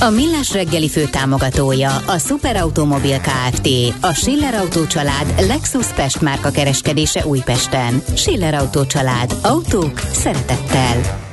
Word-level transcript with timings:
A 0.00 0.10
Millás 0.10 0.52
reggeli 0.52 0.88
fő 0.88 1.08
támogatója 1.10 1.96
a 1.96 2.18
Superautomobil 2.18 3.20
KFT, 3.20 3.68
a 4.00 4.12
Schiller 4.12 4.54
Auto 4.54 4.86
család 4.86 5.34
Lexus 5.46 5.86
Pest 5.86 6.20
márka 6.20 6.50
kereskedése 6.50 7.26
Újpesten. 7.26 8.02
Schiller 8.14 8.54
Auto 8.54 8.86
család. 8.86 9.34
Autók 9.42 10.00
szeretettel. 10.12 11.26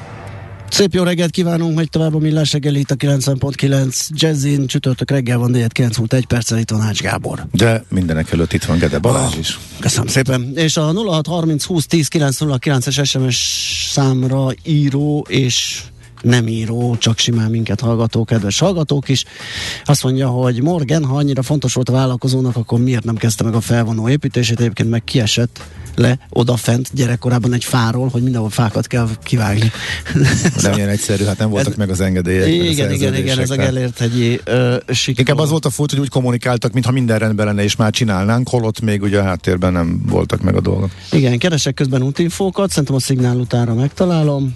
Szép 0.70 0.94
jó 0.94 1.04
reggelt 1.04 1.32
kívánunk, 1.32 1.76
megy 1.76 1.90
tovább 1.90 2.16
a 2.16 2.18
Millás 2.18 2.52
reggeli 2.52 2.80
itt 2.80 2.92
a 2.92 2.96
90.9 2.96 4.08
Jazzin, 4.10 4.68
csütörtök 4.68 5.12
reggel 5.12 5.38
van, 5.38 5.52
4 5.52 5.72
9 5.72 5.98
múlt 5.98 6.14
egy 6.14 6.26
perccel 6.26 6.58
itt 6.58 6.70
van 6.70 6.82
Ács 6.82 7.02
Gábor. 7.02 7.46
De 7.52 7.84
mindenek 7.90 8.32
előtt 8.32 8.54
itt 8.54 8.64
van 8.64 8.78
Gede 8.78 9.00
Balázs 9.00 9.34
Ah, 9.34 9.40
is. 9.40 9.60
Köszönöm 9.80 10.08
szépen. 10.08 10.52
És 10.56 10.78
a 10.78 10.94
0630 10.94 11.64
20 11.64 11.86
10 11.86 12.08
909-es 12.12 13.06
SMS 13.06 13.38
számra 13.92 14.48
író 14.64 15.26
és 15.30 15.82
nem 16.26 16.48
író, 16.48 16.96
csak 17.00 17.18
simán 17.18 17.50
minket 17.50 17.80
hallgató, 17.80 18.24
kedves 18.24 18.60
hallgatók 18.60 19.10
is. 19.10 19.24
Azt 19.86 20.04
mondja, 20.04 20.28
hogy 20.28 20.62
Morgan, 20.62 21.06
ha 21.06 21.16
annyira 21.16 21.42
fontos 21.42 21.74
volt 21.74 21.90
a 21.90 21.92
vállalkozónak, 21.92 22.56
akkor 22.56 22.80
miért 22.80 23.04
nem 23.04 23.16
kezdte 23.16 23.44
meg 23.44 23.54
a 23.54 23.62
felvonó 23.62 24.10
építését? 24.10 24.60
Egyébként 24.60 24.90
meg 24.90 25.04
kiesett 25.04 25.62
le 25.96 26.20
odafent 26.30 26.90
gyerekkorában 26.94 27.54
egy 27.54 27.64
fáról, 27.64 28.08
hogy 28.08 28.24
mindenhol 28.24 28.50
fákat 28.50 28.88
kell 28.88 29.08
kivágni. 29.24 29.72
Nem 30.62 30.74
ilyen 30.74 30.90
egyszerű, 30.90 31.24
hát 31.24 31.38
nem 31.38 31.50
voltak 31.50 31.72
Ez- 31.72 31.78
meg 31.78 31.90
az 31.90 32.02
engedélyek. 32.02 32.48
igen, 32.48 32.92
igen, 32.92 33.16
igen, 33.16 33.40
ez 33.40 33.50
a 33.50 33.56
Gellért 33.56 33.98
hegyi 33.98 34.40
uh, 34.48 34.76
sikor. 34.88 35.20
Inkább 35.20 35.38
az 35.38 35.50
volt 35.50 35.66
a 35.66 35.70
furcsa, 35.70 35.96
hogy 35.96 36.06
úgy 36.06 36.12
kommunikáltak, 36.12 36.74
mintha 36.74 36.92
minden 36.92 37.20
rendben 37.20 37.46
lenne, 37.46 37.64
és 37.64 37.76
már 37.76 37.92
csinálnánk, 37.92 38.50
holott 38.50 38.82
még 38.82 39.02
ugye 39.02 39.20
a 39.20 39.24
háttérben 39.24 39.74
nem 39.74 40.02
voltak 40.06 40.42
meg 40.42 40.56
a 40.56 40.62
dolgok. 40.62 40.90
Igen, 41.12 41.38
keresek 41.38 41.74
közben 41.74 42.02
útinfókat, 42.04 42.70
szerintem 42.70 42.96
a 42.96 43.00
szignál 43.00 43.38
utára 43.38 43.74
megtalálom. 43.74 44.56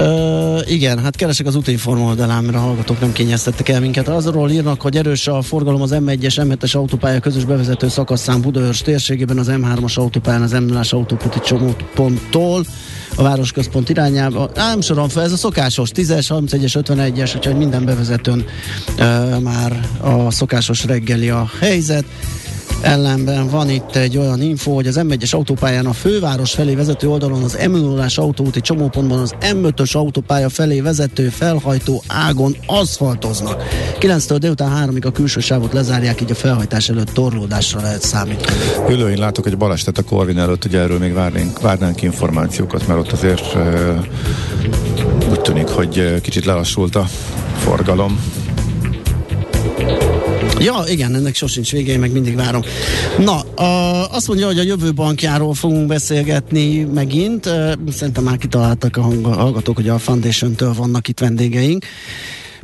Ö, 0.00 0.60
igen, 0.66 0.98
hát 0.98 1.16
keresek 1.16 1.46
az 1.46 1.54
útinforma 1.54 2.10
a 2.54 2.58
hallgatók 2.58 3.00
nem 3.00 3.12
kényeztettek 3.12 3.68
el 3.68 3.80
minket. 3.80 4.08
Azról 4.08 4.50
írnak, 4.50 4.80
hogy 4.80 4.96
erős 4.96 5.26
a 5.26 5.42
forgalom 5.42 5.82
az 5.82 5.90
M1-es, 5.94 6.34
M7-es 6.36 6.76
autópálya 6.76 7.20
közös 7.20 7.44
bevezető 7.44 7.88
szakaszán 7.88 8.40
Budaörs 8.40 8.82
térségében, 8.82 9.38
az 9.38 9.50
M3-as 9.50 9.94
autópályán, 9.94 10.42
az 10.42 10.52
m 10.52 10.64
0 10.64 10.80
autóputi 10.90 11.40
csomóponttól 11.40 12.64
a 13.16 13.22
városközpont 13.22 13.88
irányába. 13.88 14.50
Á, 14.54 14.74
Nem 14.94 15.08
fel, 15.08 15.22
ez 15.22 15.32
a 15.32 15.36
szokásos 15.36 15.90
10-es, 15.94 16.26
31-es, 16.28 16.82
51-es, 16.86 17.36
úgyhogy 17.36 17.56
minden 17.56 17.84
bevezetőn 17.84 18.44
ö, 18.98 19.38
már 19.38 19.88
a 20.00 20.30
szokásos 20.30 20.84
reggeli 20.84 21.28
a 21.30 21.50
helyzet. 21.60 22.04
Ellenben 22.80 23.48
van 23.48 23.70
itt 23.70 23.96
egy 23.96 24.18
olyan 24.18 24.42
info, 24.42 24.74
hogy 24.74 24.86
az 24.86 25.00
M1-es 25.02 25.34
autópályán 25.34 25.86
a 25.86 25.92
főváros 25.92 26.52
felé 26.52 26.74
vezető 26.74 27.08
oldalon 27.08 27.42
az 27.42 27.58
m 27.68 27.76
0 27.76 28.06
autóúti 28.14 28.60
csomópontban 28.60 29.18
az 29.18 29.34
M5-ös 29.40 29.96
autópálya 29.96 30.48
felé 30.48 30.80
vezető 30.80 31.28
felhajtó 31.28 32.02
ágon 32.06 32.56
aszfaltoznak. 32.66 33.62
9-től 34.00 34.36
délután 34.38 34.90
3-ig 34.90 35.06
a 35.06 35.10
külső 35.10 35.40
sávot 35.40 35.72
lezárják, 35.72 36.20
így 36.20 36.30
a 36.30 36.34
felhajtás 36.34 36.88
előtt 36.88 37.08
torlódásra 37.08 37.80
lehet 37.80 38.02
számítani. 38.02 38.56
Ülőin 38.88 39.18
látok 39.18 39.46
egy 39.46 39.56
baleset 39.56 39.98
a 39.98 40.02
Corvin 40.02 40.38
előtt, 40.38 40.64
ugye 40.64 40.78
erről 40.78 40.98
még 40.98 41.12
várnánk, 41.12 41.60
várnánk 41.60 42.02
információkat, 42.02 42.86
mert 42.86 43.00
ott 43.00 43.12
azért 43.12 43.54
uh, 43.54 44.04
úgy 45.30 45.40
tűnik, 45.40 45.68
hogy 45.68 45.98
uh, 45.98 46.20
kicsit 46.20 46.44
lelassult 46.44 46.96
a 46.96 47.08
forgalom. 47.58 48.39
Ja, 50.60 50.84
igen, 50.88 51.14
ennek 51.14 51.34
sosincs 51.34 51.72
vége, 51.72 51.92
én 51.92 51.98
meg 51.98 52.12
mindig 52.12 52.34
várom. 52.34 52.62
Na, 53.18 53.40
a, 53.40 54.06
azt 54.10 54.28
mondja, 54.28 54.46
hogy 54.46 54.58
a 54.58 54.62
jövő 54.62 54.92
bankjáról 54.92 55.54
fogunk 55.54 55.86
beszélgetni 55.86 56.84
megint. 56.84 57.50
Szerintem 57.90 58.24
már 58.24 58.36
kitaláltak 58.36 58.96
a 58.96 59.02
hallgatók, 59.22 59.76
hogy 59.76 59.88
a 59.88 59.98
Foundation-től 59.98 60.72
vannak 60.72 61.08
itt 61.08 61.20
vendégeink. 61.20 61.84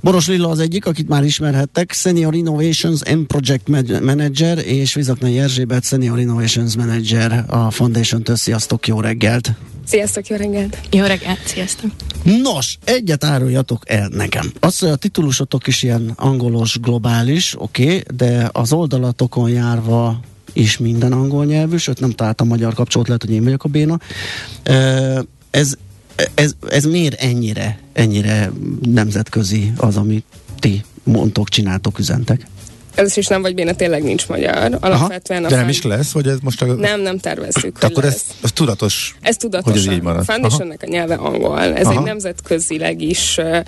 Boros 0.00 0.28
Lilla 0.28 0.48
az 0.48 0.58
egyik, 0.58 0.86
akit 0.86 1.08
már 1.08 1.24
ismerhettek, 1.24 1.92
Senior 1.92 2.34
Innovations 2.34 3.00
and 3.00 3.26
Project 3.26 3.68
Manager, 4.02 4.58
és 4.58 4.94
Vizaknai 4.94 5.38
Erzsébet, 5.38 5.84
Senior 5.84 6.18
Innovations 6.18 6.76
Manager 6.76 7.44
a 7.48 7.70
Foundation-től. 7.70 8.36
Sziasztok, 8.36 8.86
jó 8.86 9.00
reggelt! 9.00 9.52
Sziasztok, 9.86 10.26
jó 10.26 10.36
reggelt! 10.36 10.80
Jó 10.90 11.04
reggelt, 11.04 11.46
sziasztok! 11.46 11.90
Nos, 12.22 12.78
egyet 12.84 13.24
áruljatok 13.24 13.82
el 13.86 14.08
nekem. 14.08 14.52
Az, 14.60 14.78
hogy 14.78 14.88
a 14.88 14.96
titulusotok 14.96 15.66
is 15.66 15.82
ilyen 15.82 16.12
angolos, 16.16 16.78
globális, 16.80 17.54
oké, 17.58 17.84
okay, 17.84 18.02
de 18.16 18.48
az 18.52 18.72
oldalatokon 18.72 19.50
járva 19.50 20.20
is 20.52 20.78
minden 20.78 21.12
angol 21.12 21.44
nyelvű, 21.44 21.76
sőt 21.76 22.00
nem 22.00 22.10
találtam 22.10 22.46
magyar 22.46 22.74
kapcsolat, 22.74 23.06
lehet, 23.06 23.22
hogy 23.22 23.32
én 23.32 23.44
vagyok 23.44 23.64
a 23.64 23.68
béna. 23.68 23.98
Ez, 25.50 25.74
ez, 26.34 26.52
ez 26.70 26.84
miért 26.84 27.20
ennyire, 27.20 27.78
ennyire 27.92 28.50
nemzetközi 28.82 29.72
az, 29.76 29.96
amit 29.96 30.24
ti 30.58 30.84
mondtok, 31.02 31.48
csináltok, 31.48 31.98
üzentek? 31.98 32.46
Ez 32.96 33.16
is 33.16 33.26
nem 33.26 33.42
vagy 33.42 33.54
béna, 33.54 33.74
tényleg 33.74 34.02
nincs 34.02 34.28
magyar. 34.28 34.76
Alapvetően 34.80 35.44
a 35.44 35.48
De 35.48 35.56
nem 35.56 35.68
is 35.68 35.82
lesz, 35.82 36.12
vagy 36.12 36.26
ez 36.26 36.36
most 36.42 36.62
a... 36.62 36.66
Nem, 36.66 37.00
nem 37.00 37.18
tervezzük, 37.18 37.78
hogy 37.80 37.90
Akkor 37.90 38.04
ez, 38.04 38.10
lesz. 38.12 38.24
ez 38.42 38.52
tudatos, 38.52 39.16
Ez 39.20 39.36
tudatosan. 39.36 39.78
hogy 39.80 39.88
ez 39.88 39.94
így 39.96 40.02
marad. 40.02 40.20
A 40.20 40.24
Foundationnek 40.24 40.82
a 40.82 40.86
nyelve 40.88 41.14
angol. 41.14 41.60
Ez 41.62 41.86
Aha. 41.86 41.98
egy 41.98 42.04
nemzetközileg 42.04 43.00
is 43.02 43.38
ö, 43.38 43.58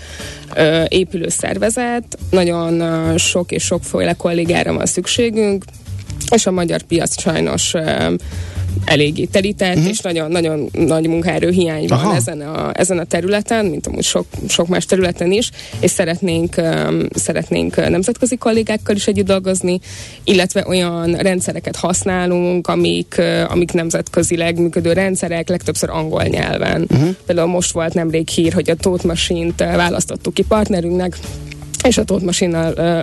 ö, 0.55 0.85
épülő 0.89 1.29
szervezet. 1.29 2.19
Nagyon 2.31 2.81
ö, 2.81 3.17
sok 3.17 3.53
és 3.53 3.65
sokféle 3.65 4.13
kollégára 4.13 4.73
van 4.73 4.87
szükségünk, 4.87 5.65
és 6.31 6.47
a 6.47 6.51
magyar 6.51 6.83
piac 6.83 7.21
sajnos 7.21 7.75
ö, 7.75 8.15
eléggé 8.85 9.25
telített, 9.25 9.77
uh-huh. 9.77 9.91
és 9.91 10.01
nagyon-nagyon 10.01 10.69
nagy 10.73 11.07
munkaerő 11.07 11.51
hiány 11.51 11.87
van 11.87 11.99
Aha. 11.99 12.15
ezen 12.15 12.41
a, 12.41 12.71
ezen 12.75 12.99
a 12.99 13.05
területen, 13.05 13.67
mint 13.67 13.87
amúgy 13.87 14.05
sok, 14.05 14.27
sok 14.49 14.69
más 14.69 14.85
területen 14.85 15.33
is, 15.33 15.51
és 15.81 15.91
szeretnénk, 15.91 16.55
um, 16.57 17.07
szeretnénk 17.15 17.89
nemzetközi 17.89 18.37
kollégákkal 18.37 18.97
is 18.97 19.07
együtt 19.07 19.27
dolgozni, 19.27 19.81
illetve 20.25 20.65
olyan 20.67 21.13
rendszereket 21.13 21.77
használunk, 21.77 22.67
amik, 22.67 23.15
ö, 23.17 23.45
amik 23.49 23.73
nemzetközileg 23.73 24.59
működő 24.59 24.93
rendszerek, 24.93 25.49
legtöbbször 25.49 25.91
angol 25.91 26.23
nyelven. 26.23 26.87
Uh-huh. 26.91 27.15
Például 27.27 27.49
most 27.49 27.73
volt 27.73 27.95
nemrég 27.95 28.29
hír, 28.29 28.53
hogy 28.53 28.71
a 28.71 28.75
Tóth 28.75 29.05
Machine-t 29.05 29.59
választottuk 29.59 30.35
ki 30.35 30.43
partnerünknek, 30.43 31.17
és 31.85 31.99
a 31.99 32.05
Tóth 32.05 32.25
Machine-nal 32.25 32.73
ö, 32.77 33.01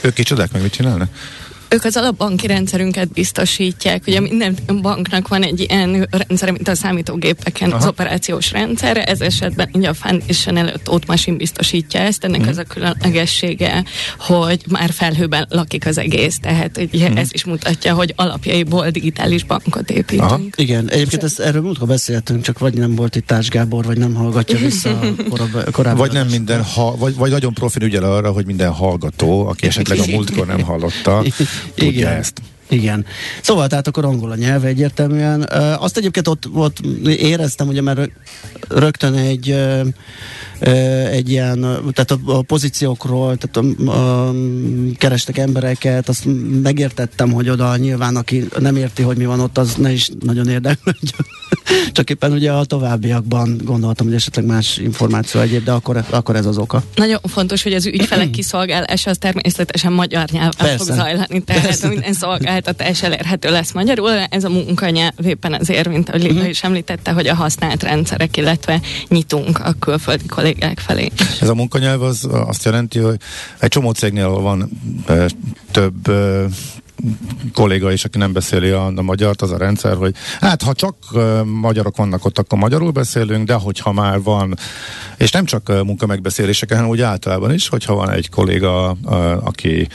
Ők 0.00 0.14
kicsodák 0.14 0.52
meg, 0.52 0.62
mit 0.62 0.72
csinálnak? 0.72 1.08
Ők 1.72 1.84
az 1.84 1.96
alapbanki 1.96 2.46
rendszerünket 2.46 3.08
biztosítják. 3.08 4.02
Ugye 4.06 4.20
minden 4.20 4.56
banknak 4.82 5.28
van 5.28 5.42
egy 5.42 5.60
ilyen 5.60 6.08
rendszer, 6.10 6.50
mint 6.50 6.68
a 6.68 6.74
számítógépeken 6.74 7.70
Aha. 7.70 7.78
az 7.78 7.86
operációs 7.86 8.52
rendszer. 8.52 9.08
Ez 9.08 9.20
esetben 9.20 9.68
ugye 9.72 9.88
a 9.88 9.94
Foundation 9.94 10.56
előtt 10.56 10.90
ott 10.90 11.06
Machine 11.06 11.36
biztosítja 11.36 12.00
ezt. 12.00 12.24
Ennek 12.24 12.44
mm. 12.44 12.48
az 12.48 12.58
a 12.58 12.62
különlegessége, 12.62 13.84
hogy 14.18 14.64
már 14.68 14.90
felhőben 14.90 15.46
lakik 15.50 15.86
az 15.86 15.98
egész. 15.98 16.38
Tehát 16.38 16.88
ugye 16.92 17.10
mm. 17.10 17.16
ez 17.16 17.28
is 17.32 17.44
mutatja, 17.44 17.94
hogy 17.94 18.12
alapjaiból 18.16 18.90
digitális 18.90 19.44
bankot 19.44 19.90
építünk. 19.90 20.22
Aha. 20.22 20.40
Igen, 20.56 20.90
egyébként 20.90 21.22
ezt, 21.22 21.40
erről 21.40 21.62
múltkor 21.62 21.88
beszéltünk, 21.88 22.42
csak 22.42 22.58
vagy 22.58 22.74
nem 22.74 22.94
volt 22.94 23.16
itt 23.16 23.26
Társ 23.26 23.48
Gábor, 23.48 23.84
vagy 23.84 23.98
nem 23.98 24.14
hallgatja 24.14 24.58
vissza 24.58 24.90
a 24.90 25.14
korábbi, 25.30 25.70
korábbi 25.70 25.98
Vagy 25.98 26.12
nem 26.12 26.26
minden, 26.26 26.62
ha, 26.62 26.96
vagy, 26.96 27.14
vagy 27.14 27.30
nagyon 27.30 27.54
profin 27.54 27.82
ügyel 27.82 28.04
arra, 28.04 28.30
hogy 28.30 28.46
minden 28.46 28.70
hallgató, 28.70 29.46
aki 29.46 29.66
esetleg 29.72 29.98
a 29.98 30.06
múltkor 30.06 30.46
nem 30.46 30.62
hallotta, 30.62 31.22
tudja 31.74 32.00
Igen. 32.00 32.12
ezt. 32.12 32.42
Igen. 32.68 33.04
Szóval 33.42 33.66
tehát 33.66 33.86
akkor 33.86 34.04
angol 34.04 34.30
a 34.30 34.36
nyelv 34.36 34.64
egyértelműen. 34.64 35.42
Azt 35.78 35.96
egyébként 35.96 36.28
ott, 36.28 36.48
ott 36.52 36.78
éreztem, 37.06 37.68
ugye, 37.68 37.82
mert 37.82 37.98
rö- 37.98 38.12
rögtön 38.68 39.14
egy 39.14 39.56
egy 41.10 41.30
ilyen, 41.30 41.60
tehát 41.92 42.10
a, 42.10 42.18
a 42.26 42.42
pozíciókról, 42.42 43.36
tehát 43.36 43.56
a, 43.56 43.90
a, 43.90 44.34
kerestek 44.96 45.38
embereket, 45.38 46.08
azt 46.08 46.26
megértettem, 46.62 47.32
hogy 47.32 47.48
oda 47.48 47.76
nyilván, 47.76 48.16
aki 48.16 48.48
nem 48.58 48.76
érti, 48.76 49.02
hogy 49.02 49.16
mi 49.16 49.26
van 49.26 49.40
ott, 49.40 49.58
az 49.58 49.74
ne 49.74 49.92
is 49.92 50.10
nagyon 50.20 50.48
érdeklődjön. 50.48 51.26
Csak 51.92 52.10
éppen 52.10 52.32
ugye 52.32 52.52
a 52.52 52.64
továbbiakban 52.64 53.60
gondoltam, 53.64 54.06
hogy 54.06 54.14
esetleg 54.14 54.44
más 54.44 54.76
információ 54.76 55.40
egyéb, 55.40 55.64
de 55.64 55.72
akkor, 55.72 56.04
akkor 56.10 56.36
ez 56.36 56.46
az 56.46 56.58
oka. 56.58 56.82
Nagyon 56.94 57.20
fontos, 57.24 57.62
hogy 57.62 57.72
az 57.72 57.86
ügyfelek 57.86 58.30
kiszolgálása 58.40 59.10
az 59.10 59.18
természetesen 59.18 59.92
magyar 59.92 60.28
nyelven 60.30 60.52
Persze. 60.56 60.76
fog 60.76 60.86
zajlani, 60.86 61.42
tehát 61.44 61.62
Persze. 61.62 61.88
minden 61.88 62.12
szolgáltatás 62.12 63.02
elérhető 63.02 63.50
lesz 63.50 63.72
magyarul. 63.72 64.10
Ez 64.10 64.44
a 64.44 64.48
munkanyelv 64.48 65.26
éppen 65.26 65.54
azért, 65.54 65.88
mint 65.88 66.08
ahogy 66.08 66.22
Lila 66.22 66.46
is 66.46 66.62
említette, 66.62 67.12
hogy 67.12 67.26
a 67.26 67.34
használt 67.34 67.82
rendszerek, 67.82 68.36
illetve 68.36 68.80
nyitunk 69.08 69.58
a 69.58 69.72
külföldi 69.78 70.26
kollégák 70.26 70.78
felé. 70.78 71.10
Ez 71.40 71.48
a 71.48 71.54
munkanyelv 71.54 72.02
az 72.02 72.28
azt 72.30 72.64
jelenti, 72.64 72.98
hogy 72.98 73.16
egy 73.58 73.68
csomó 73.68 73.90
cégnél 73.90 74.28
van 74.28 74.68
e, 75.06 75.26
több 75.70 76.08
e, 76.08 76.46
kolléga 77.52 77.92
is, 77.92 78.04
aki 78.04 78.18
nem 78.18 78.32
beszéli 78.32 78.70
a, 78.70 78.86
a 78.86 79.02
magyart, 79.02 79.42
az 79.42 79.50
a 79.50 79.56
rendszer, 79.56 79.96
hogy 79.96 80.14
hát 80.40 80.62
ha 80.62 80.72
csak 80.72 80.96
uh, 81.12 81.44
magyarok 81.44 81.96
vannak 81.96 82.24
ott, 82.24 82.38
akkor 82.38 82.58
magyarul 82.58 82.90
beszélünk, 82.90 83.46
de 83.46 83.54
hogyha 83.54 83.92
már 83.92 84.22
van, 84.22 84.54
és 85.16 85.30
nem 85.30 85.44
csak 85.44 85.68
uh, 85.68 85.82
munkamegbeszéléseken, 85.82 86.76
hanem 86.76 86.90
úgy 86.90 87.00
általában 87.00 87.52
is, 87.52 87.68
hogyha 87.68 87.94
van 87.94 88.10
egy 88.10 88.30
kolléga, 88.30 88.96
uh, 89.04 89.46
aki 89.46 89.88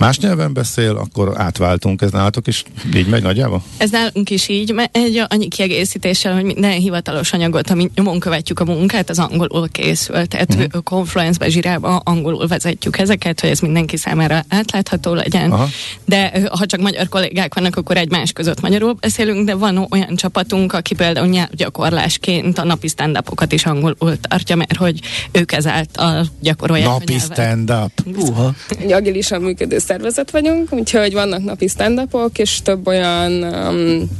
más 0.00 0.18
nyelven 0.18 0.52
beszél, 0.52 0.96
akkor 0.96 1.32
átváltunk. 1.36 2.02
Ez 2.02 2.10
nálatok 2.10 2.46
is 2.46 2.64
így 2.94 3.06
megy 3.06 3.22
nagyjából? 3.22 3.62
Ez 3.76 3.90
nálunk 3.90 4.30
is 4.30 4.48
így, 4.48 4.72
mert 4.72 4.96
egy 4.96 5.22
annyi 5.28 5.48
kiegészítéssel, 5.48 6.34
hogy 6.34 6.44
minden 6.44 6.70
hivatalos 6.70 7.32
anyagot, 7.32 7.70
ami 7.70 7.90
nyomon 7.94 8.20
követjük 8.20 8.60
a 8.60 8.64
munkát, 8.64 9.10
az 9.10 9.18
angolul 9.18 9.68
készül. 9.68 10.26
Tehát 10.26 10.54
uh-huh. 10.54 10.82
Confluence-be, 10.82 11.48
zsirába 11.48 11.96
angolul 11.96 12.46
vezetjük 12.46 12.98
ezeket, 12.98 13.40
hogy 13.40 13.50
ez 13.50 13.60
mindenki 13.60 13.96
számára 13.96 14.44
átlátható 14.48 15.14
legyen. 15.14 15.50
Aha. 15.50 15.68
De 16.04 16.48
ha 16.50 16.66
csak 16.66 16.80
magyar 16.80 17.08
kollégák 17.08 17.54
vannak, 17.54 17.76
akkor 17.76 17.96
egymás 17.96 18.32
között 18.32 18.60
magyarul 18.60 18.92
beszélünk, 18.92 19.46
de 19.46 19.54
van 19.54 19.86
olyan 19.90 20.16
csapatunk, 20.16 20.72
aki 20.72 20.94
például 20.94 21.26
nyelvgyakorlásként 21.26 22.58
a 22.58 22.64
napi 22.64 22.88
stand 22.88 23.18
is 23.48 23.66
angolul 23.66 24.20
tartja, 24.20 24.56
mert 24.56 24.76
hogy 24.76 25.00
ők 25.32 25.52
ezáltal 25.52 26.26
gyakorolják 26.40 26.88
Napi 26.88 27.18
stand-up? 27.18 27.90
Uha. 28.16 28.54
Agilisan 28.88 29.42
működő 29.42 29.78
szervezet 29.90 30.30
vagyunk, 30.30 30.72
úgyhogy 30.72 31.12
vannak 31.12 31.44
napi 31.44 31.68
stand 31.68 31.98
és 32.38 32.62
több 32.62 32.86
olyan 32.86 33.42
um, 33.42 34.10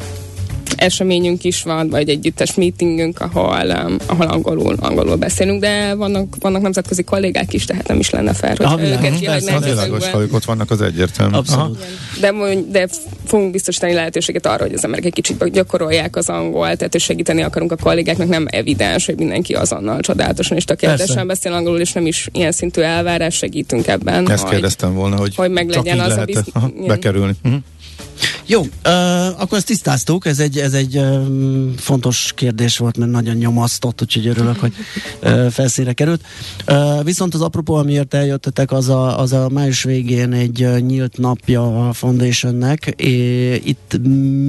eseményünk 0.77 1.45
is 1.45 1.63
van, 1.63 1.89
vagy 1.89 2.09
együttes 2.09 2.55
meetingünk, 2.55 3.21
ahol, 3.21 3.85
um, 3.87 3.97
ahol 4.07 4.27
angolul, 4.27 4.77
angolul 4.81 5.17
beszélünk, 5.17 5.61
de 5.61 5.95
vannak, 5.95 6.37
vannak 6.39 6.63
nemzetközi 6.63 7.03
kollégák 7.03 7.53
is, 7.53 7.65
tehát 7.65 7.89
nem 7.89 7.99
is 7.99 8.11
lenne 8.11 8.33
fel, 8.33 8.55
hogy 8.57 8.67
ah, 8.67 8.83
őket 8.83 9.19
kihagynak. 9.19 9.65
Világos, 9.65 10.11
ha 10.11 10.21
ők 10.21 10.35
ott 10.35 10.45
vannak, 10.45 10.71
az 10.71 10.81
egyértelmű. 10.81 11.37
Abszolút. 11.37 11.85
De, 12.21 12.33
de 12.71 12.89
fogunk 13.27 13.51
biztosítani 13.51 13.93
lehetőséget 13.93 14.47
arra, 14.47 14.63
hogy 14.63 14.75
az 14.75 14.85
emberek 14.85 15.05
egy 15.05 15.13
kicsit 15.13 15.51
gyakorolják 15.51 16.17
az 16.17 16.29
angol, 16.29 16.77
tehát 16.77 16.93
hogy 16.93 17.01
segíteni 17.01 17.43
akarunk 17.43 17.73
a 17.73 17.77
kollégáknak, 17.77 18.29
nem 18.29 18.47
evidens, 18.51 19.07
hogy 19.07 19.17
mindenki 19.17 19.55
azonnal 19.55 20.01
csodálatosan 20.01 20.57
és 20.57 20.65
tökéletesen 20.65 21.27
beszél 21.27 21.53
angolul, 21.53 21.81
és 21.81 21.93
nem 21.93 22.07
is 22.07 22.29
ilyen 22.33 22.53
szintű 22.53 22.81
elvárás 22.81 23.35
segítünk 23.35 23.87
ebben. 23.87 24.31
Ezt 24.31 24.43
hogy, 24.43 24.51
kérdeztem 24.51 24.95
volna, 24.95 25.17
hogy, 25.17 25.35
hogy 25.35 25.51
meg 25.51 25.69
legyen 25.69 26.01
az 26.01 26.17
a 26.17 26.25
biztos, 26.25 26.53
bekerülni. 26.87 27.33
Uh-huh. 27.45 27.61
Jó, 28.51 28.61
uh, 28.61 29.41
akkor 29.41 29.59
ezt 29.59 29.67
tisztáztuk, 29.67 30.27
ez 30.27 30.39
egy, 30.39 30.59
ez 30.59 30.73
egy 30.73 30.97
um, 30.97 31.75
fontos 31.77 32.33
kérdés 32.37 32.79
volt, 32.79 32.97
mert 32.97 33.11
nagyon 33.11 33.37
nyomasztott, 33.37 34.03
úgyhogy 34.03 34.27
örülök, 34.27 34.59
hogy 34.59 34.73
uh, 35.23 35.47
felszínre 35.47 35.93
került. 35.93 36.21
Uh, 36.69 37.05
viszont 37.05 37.35
az 37.35 37.41
apropó, 37.41 37.75
amiért 37.75 38.15
eljöttetek, 38.15 38.73
az 38.73 38.89
a, 38.89 39.19
az 39.19 39.33
a 39.33 39.49
május 39.49 39.83
végén 39.83 40.33
egy 40.33 40.65
uh, 40.65 40.79
nyílt 40.79 41.19
napja 41.19 41.89
a 41.89 41.93
Foundationnek. 41.93 42.95
É, 42.97 43.55
itt 43.55 43.99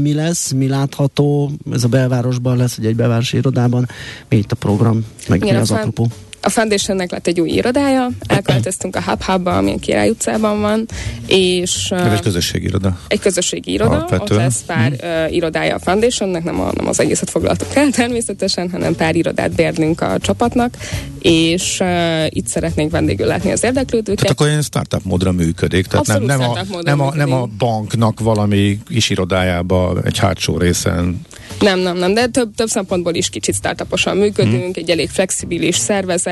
mi 0.01 0.13
lesz, 0.13 0.51
mi 0.51 0.67
látható? 0.67 1.51
Ez 1.71 1.83
a 1.83 1.87
belvárosban 1.87 2.57
lesz, 2.57 2.75
vagy 2.75 2.85
egy 2.85 2.95
belvárosi 2.95 3.37
irodában. 3.37 3.89
Mi 4.29 4.37
itt 4.37 4.51
a 4.51 4.55
program, 4.55 5.05
meg 5.27 5.41
Igen, 5.41 5.55
mi 5.55 5.61
az 5.61 5.71
apropó? 5.71 6.07
A 6.43 6.49
Foundationnek 6.49 7.11
lett 7.11 7.27
egy 7.27 7.39
új 7.39 7.49
irodája, 7.49 8.09
elköltöztünk 8.27 8.95
a 8.95 9.01
Hub 9.01 9.23
Hubba, 9.23 9.57
ami 9.57 9.71
a 9.71 9.77
Király 9.77 10.09
utcában 10.09 10.61
van, 10.61 10.85
és... 11.25 11.91
Ez 11.91 12.11
egy 12.11 12.21
közösségi 12.21 12.65
iroda. 12.65 12.99
Egy 13.07 13.19
közösségi 13.19 13.71
iroda, 13.71 13.91
Alapvetően. 13.91 14.21
ott 14.21 14.37
lesz 14.37 14.63
pár 14.65 14.91
hmm. 14.91 15.25
uh, 15.25 15.33
irodája 15.33 15.75
a 15.75 15.79
Foundationnek, 15.79 16.43
nem, 16.43 16.59
a, 16.59 16.71
nem 16.75 16.87
az 16.87 16.99
egészet 16.99 17.29
foglaltuk 17.29 17.75
el 17.75 17.89
természetesen, 17.89 18.69
hanem 18.71 18.95
pár 18.95 19.15
irodát 19.15 19.51
bérlünk 19.51 20.01
a 20.01 20.17
csapatnak, 20.19 20.77
és 21.19 21.79
uh, 21.79 22.25
itt 22.29 22.47
szeretnénk 22.47 22.91
vendégül 22.91 23.27
látni 23.27 23.51
az 23.51 23.63
érdeklődőket. 23.63 24.19
Tehát 24.19 24.31
akkor 24.31 24.47
ilyen 24.47 24.61
startup 24.61 25.03
módra 25.03 25.31
működik, 25.31 25.85
tehát 25.85 26.07
nem, 26.07 26.23
nem, 26.23 26.41
a, 26.41 26.57
nem, 26.81 27.01
a, 27.01 27.15
nem 27.15 27.33
a 27.33 27.49
banknak 27.57 28.19
valami 28.19 28.79
kis 28.87 29.09
irodájába 29.09 29.97
egy 30.03 30.17
hátsó 30.17 30.57
részen 30.57 31.21
nem, 31.59 31.79
nem, 31.79 31.97
nem, 31.97 32.13
de 32.13 32.27
több, 32.27 32.55
több 32.55 32.67
szempontból 32.67 33.13
is 33.13 33.29
kicsit 33.29 33.55
startuposan 33.55 34.17
működünk, 34.17 34.61
hmm. 34.61 34.71
egy 34.75 34.89
elég 34.89 35.09
flexibilis 35.09 35.75
szervezet, 35.75 36.30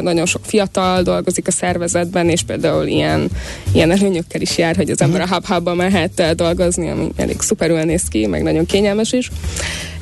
nagyon 0.00 0.26
sok 0.26 0.40
fiatal 0.44 1.02
dolgozik 1.02 1.46
a 1.46 1.50
szervezetben, 1.50 2.28
és 2.28 2.42
például 2.42 2.86
ilyen, 2.86 3.28
ilyen 3.72 3.90
előnyökkel 3.90 4.40
is 4.40 4.58
jár, 4.58 4.76
hogy 4.76 4.90
az 4.90 5.00
ember 5.00 5.20
a 5.20 5.28
hub 5.28 5.46
hubba 5.46 5.74
mehet 5.74 6.34
dolgozni, 6.36 6.90
ami 6.90 7.08
elég 7.16 7.40
szuperül 7.40 7.82
néz 7.82 8.02
ki, 8.08 8.26
meg 8.26 8.42
nagyon 8.42 8.66
kényelmes 8.66 9.12
is 9.12 9.30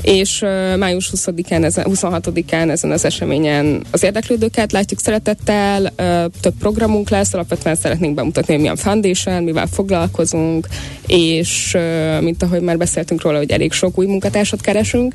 és 0.02 0.43
uh, 0.43 0.76
május 0.76 1.12
20-án, 1.17 1.64
ezen, 1.64 1.87
26-án 1.88 2.70
ezen 2.70 2.91
az 2.91 3.05
eseményen 3.05 3.82
az 3.91 4.02
érdeklődőket 4.02 4.73
látjuk 4.73 5.00
szeretettel, 5.00 5.82
uh, 5.82 6.32
több 6.41 6.55
programunk 6.58 7.11
lesz, 7.11 7.35
alapvetően 7.35 7.76
szeretnénk 7.76 8.14
bemutatni, 8.14 8.52
hogy 8.52 8.62
milyen 8.62 8.76
foundation, 8.76 9.43
mivel 9.43 9.67
foglalkozunk, 9.67 10.67
és 11.06 11.75
uh, 11.75 12.20
mint 12.20 12.43
ahogy 12.43 12.61
már 12.61 12.76
beszéltünk 12.76 13.23
róla, 13.23 13.38
hogy 13.38 13.50
elég 13.50 13.73
sok 13.73 13.99
új 13.99 14.06
munkatársat 14.06 14.61
keresünk, 14.61 15.14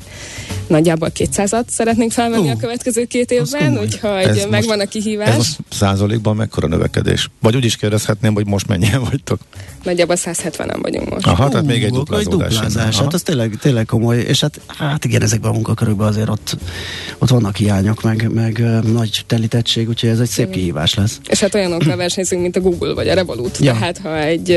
nagyjából 0.66 1.10
200-at 1.14 1.68
szeretnénk 1.68 2.12
felvenni 2.12 2.46
uh, 2.46 2.52
a 2.52 2.56
következő 2.56 3.04
két 3.04 3.30
évben, 3.30 3.78
úgyhogy 3.78 4.46
megvan 4.50 4.80
a 4.80 4.86
kihívás. 4.86 5.28
Ez 5.28 5.36
most 5.36 5.58
százalékban 5.70 6.36
mekkora 6.36 6.66
növekedés? 6.66 7.30
Vagy 7.40 7.56
úgy 7.56 7.64
is 7.64 7.76
kérdezhetném, 7.76 8.34
hogy 8.34 8.46
most 8.46 8.66
mennyien 8.66 9.00
vagytok? 9.00 9.38
Nagyjából 9.82 10.16
170-en 10.18 10.78
vagyunk 10.82 11.10
most. 11.10 11.26
Aha, 11.26 11.44
uh, 11.44 11.50
tehát 11.50 11.66
még 11.66 11.84
egy 11.84 11.92
duplázódás. 11.92 12.52
duplázás. 12.52 12.98
Hát 12.98 13.14
az 13.14 13.22
tényleg, 13.22 13.58
tényleg 13.60 13.86
komoly, 13.86 14.18
és 14.18 14.40
hát 14.40 14.60
Hát 14.78 15.04
igen, 15.04 15.22
ezekben 15.22 15.50
a 15.50 15.54
munkakörökben 15.54 16.06
azért 16.06 16.28
ott, 16.28 16.56
ott 17.18 17.28
vannak 17.28 17.56
hiányok, 17.56 18.02
meg, 18.02 18.28
meg 18.32 18.58
nagy 18.92 19.22
telítettség, 19.26 19.88
úgyhogy 19.88 20.08
ez 20.08 20.20
egy 20.20 20.28
szép 20.28 20.50
kihívás 20.50 20.94
lesz. 20.94 21.20
És 21.28 21.40
hát 21.40 21.54
olyanokkal 21.54 21.96
versenyzünk, 21.96 22.42
mint 22.42 22.56
a 22.56 22.60
Google 22.60 22.94
vagy 22.94 23.08
a 23.08 23.14
Revolut. 23.14 23.58
Ja. 23.58 23.72
Tehát 23.72 23.98
ha 23.98 24.18
egy 24.18 24.48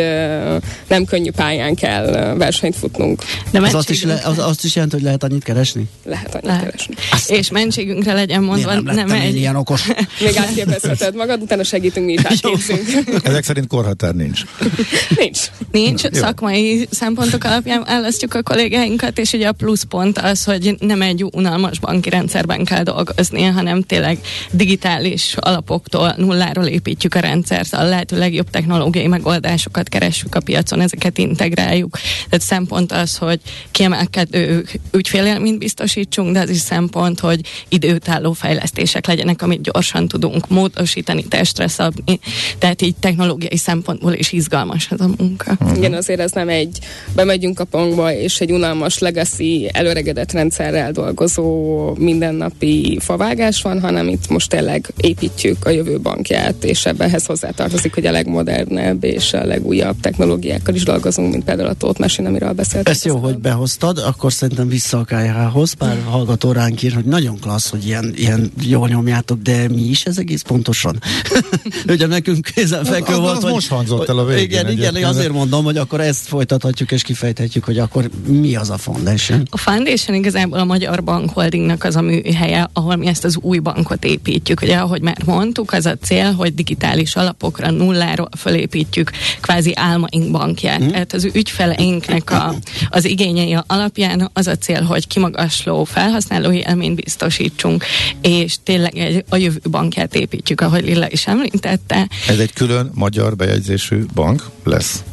nem 0.87 1.05
könnyű 1.05 1.31
pályán 1.31 1.75
kell 1.75 2.35
versenyt 2.37 2.75
futnunk. 2.75 3.23
De 3.51 3.61
az 3.61 3.73
azt, 3.73 3.89
is 3.89 4.03
le, 4.03 4.21
az, 4.23 4.39
azt 4.39 4.63
is 4.63 4.75
jelenti, 4.75 4.95
hogy 4.95 5.05
lehet 5.05 5.23
annyit 5.23 5.43
keresni? 5.43 5.87
Lehet 6.03 6.33
annyit 6.33 6.45
lehet. 6.45 6.63
keresni. 6.63 6.93
Azt 7.11 7.31
és 7.31 7.49
mentségünkre 7.51 8.13
legyen 8.13 8.43
mondva, 8.43 8.73
nem, 8.73 8.95
nem 8.95 9.11
egy... 9.11 9.35
ilyen 9.35 9.55
okos. 9.55 9.87
Még 10.25 10.37
átképezheted 10.37 11.15
magad, 11.15 11.41
utána 11.41 11.63
segítünk 11.63 12.05
mi 12.05 12.13
is 12.13 12.21
átképzünk. 12.29 12.87
Ezek 13.23 13.43
szerint 13.43 13.67
korhatár 13.67 14.13
nincs. 14.13 14.41
nincs. 15.17 15.39
Nincs. 15.71 16.01
Szakmai 16.11 16.87
szempontok 16.91 17.43
alapján 17.43 17.83
választjuk 17.83 18.33
a 18.33 18.43
kollégáinkat, 18.43 19.17
és 19.19 19.31
ugye 19.31 19.47
a 19.47 19.51
pluszpont 19.51 20.08
pont 20.13 20.31
az, 20.31 20.43
hogy 20.43 20.75
nem 20.79 21.01
egy 21.01 21.25
unalmas 21.31 21.79
banki 21.79 22.09
rendszerben 22.09 22.63
kell 22.63 22.83
dolgozni, 22.83 23.43
hanem 23.43 23.81
tényleg 23.81 24.19
digitális 24.51 25.35
alapoktól, 25.39 26.13
nulláról 26.17 26.65
építjük 26.65 27.15
a 27.15 27.19
rendszert, 27.19 27.73
a 27.73 27.83
lehető 27.83 28.17
legjobb 28.17 28.49
technológiai 28.49 29.07
megoldásokat 29.07 29.89
keressük 29.89 30.35
a 30.35 30.39
piacon, 30.39 30.81
ezeket 30.81 31.17
integráljuk. 31.17 31.97
Tehát 32.29 32.45
szempont 32.45 32.91
az, 32.91 33.17
hogy 33.17 33.39
kiemelkedő 33.71 34.65
ügyfélélményt 34.91 35.59
biztosítsunk, 35.59 36.33
de 36.33 36.39
az 36.39 36.49
is 36.49 36.59
szempont, 36.59 37.19
hogy 37.19 37.41
időtálló 37.67 38.31
fejlesztések 38.33 39.07
legyenek, 39.07 39.41
amit 39.41 39.61
gyorsan 39.61 40.07
tudunk 40.07 40.47
módosítani, 40.47 41.23
testre 41.23 41.67
szabni. 41.67 42.19
Tehát 42.57 42.81
így 42.81 42.95
technológiai 42.95 43.57
szempontból 43.57 44.13
is 44.13 44.31
izgalmas 44.31 44.91
ez 44.91 44.99
a 44.99 45.09
munka. 45.17 45.57
Igen, 45.75 45.93
azért 45.93 46.19
ez 46.19 46.31
nem 46.31 46.49
egy 46.49 46.77
bemegyünk 47.15 47.59
a 47.59 47.63
pongba, 47.63 48.13
és 48.13 48.39
egy 48.39 48.51
unalmas 48.51 48.97
legacy 48.99 49.69
előre 49.73 49.98
előregedett 49.99 50.31
rendszerrel 50.31 50.91
dolgozó 50.91 51.95
mindennapi 51.97 52.97
favágás 53.01 53.61
van, 53.61 53.81
hanem 53.81 54.07
itt 54.07 54.29
most 54.29 54.49
tényleg 54.49 54.93
építjük 54.97 55.65
a 55.65 55.69
jövő 55.69 55.99
bankját, 55.99 56.63
és 56.63 56.85
ebbenhez 56.85 57.25
hozzátartozik, 57.25 57.93
hogy 57.93 58.05
a 58.05 58.11
legmodernebb 58.11 59.03
és 59.03 59.33
a 59.33 59.45
legújabb 59.45 59.99
technológiákkal 60.01 60.75
is 60.75 60.83
dolgozunk, 60.83 61.31
mint 61.31 61.43
például 61.43 61.69
a 61.69 61.73
Tóth 61.73 61.99
Machine, 61.99 62.27
amiről 62.27 62.51
beszéltünk. 62.51 62.95
Ezt 62.95 63.05
jó, 63.05 63.17
hogy 63.17 63.37
behoztad, 63.37 63.97
akkor 63.97 64.33
szerintem 64.33 64.67
vissza 64.67 64.97
a 64.97 65.03
kájához, 65.03 65.73
pár 65.73 65.97
hallgató 66.05 66.51
ránk 66.51 66.83
ír, 66.83 66.93
hogy 66.93 67.05
nagyon 67.05 67.39
klassz, 67.39 67.69
hogy 67.69 67.85
ilyen, 67.85 68.13
ilyen 68.15 68.51
jól 68.61 68.87
nyomjátok, 68.87 69.41
de 69.41 69.67
mi 69.67 69.81
is 69.81 70.05
ez 70.05 70.17
egész 70.17 70.41
pontosan? 70.41 70.99
Ugye 71.87 72.07
nekünk 72.07 72.49
kézenfekvő 72.55 73.15
volt, 73.15 73.37
az 73.37 73.43
hogy... 73.43 73.51
most 73.51 73.67
hangzott 73.67 74.09
el 74.09 74.17
a 74.17 74.25
végén. 74.25 74.67
Igen, 74.67 74.69
igen, 74.69 75.03
azért 75.03 75.31
mondom, 75.31 75.63
hogy 75.63 75.77
akkor 75.77 76.01
ezt 76.01 76.27
folytathatjuk 76.27 76.91
és 76.91 77.01
kifejthetjük, 77.01 77.63
hogy 77.63 77.77
akkor 77.77 78.09
mi 78.27 78.55
az 78.55 78.69
a 78.69 78.77
foundation? 78.77 79.47
A 79.49 79.57
foundation 79.57 79.88
Foundation 79.89 80.17
igazából 80.17 80.59
a 80.59 80.63
Magyar 80.63 81.03
Bank 81.03 81.29
Holdingnak 81.29 81.83
az 81.83 81.95
a 81.95 82.01
műhelye, 82.01 82.69
ahol 82.73 82.95
mi 82.95 83.07
ezt 83.07 83.23
az 83.23 83.37
új 83.41 83.59
bankot 83.59 84.05
építjük. 84.05 84.61
Ugye, 84.61 84.77
ahogy 84.77 85.01
már 85.01 85.17
mondtuk, 85.25 85.71
az 85.71 85.85
a 85.85 85.97
cél, 85.97 86.31
hogy 86.31 86.53
digitális 86.53 87.15
alapokra 87.15 87.71
nulláról 87.71 88.29
fölépítjük 88.37 89.11
kvázi 89.41 89.71
álmaink 89.75 90.31
bankját. 90.31 90.83
Mm. 90.83 90.87
Tehát 90.87 91.13
az 91.13 91.29
ügyfeleinknek 91.33 92.31
a, 92.31 92.55
az 92.89 93.05
igényei 93.05 93.57
alapján 93.67 94.29
az 94.33 94.47
a 94.47 94.55
cél, 94.55 94.81
hogy 94.81 95.07
kimagasló 95.07 95.83
felhasználói 95.83 96.57
élményt 96.57 96.95
biztosítsunk, 96.95 97.85
és 98.21 98.55
tényleg 98.63 98.97
egy, 98.97 99.25
a 99.29 99.35
jövő 99.35 99.59
bankját 99.69 100.15
építjük, 100.15 100.61
ahogy 100.61 100.83
Lilla 100.83 101.07
is 101.09 101.27
említette. 101.27 102.07
Ez 102.27 102.39
egy 102.39 102.53
külön 102.53 102.91
magyar 102.93 103.35
bejegyzésű 103.35 104.05
bank 104.13 104.49
lesz? 104.63 105.03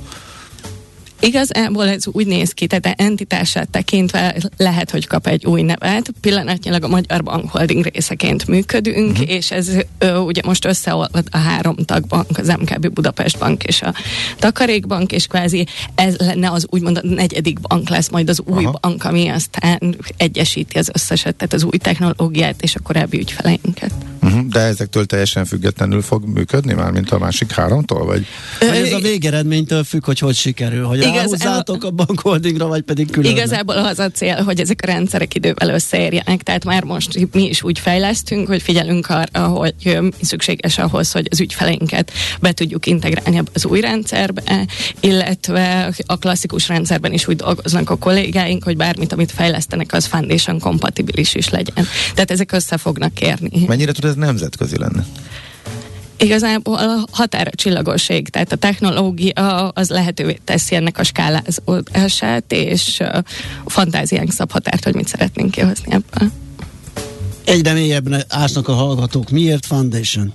Igazából 1.20 1.88
ez 1.88 2.06
úgy 2.06 2.26
néz 2.26 2.52
ki, 2.52 2.66
tehát 2.66 3.00
entitását 3.00 3.68
tekintve 3.68 4.36
lehet, 4.56 4.90
hogy 4.90 5.06
kap 5.06 5.26
egy 5.26 5.46
új 5.46 5.62
nevet. 5.62 6.10
Pillanatnyilag 6.20 6.84
a 6.84 6.88
Magyar 6.88 7.22
Bank 7.22 7.50
Holding 7.50 7.86
részeként 7.92 8.46
működünk, 8.46 9.10
uh-huh. 9.10 9.30
és 9.30 9.50
ez 9.50 9.70
ö, 9.98 10.16
ugye 10.16 10.40
most 10.44 10.64
összeolvad 10.64 11.24
a 11.30 11.38
három 11.38 11.76
tagbank, 11.76 12.38
az 12.38 12.46
MKB 12.46 12.88
Budapest 12.88 13.38
Bank 13.38 13.64
és 13.64 13.82
a 13.82 13.94
Takarékbank, 14.38 15.12
és 15.12 15.26
kvázi 15.26 15.66
ez 15.94 16.16
lenne 16.16 16.50
az 16.50 16.66
úgymond 16.70 16.96
a 16.96 17.06
negyedik 17.08 17.60
bank 17.60 17.88
lesz 17.88 18.08
majd 18.08 18.28
az 18.28 18.40
új 18.44 18.64
Aha. 18.64 18.78
bank, 18.80 19.04
ami 19.04 19.28
aztán 19.28 19.96
egyesíti 20.16 20.78
az 20.78 20.90
összeset, 20.92 21.36
tehát 21.36 21.52
az 21.52 21.62
új 21.64 21.78
technológiát 21.78 22.62
és 22.62 22.74
a 22.74 22.80
korábbi 22.80 23.18
ügyfeleinket. 23.18 23.92
Uh-huh. 24.22 24.46
De 24.46 24.60
ezektől 24.60 25.06
teljesen 25.06 25.44
függetlenül 25.44 26.02
fog 26.02 26.24
működni 26.24 26.72
már, 26.72 26.90
mint 26.90 27.10
a 27.10 27.18
másik 27.18 27.52
háromtól? 27.52 28.04
Vagy? 28.04 28.26
Vagy 28.60 28.68
ez 28.68 28.92
a 28.92 28.98
végeredménytől 28.98 29.84
függ, 29.84 30.04
hogy 30.04 30.18
hogy 30.18 30.34
sikerül, 30.34 30.84
hogy 30.84 31.05
ráhúzzátok 31.14 31.84
a 31.84 31.90
bankholdingra, 31.90 32.66
vagy 32.66 32.82
pedig 32.82 33.10
külön. 33.10 33.30
Igazából 33.30 33.76
az 33.76 33.98
a 33.98 34.10
cél, 34.10 34.42
hogy 34.42 34.60
ezek 34.60 34.80
a 34.82 34.86
rendszerek 34.86 35.34
idővel 35.34 35.68
összeérjenek, 35.68 36.42
tehát 36.42 36.64
már 36.64 36.84
most 36.84 37.28
mi 37.32 37.42
is 37.42 37.62
úgy 37.62 37.78
fejlesztünk, 37.78 38.46
hogy 38.46 38.62
figyelünk 38.62 39.06
arra, 39.08 39.46
hogy 39.46 39.98
szükséges 40.22 40.78
ahhoz, 40.78 41.12
hogy 41.12 41.28
az 41.30 41.40
ügyfeleinket 41.40 42.12
be 42.40 42.52
tudjuk 42.52 42.86
integrálni 42.86 43.42
az 43.52 43.66
új 43.66 43.80
rendszerbe, 43.80 44.66
illetve 45.00 45.92
a 46.06 46.16
klasszikus 46.16 46.68
rendszerben 46.68 47.12
is 47.12 47.28
úgy 47.28 47.36
dolgoznak 47.36 47.90
a 47.90 47.96
kollégáink, 47.96 48.64
hogy 48.64 48.76
bármit, 48.76 49.12
amit 49.12 49.32
fejlesztenek, 49.32 49.92
az 49.92 50.04
foundation 50.04 50.58
kompatibilis 50.58 51.34
is 51.34 51.48
legyen. 51.48 51.86
Tehát 52.14 52.30
ezek 52.30 52.52
össze 52.52 52.76
fognak 52.76 53.14
kérni. 53.14 53.64
Mennyire 53.66 53.92
tud 53.92 54.04
ez 54.04 54.14
nemzetközi 54.14 54.78
lenni? 54.78 55.00
Igazából 56.18 56.78
a 56.78 57.04
határa 57.10 57.50
csillagoség, 57.50 58.28
tehát 58.28 58.52
a 58.52 58.56
technológia 58.56 59.68
az 59.68 59.88
lehetővé 59.88 60.38
teszi 60.44 60.74
ennek 60.74 60.98
a 60.98 61.04
skálázódását, 61.04 62.44
és 62.52 63.00
a 63.00 63.24
fantáziánk 63.66 64.32
szab 64.32 64.50
határt, 64.50 64.84
hogy 64.84 64.94
mit 64.94 65.08
szeretnénk 65.08 65.50
kihozni 65.50 65.92
ebből. 65.92 66.30
Egyre 67.44 67.72
mélyebben 67.72 68.24
ásnak 68.28 68.68
a 68.68 68.72
hallgatók. 68.72 69.30
Miért 69.30 69.66
Foundation? 69.66 70.32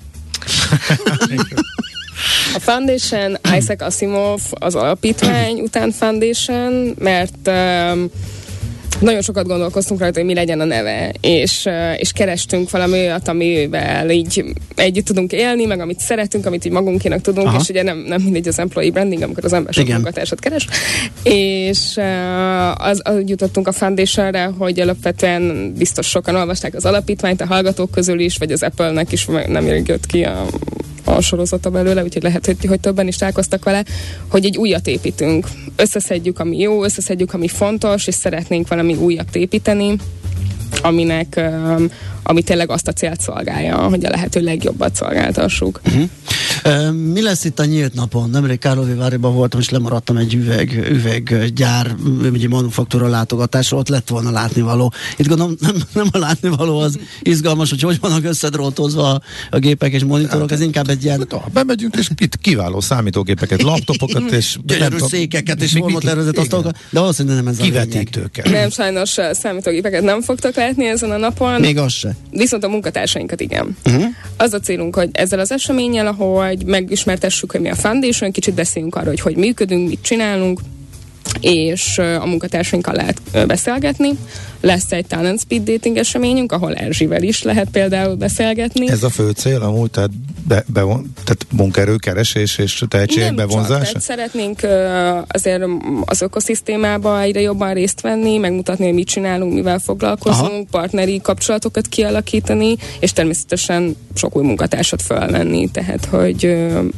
A 2.53 2.59
Foundation, 2.59 3.37
Isaac 3.57 3.81
Asimov 3.81 4.41
az 4.49 4.75
alapítvány 4.75 5.59
után 5.59 5.91
Foundation, 5.91 6.95
mert 6.99 7.47
um, 7.47 8.09
nagyon 9.01 9.21
sokat 9.21 9.47
gondolkoztunk 9.47 9.99
rajta, 9.99 10.19
hogy 10.19 10.27
mi 10.27 10.33
legyen 10.33 10.59
a 10.59 10.63
neve, 10.63 11.13
és, 11.21 11.69
és 11.97 12.11
kerestünk 12.11 12.69
valami 12.69 12.97
olyat, 12.97 13.27
amivel 13.27 14.09
így 14.09 14.45
együtt 14.75 15.05
tudunk 15.05 15.31
élni, 15.31 15.65
meg 15.65 15.79
amit 15.79 15.99
szeretünk, 15.99 16.45
amit 16.45 16.65
így 16.65 16.71
magunkénak 16.71 17.21
tudunk, 17.21 17.47
Aha. 17.47 17.57
és 17.61 17.69
ugye 17.69 17.83
nem, 17.83 17.97
nem 17.97 18.21
mindegy 18.21 18.47
az 18.47 18.59
employee 18.59 18.91
branding, 18.91 19.21
amikor 19.21 19.45
az 19.45 19.53
ember 19.53 19.73
sok 19.73 19.87
munkatársat 19.87 20.39
keres, 20.39 20.67
és 21.23 21.99
az, 22.77 23.01
az 23.03 23.23
jutottunk 23.25 23.67
a 23.67 23.71
foundationre, 23.71 24.43
hogy 24.57 24.79
alapvetően 24.79 25.73
biztos 25.77 26.07
sokan 26.07 26.35
olvasták 26.35 26.75
az 26.75 26.85
alapítványt, 26.85 27.41
a 27.41 27.45
hallgatók 27.45 27.91
közül 27.91 28.19
is, 28.19 28.37
vagy 28.37 28.51
az 28.51 28.63
Apple-nek 28.63 29.11
is 29.11 29.25
nem 29.47 29.65
jött 29.65 30.05
ki 30.05 30.23
a, 30.23 30.45
a 31.03 31.21
sorozata 31.21 31.69
belőle, 31.69 32.03
úgyhogy 32.03 32.23
lehet, 32.23 32.45
hogy, 32.45 32.65
hogy 32.65 32.79
többen 32.79 33.07
is 33.07 33.15
találkoztak 33.15 33.63
vele, 33.63 33.83
hogy 34.27 34.45
egy 34.45 34.57
újat 34.57 34.87
építünk. 34.87 35.47
Összeszedjük, 35.75 36.39
ami 36.39 36.57
jó, 36.57 36.83
összeszedjük, 36.83 37.33
ami 37.33 37.47
fontos, 37.47 38.07
és 38.07 38.15
szeretnénk 38.15 38.67
valami 38.67 38.95
újat 38.95 39.35
építeni, 39.35 39.95
aminek, 40.81 41.41
ami 42.23 42.41
tényleg 42.41 42.69
azt 42.69 42.87
a 42.87 42.93
célt 42.93 43.21
szolgálja, 43.21 43.77
hogy 43.77 44.05
a 44.05 44.09
lehető 44.09 44.41
legjobbat 44.41 44.95
szolgáltassuk. 44.95 45.81
Uh-huh. 45.85 46.09
Mi 46.91 47.21
lesz 47.21 47.43
itt 47.43 47.59
a 47.59 47.65
nyílt 47.65 47.93
napon? 47.93 48.29
Nemrég 48.29 48.59
Károlyváriban 48.59 49.33
voltam, 49.33 49.59
és 49.59 49.69
lemaradtam 49.69 50.17
egy 50.17 50.33
üveg, 50.33 50.87
üveggyár, 50.91 51.95
egy 52.33 52.49
manufaktúra 52.49 53.07
látogatásra, 53.07 53.77
ott 53.77 53.87
lett 53.87 54.09
volna 54.09 54.31
látnivaló. 54.31 54.93
Itt 55.17 55.27
gondolom 55.27 55.55
nem, 55.59 55.75
nem 55.93 56.07
a 56.11 56.17
látnivaló 56.17 56.79
az 56.79 56.99
izgalmas, 57.21 57.69
hogy 57.69 57.81
hogy 57.81 57.99
vannak 57.99 58.23
összedrótozva 58.23 59.13
a, 59.13 59.21
a 59.49 59.57
gépek 59.57 59.93
és 59.93 60.03
monitorok, 60.03 60.51
ez 60.51 60.61
inkább 60.61 60.89
egy 60.89 61.03
ilyen... 61.03 61.25
Ha 61.29 61.49
bemegyünk, 61.53 61.95
és 61.95 62.09
itt 62.17 62.37
kiváló 62.37 62.79
számítógépeket, 62.79 63.61
laptopokat, 63.71 64.31
és... 64.31 64.57
Gyönyörű 64.63 64.97
székeket, 64.97 65.61
és 65.61 65.71
formatervezett 65.71 66.37
asztalokat, 66.37 66.77
de 66.89 66.99
valószínűleg 66.99 67.37
nem 67.37 67.47
ez 67.47 67.59
a 67.59 67.63
Kivetítőket. 67.63 68.49
Nem, 68.49 68.69
sajnos 68.69 69.15
számítógépeket 69.31 70.03
nem 70.03 70.21
fogtok 70.21 70.55
látni 70.55 70.85
ezen 70.87 71.11
a 71.11 71.17
napon. 71.17 71.59
Még 71.59 71.77
az 71.77 71.93
se. 71.93 72.15
Viszont 72.31 72.63
a 72.63 72.67
munkatársainkat 72.67 73.41
igen. 73.41 73.77
Uh-huh. 73.85 74.05
Az 74.37 74.53
a 74.53 74.59
célunk, 74.59 74.95
hogy 74.95 75.09
ezzel 75.11 75.39
az 75.39 75.51
eseménnyel, 75.51 76.07
ahogy 76.51 76.65
megismertessük, 76.65 77.51
hogy 77.51 77.61
mi 77.61 77.69
a 77.69 77.75
Foundation, 77.75 78.31
kicsit 78.31 78.53
beszéljünk 78.53 78.95
arról, 78.95 79.07
hogy 79.09 79.19
hogy 79.19 79.35
működünk, 79.35 79.89
mit 79.89 80.01
csinálunk, 80.01 80.59
és 81.39 81.97
a 81.97 82.25
munkatársainkkal 82.25 82.93
lehet 82.93 83.47
beszélgetni. 83.47 84.09
Lesz 84.61 84.91
egy 84.91 85.05
talent 85.05 85.39
speed 85.39 85.63
dating 85.63 85.97
eseményünk, 85.97 86.51
ahol 86.51 86.73
Erzsivel 86.73 87.23
is 87.23 87.43
lehet 87.43 87.69
például 87.69 88.15
beszélgetni. 88.15 88.89
Ez 88.89 89.03
a 89.03 89.09
fő 89.09 89.29
cél 89.29 89.61
amúgy, 89.61 89.91
tehát, 89.91 90.09
be, 90.47 90.63
be, 90.67 90.81
tehát 91.23 91.45
munkaerőkeresés 91.51 92.57
és 92.57 92.83
tehetségek 92.87 93.35
bevonzása? 93.35 93.91
Csak, 93.91 94.01
szeretnénk 94.01 94.59
azért 95.27 95.63
az 96.05 96.21
ökoszisztémába 96.21 97.21
egyre 97.21 97.41
jobban 97.41 97.73
részt 97.73 98.01
venni, 98.01 98.37
megmutatni, 98.37 98.85
hogy 98.85 98.93
mit 98.93 99.07
csinálunk, 99.07 99.53
mivel 99.53 99.79
foglalkozunk, 99.79 100.51
Aha. 100.51 100.65
partneri 100.71 101.21
kapcsolatokat 101.21 101.87
kialakítani, 101.87 102.75
és 102.99 103.13
természetesen 103.13 103.95
sok 104.15 104.35
új 104.35 104.43
munkatársat 104.43 105.01
felvenni, 105.01 105.69
tehát 105.71 106.05
hogy 106.05 106.37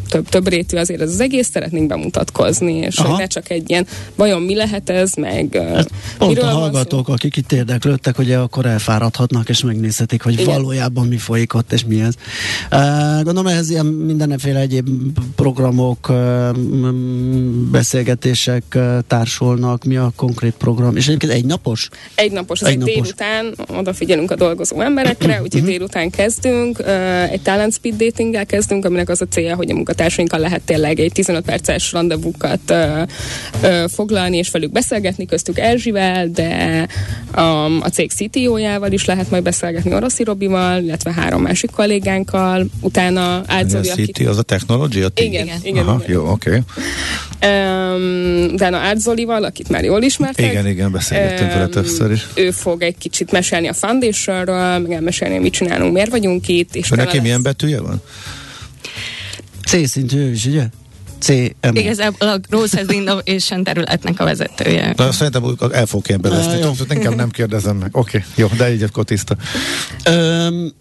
több, 0.09 0.29
több 0.29 0.47
rétű 0.47 0.77
azért 0.77 1.01
ez 1.01 1.09
az 1.09 1.19
egész, 1.19 1.49
szeretnénk 1.49 1.87
bemutatkozni, 1.87 2.73
és 2.73 2.97
Aha. 2.97 3.09
hogy 3.09 3.19
ne 3.19 3.27
csak 3.27 3.49
egy 3.49 3.69
ilyen 3.69 3.87
vajon 4.15 4.41
mi 4.41 4.55
lehet 4.55 4.89
ez, 4.89 5.13
meg 5.13 5.63
hát 5.73 5.89
pont 6.17 6.37
a 6.37 6.45
hallgatók, 6.45 7.07
akik 7.07 7.35
itt 7.35 7.51
érdeklődtek, 7.53 8.15
hogy 8.15 8.31
akkor 8.31 8.65
elfáradhatnak, 8.65 9.49
és 9.49 9.63
megnézhetik, 9.63 10.21
hogy 10.21 10.33
Igen. 10.33 10.45
valójában 10.45 11.07
mi 11.07 11.17
folyik 11.17 11.53
ott, 11.53 11.73
és 11.73 11.85
mi 11.85 12.01
ez. 12.01 12.13
Gondolom 13.15 13.47
ehhez 13.47 13.69
ilyen 13.69 13.85
mindenféle 13.85 14.59
egyéb 14.59 14.89
programok, 15.35 16.11
beszélgetések 17.71 18.77
társulnak. 19.07 19.83
Mi 19.83 19.97
a 19.97 20.11
konkrét 20.15 20.53
program? 20.53 20.95
És 20.95 21.07
egyébként 21.07 21.31
egy 21.31 21.45
napos? 21.45 21.89
Egy 22.15 22.31
napos, 22.31 22.61
az 22.61 22.67
egy, 22.67 22.73
egy 22.73 22.79
napos. 22.79 22.93
délután 22.93 23.53
odafigyelünk 23.77 24.31
a 24.31 24.35
dolgozó 24.35 24.81
emberekre, 24.81 25.33
úgyhogy 25.43 25.61
uh-huh. 25.61 25.75
délután 25.75 26.09
kezdünk, 26.09 26.79
egy 27.29 27.41
talent 27.41 27.73
speed 27.73 27.95
datinggel 27.95 28.45
kezdünk, 28.45 28.85
aminek 28.85 29.09
az 29.09 29.21
a 29.21 29.25
célja, 29.29 29.55
hogy 29.55 29.71
a 29.71 29.73
munkatársainkkal 29.73 30.39
lehet 30.39 30.61
tényleg 30.61 30.99
egy 30.99 31.11
15 31.11 31.45
perces 31.45 31.91
rendezvúkat 31.91 32.59
uh, 32.69 33.89
foglalni, 33.89 34.37
és 34.37 34.49
velük 34.49 34.71
beszélgetni, 34.71 35.25
köztük 35.25 35.59
Erzsivel, 35.59 36.27
de 36.27 36.87
a, 37.31 37.41
a 37.81 37.89
cég 37.89 38.11
CTO-jával 38.11 38.91
is 38.91 39.05
lehet 39.05 39.29
majd 39.29 39.43
beszélgetni 39.43 39.93
Oroszi 39.93 40.23
Robival, 40.23 40.81
illetve 40.83 41.13
három 41.13 41.41
másik 41.41 41.69
kollégánkkal, 41.69 42.65
utána 42.81 43.43
Átzoli, 43.47 43.89
a 43.89 43.93
CT 43.93 44.19
az 44.19 44.37
a 44.37 44.41
technológia? 44.41 45.07
Igen, 45.15 45.43
igen, 45.43 45.59
igen, 45.63 45.87
Aha, 45.87 45.99
igen. 46.03 46.11
Jó, 46.11 46.29
oké. 46.29 46.49
Okay. 46.49 46.61
Um, 47.51 48.53
utána 48.53 48.77
Átzolival, 48.77 49.43
akit 49.43 49.69
már 49.69 49.83
jól 49.83 50.01
ismertek. 50.01 50.51
Igen, 50.51 50.67
igen, 50.67 50.91
beszélgettünk 50.91 51.49
um, 51.49 51.55
vele 51.57 51.67
többször 51.67 52.11
is. 52.11 52.27
Ő 52.35 52.51
fog 52.51 52.81
egy 52.81 52.97
kicsit 52.97 53.31
mesélni 53.31 53.67
a 53.67 53.73
Foundationről, 53.73 54.79
meg 54.79 54.91
elmesélni, 54.91 55.37
mit 55.37 55.53
csinálunk, 55.53 55.93
miért 55.93 56.11
vagyunk 56.11 56.47
itt. 56.47 56.75
És 56.75 56.89
neki 56.89 57.15
lesz... 57.15 57.21
milyen 57.23 57.41
betűje 57.41 57.81
van? 57.81 58.01
C 59.67 59.89
szintű 59.89 60.17
ő 60.17 60.31
is, 60.31 60.45
ugye? 60.45 60.63
CMO. 61.23 61.79
Igazából 61.79 62.27
a 62.27 62.39
Process 62.49 62.85
Innovation 62.87 63.63
területnek 63.63 64.19
a 64.19 64.23
vezetője. 64.23 64.93
De 64.93 65.11
szerintem 65.11 65.55
el 65.71 65.85
fog 65.85 66.01
kérdezni, 66.01 66.71
inkább 66.89 67.15
nem 67.15 67.29
kérdezem 67.29 67.75
meg. 67.75 67.97
Oké, 67.97 68.17
okay, 68.17 68.29
jó, 68.35 68.57
de 68.57 68.73
így 68.73 68.83
akkor 68.83 69.03
tiszta. 69.03 69.35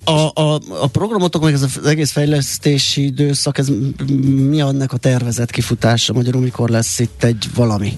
a, 0.05 0.41
a, 0.43 0.61
a 0.81 0.87
programotok, 0.87 1.43
meg 1.43 1.53
ez 1.53 1.63
az 1.63 1.87
egész 1.87 2.11
fejlesztési 2.11 3.05
időszak, 3.05 3.59
ez 3.59 3.69
mi 4.49 4.61
annak 4.61 4.93
a 4.93 4.97
tervezett 4.97 5.51
kifutása? 5.51 6.13
Magyarul 6.13 6.43
mikor 6.43 6.69
lesz 6.69 6.99
itt 6.99 7.25
egy 7.25 7.47
valami? 7.55 7.93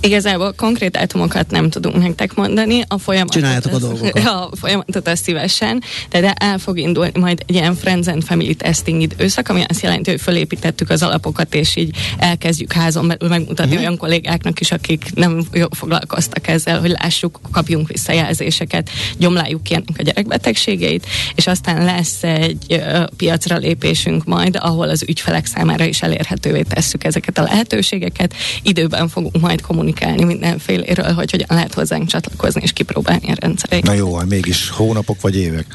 Igazából 0.00 0.52
konkrét 0.56 0.96
átomokat 0.96 1.50
nem 1.50 1.70
tudunk 1.70 1.96
nektek 1.96 2.34
mondani. 2.34 2.82
A 2.88 2.98
folyamatot 2.98 3.34
Csináljátok 3.34 3.72
a 3.72 3.78
dolgokat. 3.78 4.26
A 4.38 4.50
folyamatot 4.56 5.08
ezt 5.08 5.22
szívesen, 5.22 5.82
de, 6.10 6.20
de 6.20 6.32
el 6.32 6.58
fog 6.58 6.78
indulni 6.78 7.18
majd 7.20 7.42
egy 7.46 7.54
ilyen 7.54 7.74
Friends 7.74 8.06
and 8.06 8.22
Family 8.24 8.54
Testing 8.54 9.02
időszak, 9.02 9.48
ami 9.48 9.64
azt 9.68 9.82
jelenti, 9.82 10.10
hogy 10.10 10.20
fölépítettük 10.20 10.90
az 10.90 11.02
alapokat, 11.02 11.54
és 11.54 11.67
és 11.68 11.76
így 11.76 11.96
elkezdjük 12.18 12.72
házon 12.72 13.04
megmutatni 13.04 13.64
uh-huh. 13.64 13.78
olyan 13.80 13.96
kollégáknak 13.96 14.60
is, 14.60 14.72
akik 14.72 15.14
nem 15.14 15.46
foglalkoztak 15.70 16.48
ezzel, 16.48 16.80
hogy 16.80 16.90
lássuk, 16.90 17.40
kapjunk 17.52 17.88
visszajelzéseket, 17.88 18.90
gyomláljuk 19.18 19.62
ki 19.62 19.74
ennek 19.74 19.98
a 19.98 20.02
gyerekbetegségeit, 20.02 21.06
és 21.34 21.46
aztán 21.46 21.84
lesz 21.84 22.22
egy 22.22 22.82
piacra 23.16 23.56
lépésünk 23.56 24.24
majd, 24.24 24.56
ahol 24.60 24.88
az 24.88 25.04
ügyfelek 25.08 25.46
számára 25.46 25.84
is 25.84 26.02
elérhetővé 26.02 26.62
tesszük 26.62 27.04
ezeket 27.04 27.38
a 27.38 27.42
lehetőségeket. 27.42 28.34
Időben 28.62 29.08
fogunk 29.08 29.40
majd 29.40 29.60
kommunikálni 29.60 30.24
mindenféléről, 30.24 31.12
hogy 31.12 31.30
hogyan 31.30 31.48
lehet 31.50 31.74
hozzánk 31.74 32.08
csatlakozni 32.08 32.60
és 32.62 32.72
kipróbálni 32.72 33.30
a 33.30 33.34
rendszereit. 33.40 33.84
Na 33.84 33.92
jó, 33.92 34.16
mégis 34.28 34.68
hónapok 34.68 35.20
vagy 35.20 35.36
évek? 35.36 35.66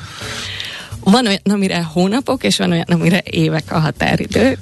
Van 1.03 1.27
olyan, 1.27 1.39
amire 1.43 1.83
hónapok, 1.83 2.43
és 2.43 2.57
van 2.57 2.71
olyan, 2.71 2.85
amire 2.87 3.21
évek 3.23 3.71
a 3.71 3.79
határidő. 3.79 4.57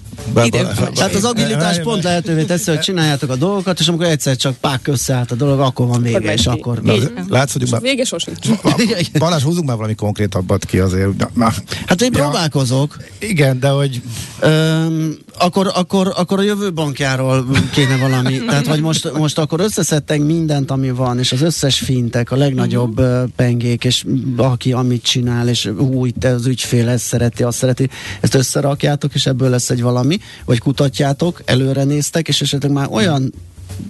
Tehát 0.94 1.16
az 1.16 1.24
agilitás 1.24 1.80
pont 1.80 2.04
lehetővé 2.04 2.44
teszi, 2.44 2.70
hogy 2.70 2.80
csináljátok 2.80 3.30
a 3.30 3.36
dolgokat, 3.36 3.80
és 3.80 3.88
amikor 3.88 4.06
egyszer 4.06 4.36
csak 4.36 4.56
pák 4.56 4.88
összeállt 4.88 5.32
a 5.32 5.36
dolog, 5.36 5.60
akkor 5.60 5.88
van 5.88 6.02
vége, 6.02 6.34
és 6.34 6.46
akkor... 6.46 6.82
Látsz, 7.30 7.54
hogy 7.54 7.68
már... 7.72 7.82
Vége 7.82 8.04
sosincs. 8.04 8.48
Balázs, 9.20 9.44
húzzunk 9.44 9.68
már 9.68 9.76
valami 9.76 9.96
konkrétabbat 9.96 10.66
ki 10.66 10.80
azért. 10.80 11.34
Na, 11.34 11.52
hát 11.86 12.02
én 12.02 12.12
próbálkozok. 12.12 12.98
Igen, 13.20 13.60
de 13.60 13.70
hogy... 13.70 14.02
Öm, 14.40 15.18
akkor, 15.40 15.72
akkor, 15.76 16.14
akkor 16.16 16.40
a 16.40 16.42
jövő 16.42 16.74
bankjáról 16.74 17.46
kéne 17.72 17.98
valami. 17.98 18.38
Tehát, 18.48 18.68
hogy 18.68 18.82
most, 18.82 19.18
most 19.18 19.38
akkor 19.38 19.60
összeszedtek 19.60 20.20
mindent, 20.20 20.72
ami 20.72 20.92
van, 20.92 21.20
és 21.20 21.32
az 21.32 21.42
összes 21.42 21.80
fintek, 21.80 22.32
a 22.32 22.36
legnagyobb 22.36 23.00
uh, 23.00 23.24
pengék, 23.36 23.84
és 23.84 24.06
aki 24.36 24.72
amit 24.72 25.04
csinál, 25.04 25.48
és 25.48 25.66
új, 25.66 26.12
te 26.12 26.30
az 26.30 26.46
ügyfél 26.46 26.90
ezt 26.90 27.06
szereti, 27.06 27.44
azt 27.44 27.58
szereti, 27.58 27.90
ezt 28.20 28.36
összerakjátok, 28.36 29.14
és 29.14 29.26
ebből 29.26 29.50
lesz 29.50 29.70
egy 29.70 29.82
valami, 29.82 30.11
vagy 30.46 30.60
kutatjátok, 30.60 31.42
előre 31.46 31.84
néztek, 31.84 32.28
és 32.28 32.42
esetleg 32.42 32.72
már 32.72 32.88
olyan 32.92 33.34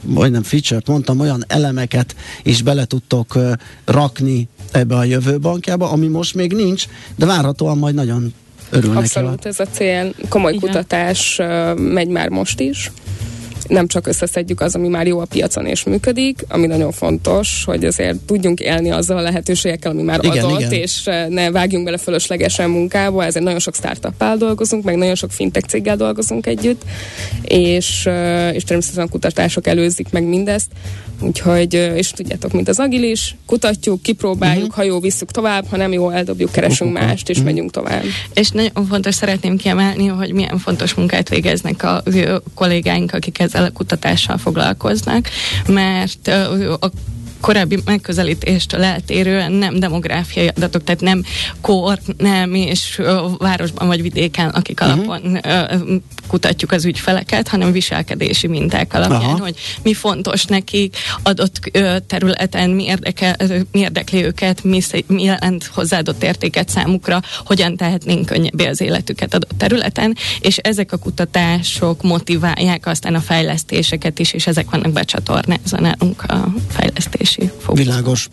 majdnem 0.04 0.44
feature-t 0.44 0.88
mondtam, 0.88 1.20
olyan 1.20 1.44
elemeket 1.48 2.16
is 2.44 2.62
bele 2.62 2.86
tudtok 2.86 3.36
uh, 3.36 3.52
rakni 3.86 4.48
ebbe 4.72 4.96
a 4.96 5.04
jövőbankjába, 5.04 5.90
ami 5.90 6.08
most 6.08 6.36
még 6.36 6.54
nincs, 6.54 6.86
de 7.16 7.26
várhatóan 7.26 7.78
majd 7.78 7.96
nagyon 7.96 8.34
örülnek. 8.70 8.98
Abszolút 8.98 9.46
ez 9.46 9.60
a 9.60 9.66
cél. 9.66 10.14
Komoly 10.30 10.54
Igen. 10.54 10.70
kutatás 10.70 11.38
uh, 11.40 11.80
megy 11.80 12.08
már 12.08 12.30
most 12.30 12.60
is 12.60 12.92
nem 13.72 13.88
csak 13.88 14.08
összeszedjük 14.08 14.62
az, 14.62 14.76
ami 14.76 14.88
már 14.88 15.08
jó 15.08 15.20
a 15.20 15.26
piacon 15.26 15.66
és 15.66 15.84
működik, 15.84 16.46
ami 16.48 16.68
nagyon 16.68 16.92
fontos, 16.92 17.64
hogy 17.66 17.86
azért 17.86 18.18
tudjunk 18.18 18.60
élni 18.60 18.92
azzal 18.92 19.18
a 19.18 19.22
lehetőségekkel, 19.22 19.92
ami 19.92 20.02
már 20.02 20.20
igen, 20.24 20.44
adott, 20.44 20.60
igen. 20.60 20.72
és 20.72 21.04
ne 21.30 21.52
vágjunk 21.52 21.86
bele 21.86 21.98
fölöslegesen 21.98 22.70
munkába, 22.70 23.26
ezért 23.26 23.46
nagyon 23.46 23.60
sok 23.60 23.76
startuppal 23.76 24.38
dolgozunk, 24.38 24.84
meg 24.84 24.96
nagyon 24.96 25.16
sok 25.16 25.32
fintech 25.32 25.68
céggel 25.68 25.96
dolgozunk 25.96 26.46
együtt, 26.46 26.82
és, 27.42 28.10
és 28.54 28.64
természetesen 28.64 29.06
a 29.06 29.10
kutatások 29.10 29.68
előzik 29.68 30.08
meg 30.12 30.24
mindezt, 30.24 30.72
úgyhogy, 31.22 31.74
és 31.74 32.12
tudjátok, 32.12 32.52
mint 32.52 32.68
az 32.68 32.80
agilis, 32.80 33.36
kutatjuk, 33.46 34.02
kipróbáljuk, 34.02 34.68
uh-huh. 34.68 34.78
ha 34.78 34.84
jó, 34.84 35.00
visszük 35.00 35.32
tovább, 35.32 35.66
ha 35.70 35.78
nem 35.78 35.94
jó, 35.94 36.10
eldobjuk, 36.10 36.52
keresünk 36.52 36.92
uh-huh. 36.92 37.08
mást, 37.08 37.30
és 37.30 37.38
uh-huh. 37.38 37.52
megyünk 37.52 37.72
tovább. 37.72 38.04
És 38.34 38.50
nagyon 38.50 38.86
fontos 38.90 39.16
szeretném 39.16 39.58
kiemelni, 39.58 40.08
hogy 40.08 40.34
milyen 40.34 40.58
fontos 40.58 40.94
munkát 40.94 41.30
végeznek 41.30 41.84
a 41.84 42.04
kollégáink, 42.54 43.14
akik 43.14 43.40
ezzel 43.40 43.64
a 43.64 43.72
kutatással 43.72 44.38
foglalkoznak, 44.38 45.28
mert 45.68 46.28
a 46.80 46.92
korábbi 47.42 47.80
megközelítéstől 47.86 48.84
eltérően 48.84 49.52
nem 49.52 49.80
demográfiai 49.80 50.48
adatok, 50.48 50.84
tehát 50.84 51.02
nem 51.02 51.24
kor, 51.62 52.00
nem 52.18 52.54
és 52.54 53.02
városban 53.38 53.88
vagy 53.88 54.02
vidéken, 54.02 54.50
akik 54.50 54.82
uh-huh. 54.82 54.98
alapon 54.98 55.40
uh, 55.46 56.02
kutatjuk 56.28 56.72
az 56.72 56.86
ügyfeleket, 56.86 57.48
hanem 57.48 57.72
viselkedési 57.72 58.48
minták 58.48 58.94
alapján, 58.94 59.22
Aha. 59.22 59.40
hogy 59.40 59.56
mi 59.84 59.94
fontos 59.94 60.46
nekik 60.46 60.98
adott 61.24 61.60
uh, 61.78 61.98
területen, 62.08 62.70
mi, 62.70 62.84
érdeke, 62.84 63.36
mi 63.72 63.80
érdekli 63.80 64.24
őket, 64.24 64.64
mi, 64.64 64.82
mi 65.08 65.24
jelent 65.24 65.66
hozzáadott 65.66 66.24
értéket 66.24 66.70
számukra, 66.70 67.22
hogyan 67.46 67.76
tehetnénk 67.76 68.26
könnyebbé 68.26 68.66
az 68.66 68.82
életüket 68.82 69.34
adott 69.34 69.58
területen, 69.58 70.16
és 70.40 70.58
ezek 70.58 70.92
a 70.92 70.98
kutatások 70.98 72.02
motiválják 72.02 72.88
aztán 72.88 73.16
a 73.16 73.20
fejlesztéseket 73.20 74.20
is, 74.20 74.34
és 74.34 74.48
ezek 74.48 74.70
vannak 74.70 74.92
becsatornázva 74.92 75.80
nálunk 75.80 76.24
a 76.24 76.54
fejlesztés 76.70 77.31
fejlesztési 77.32 77.52
fókusz. 77.60 77.84
Világos. 77.84 78.30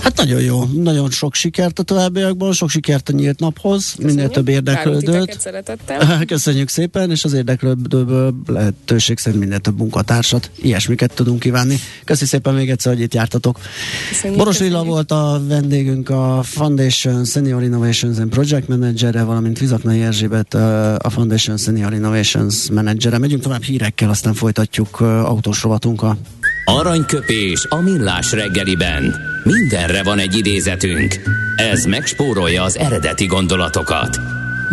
Hát 0.00 0.16
nagyon 0.16 0.40
jó, 0.40 0.64
nagyon 0.64 1.10
sok 1.10 1.34
sikert 1.34 1.78
a 1.78 1.82
továbbiakban, 1.82 2.52
sok 2.52 2.70
sikert 2.70 3.08
a 3.08 3.12
nyílt 3.12 3.40
naphoz, 3.40 3.84
Köszönjük. 3.84 4.14
minél 4.14 4.30
több 4.30 4.48
érdeklődőt. 4.48 5.50
Köszönjük 6.26 6.68
szépen, 6.68 7.10
és 7.10 7.24
az 7.24 7.32
érdeklődőből 7.32 8.34
lehetőség 8.46 9.18
szerint 9.18 9.42
minél 9.42 9.58
több 9.58 9.78
munkatársat, 9.78 10.50
ilyesmiket 10.56 11.14
tudunk 11.14 11.40
kívánni. 11.40 11.76
Köszönjük 12.04 12.30
szépen 12.30 12.54
még 12.54 12.70
egyszer, 12.70 12.92
hogy 12.92 13.02
itt 13.02 13.14
jártatok. 13.14 13.58
Köszönjük, 14.08 14.38
Boros 14.38 14.58
Lilla 14.58 14.84
volt 14.84 15.10
a 15.10 15.42
vendégünk, 15.48 16.10
a 16.10 16.40
Foundation 16.42 17.24
Senior 17.24 17.62
Innovations 17.62 18.18
and 18.18 18.30
Project 18.30 18.68
Manager, 18.68 19.24
valamint 19.24 19.58
Vizaknai 19.58 20.02
Erzsébet, 20.02 20.54
a 20.98 21.10
Foundation 21.10 21.56
Senior 21.56 21.92
Innovations 21.92 22.70
Manager. 22.70 23.18
Megyünk 23.18 23.42
tovább 23.42 23.62
hírekkel, 23.62 24.10
aztán 24.10 24.34
folytatjuk 24.34 25.00
autós 25.00 25.62
rovatunkkal. 25.62 26.18
Aranyköpés 26.64 27.66
a 27.68 27.80
millás 27.80 28.32
reggeliben. 28.32 29.14
Mindenre 29.42 30.02
van 30.02 30.18
egy 30.18 30.36
idézetünk. 30.36 31.20
Ez 31.56 31.84
megspórolja 31.84 32.62
az 32.62 32.78
eredeti 32.78 33.26
gondolatokat. 33.26 34.18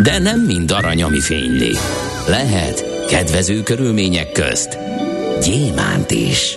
De 0.02 0.18
nem 0.18 0.40
mind 0.40 0.70
arany, 0.70 1.02
ami 1.02 1.20
fényli. 1.20 1.76
Lehet 2.28 3.06
kedvező 3.08 3.62
körülmények 3.62 4.32
közt 4.32 4.78
gyémánt 5.42 6.10
is. 6.10 6.56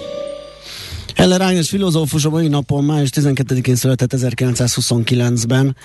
Heller 1.15 1.41
Ágnes 1.41 1.69
filozófus 1.69 2.25
a 2.25 2.29
mai 2.29 2.47
napon 2.47 2.83
május 2.83 3.09
12-én 3.13 3.75
született 3.75 4.13
1929-ben, 4.15 5.75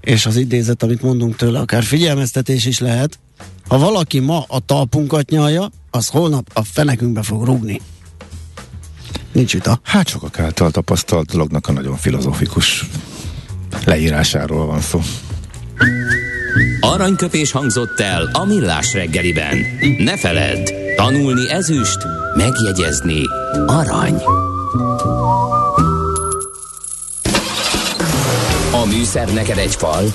és 0.00 0.26
az 0.26 0.36
idézet, 0.36 0.82
amit 0.82 1.02
mondunk 1.02 1.36
tőle, 1.36 1.58
akár 1.58 1.82
figyelmeztetés 1.82 2.64
is 2.64 2.78
lehet. 2.78 3.18
Ha 3.68 3.78
valaki 3.78 4.18
ma 4.18 4.44
a 4.48 4.60
talpunkat 4.60 5.30
nyalja, 5.30 5.70
az 5.90 6.08
holnap 6.08 6.50
a 6.52 6.62
fenekünkbe 6.64 7.22
fog 7.22 7.44
rúgni. 7.44 7.80
Nincs 9.36 9.52
vita. 9.52 9.78
Hát 9.82 10.08
sokak 10.08 10.38
által 10.38 10.70
tapasztalt 10.70 11.30
dolognak 11.30 11.66
a 11.66 11.72
nagyon 11.72 11.96
filozofikus 11.96 12.84
leírásáról 13.84 14.66
van 14.66 14.80
szó. 14.80 15.00
Aranyköpés 16.80 17.52
hangzott 17.52 18.00
el 18.00 18.30
a 18.32 18.44
millás 18.44 18.92
reggeliben. 18.92 19.58
Ne 19.98 20.16
feledd, 20.16 20.70
tanulni 20.96 21.50
ezüst, 21.50 21.98
megjegyezni 22.36 23.20
arany. 23.66 24.22
A 28.72 28.86
műszer 28.86 29.32
neked 29.32 29.58
egy 29.58 29.74
fal, 29.74 30.14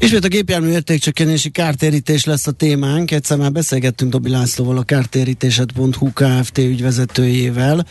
Ismét 0.00 0.24
a 0.24 0.28
gépjármű 0.28 0.68
értékcsökkenési 0.68 1.50
kártérítés 1.50 2.24
lesz 2.24 2.46
a 2.46 2.50
témánk. 2.50 3.10
Egyszer 3.10 3.36
már 3.36 3.52
beszélgettünk 3.52 4.10
Dobi 4.10 4.30
Lászlóval, 4.30 4.78
a 4.78 4.82
kártérítéset.hu 4.82 6.12
Kft. 6.12 6.58
ügyvezetőjével, 6.58 7.86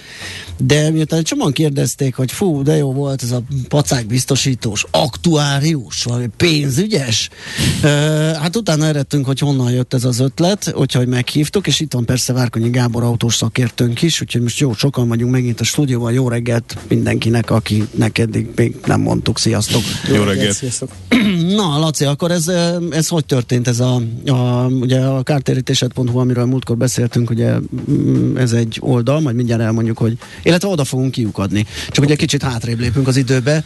de 0.57 0.89
miután 0.89 1.19
egy 1.19 1.25
csomóan 1.25 1.51
kérdezték, 1.51 2.15
hogy 2.15 2.31
fú, 2.31 2.63
de 2.63 2.75
jó 2.75 2.93
volt 2.93 3.23
ez 3.23 3.31
a 3.31 3.41
pacák 3.67 4.05
biztosítós, 4.05 4.85
aktuárius, 4.91 6.03
vagy 6.03 6.27
pénzügyes. 6.37 7.29
Uh, 7.83 7.89
hát 8.31 8.55
utána 8.55 8.85
eredtünk, 8.85 9.25
hogy 9.25 9.39
honnan 9.39 9.71
jött 9.71 9.93
ez 9.93 10.03
az 10.03 10.19
ötlet, 10.19 10.73
úgyhogy 10.75 11.07
meghívtuk, 11.07 11.67
és 11.67 11.79
itt 11.79 11.93
van 11.93 12.05
persze 12.05 12.33
Várkonyi 12.33 12.69
Gábor 12.69 13.03
autós 13.03 13.35
szakértőnk 13.35 14.01
is, 14.01 14.21
úgyhogy 14.21 14.41
most 14.41 14.59
jó, 14.59 14.73
sokan 14.73 15.07
vagyunk 15.07 15.31
megint 15.31 15.59
a 15.59 15.63
stúdióban. 15.63 16.13
Jó 16.13 16.29
reggelt 16.29 16.77
mindenkinek, 16.87 17.51
aki 17.51 17.83
eddig 18.13 18.47
még 18.55 18.75
nem 18.85 19.01
mondtuk. 19.01 19.39
Sziasztok! 19.39 19.81
Jó 20.13 20.23
reggelt! 20.23 20.55
Sziasztok! 20.55 20.91
Na, 21.55 21.79
Laci, 21.79 21.96
akkor 22.05 22.31
ez, 22.31 22.47
ez 22.89 23.07
hogy 23.07 23.25
történt 23.25 23.67
ez 23.67 23.79
a, 23.79 24.01
a 24.25 24.65
ugye 24.65 24.99
a 24.99 25.23
kártérítéset.hu, 25.23 26.17
amiről 26.17 26.45
múltkor 26.45 26.77
beszéltünk, 26.77 27.29
ugye 27.29 27.53
mm, 27.91 28.37
ez 28.37 28.51
egy 28.51 28.77
oldal, 28.81 29.19
majd 29.19 29.35
mindjárt 29.35 29.61
elmondjuk, 29.61 29.97
hogy, 29.97 30.17
illetve 30.43 30.67
oda 30.67 30.83
fogunk 30.83 31.11
kiukadni. 31.11 31.65
Csak 31.89 32.03
ugye 32.03 32.15
kicsit 32.15 32.43
hátrébb 32.43 32.79
lépünk 32.79 33.07
az 33.07 33.17
időbe, 33.17 33.63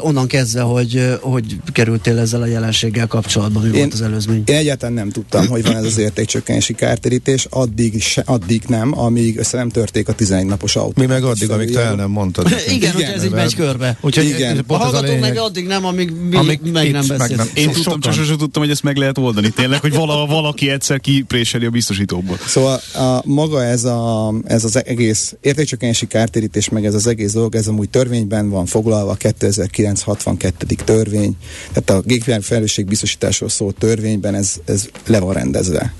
onnan 0.00 0.26
kezdve, 0.26 0.60
hogy, 0.60 1.18
hogy 1.20 1.56
kerültél 1.72 2.18
ezzel 2.18 2.42
a 2.42 2.46
jelenséggel 2.46 3.06
kapcsolatban, 3.06 3.62
mi 3.62 3.68
én, 3.68 3.74
volt 3.74 3.92
az 3.92 4.00
előzmény? 4.00 4.42
Én 4.46 4.56
egyáltalán 4.56 4.94
nem 4.94 5.10
tudtam, 5.10 5.46
hogy 5.46 5.62
van 5.62 5.76
ez 5.76 5.84
az 5.84 5.98
értékcsökkenési 5.98 6.74
kártérítés, 6.74 7.46
addig, 7.50 8.02
se, 8.02 8.22
addig 8.26 8.62
nem, 8.66 8.98
amíg 8.98 9.38
össze 9.38 9.56
nem 9.56 9.68
törték 9.68 10.08
a 10.08 10.12
11 10.12 10.46
napos 10.46 10.76
autó. 10.76 11.00
Mi 11.00 11.06
meg 11.06 11.24
addig, 11.24 11.50
amíg 11.50 11.72
te 11.72 11.80
el 11.80 11.94
nem 11.94 12.10
mondtad. 12.10 12.46
igen, 12.50 12.74
igen, 12.76 12.92
hogy 12.92 13.02
ez 13.02 13.24
így 13.24 13.30
megy 13.30 13.54
körbe. 13.54 13.98
Úgyhogy 14.00 14.24
igen. 14.24 14.64
A 14.66 14.76
hallgató 14.76 15.16
meg 15.16 15.36
addig 15.36 15.66
nem, 15.66 15.84
amíg 15.84 16.10
mi 16.10 16.36
amíg 16.36 16.60
meg 16.72 16.90
nem 16.90 17.06
beszélsz. 17.06 17.50
Én 17.54 17.65
tudtam, 17.74 17.82
sokan... 17.82 18.00
csak 18.00 18.12
sosem 18.12 18.36
tudtam, 18.36 18.62
hogy 18.62 18.70
ezt 18.70 18.82
meg 18.82 18.96
lehet 18.96 19.18
oldani 19.18 19.50
tényleg, 19.50 19.80
hogy 19.80 19.94
vala, 19.94 20.26
valaki 20.26 20.70
egyszer 20.70 21.00
kipréseli 21.00 21.66
a 21.66 21.70
biztosítóból. 21.70 22.38
Szóval 22.46 22.80
a, 22.94 23.20
maga 23.24 23.64
ez, 23.64 23.84
a, 23.84 24.34
ez 24.44 24.64
az 24.64 24.84
egész 24.84 25.34
értékcsökkenési 25.40 26.06
kártérítés, 26.06 26.68
meg 26.68 26.84
ez 26.84 26.94
az 26.94 27.06
egész 27.06 27.32
dolog, 27.32 27.54
ez 27.54 27.66
amúgy 27.66 27.90
törvényben 27.90 28.50
van 28.50 28.66
foglalva, 28.66 29.10
a 29.10 29.14
2962. 29.14 30.74
törvény, 30.84 31.36
tehát 31.72 31.90
a 31.90 32.00
gépjármű 32.06 32.44
felelősségbiztosításról 32.44 33.48
szó 33.48 33.70
törvényben 33.70 34.34
ez, 34.34 34.54
ez 34.64 34.88
le 35.06 35.20
van 35.20 35.34
rendezve. 35.34 35.94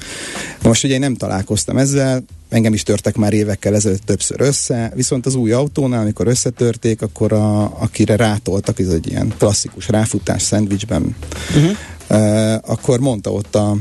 De 0.62 0.68
most 0.68 0.84
ugye 0.84 0.94
én 0.94 1.00
nem 1.00 1.14
találkoztam 1.14 1.76
ezzel, 1.76 2.24
engem 2.48 2.72
is 2.72 2.82
törtek 2.82 3.16
már 3.16 3.32
évekkel 3.32 3.74
ezelőtt 3.74 4.04
többször 4.04 4.40
össze, 4.40 4.92
viszont 4.94 5.26
az 5.26 5.34
új 5.34 5.52
autónál, 5.52 6.00
amikor 6.00 6.26
összetörték, 6.26 7.02
akkor 7.02 7.32
a, 7.32 7.62
akire 7.80 8.16
rátoltak, 8.16 8.78
ez 8.78 8.88
egy 8.88 9.08
ilyen 9.08 9.34
klasszikus 9.38 9.88
ráfutás 9.88 10.42
szendvicsben, 10.42 11.16
uh-huh. 11.56 11.70
uh, 12.10 12.70
akkor 12.70 13.00
mondta 13.00 13.32
ott 13.32 13.54
a, 13.54 13.76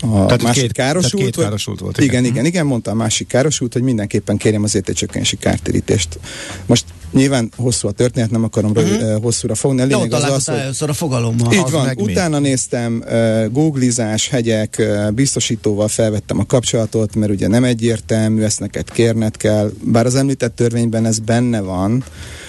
a 0.00 0.26
tehát 0.26 0.42
másik 0.42 0.62
két, 0.62 0.72
károsult. 0.72 1.22
két 1.22 1.36
károsult 1.36 1.80
volt. 1.80 1.98
Igen, 1.98 2.08
igen, 2.08 2.24
igen, 2.24 2.44
igen, 2.44 2.66
mondta 2.66 2.90
a 2.90 2.94
másik 2.94 3.26
károsult, 3.26 3.72
hogy 3.72 3.82
mindenképpen 3.82 4.36
kérjem 4.36 4.62
az 4.62 4.74
értékcsökkenési 4.74 5.36
kártérítést. 5.36 6.18
Most 6.66 6.84
nyilván 7.12 7.50
hosszú 7.56 7.88
a 7.88 7.90
történet, 7.90 8.30
nem 8.30 8.44
akarom 8.44 8.70
uh-huh. 8.70 9.22
hosszúra 9.22 9.54
fogni. 9.54 9.80
A 9.80 9.84
lényeg 9.84 10.12
az 10.12 10.22
az, 10.22 10.44
hogy... 10.78 10.88
a 10.88 10.92
fogalommal. 10.92 11.52
Így 11.52 11.70
van, 11.70 11.92
utána 11.96 12.40
mi? 12.40 12.48
néztem, 12.48 13.04
uh, 13.06 13.52
googlizás, 13.52 14.28
hegyek, 14.28 14.76
uh, 14.78 15.10
biztosítóval 15.10 15.88
felvettem 15.88 16.38
a 16.38 16.46
kapcsolatot, 16.46 17.14
mert 17.14 17.32
ugye 17.32 17.48
nem 17.48 17.64
egyértelmű, 17.64 18.42
ezt 18.42 18.60
neked 18.60 18.90
kérned 18.90 19.36
kell, 19.36 19.70
bár 19.84 20.06
az 20.06 20.14
említett 20.14 20.56
törvényben 20.56 21.06
ez 21.06 21.18
benne 21.18 21.60
van, 21.60 22.04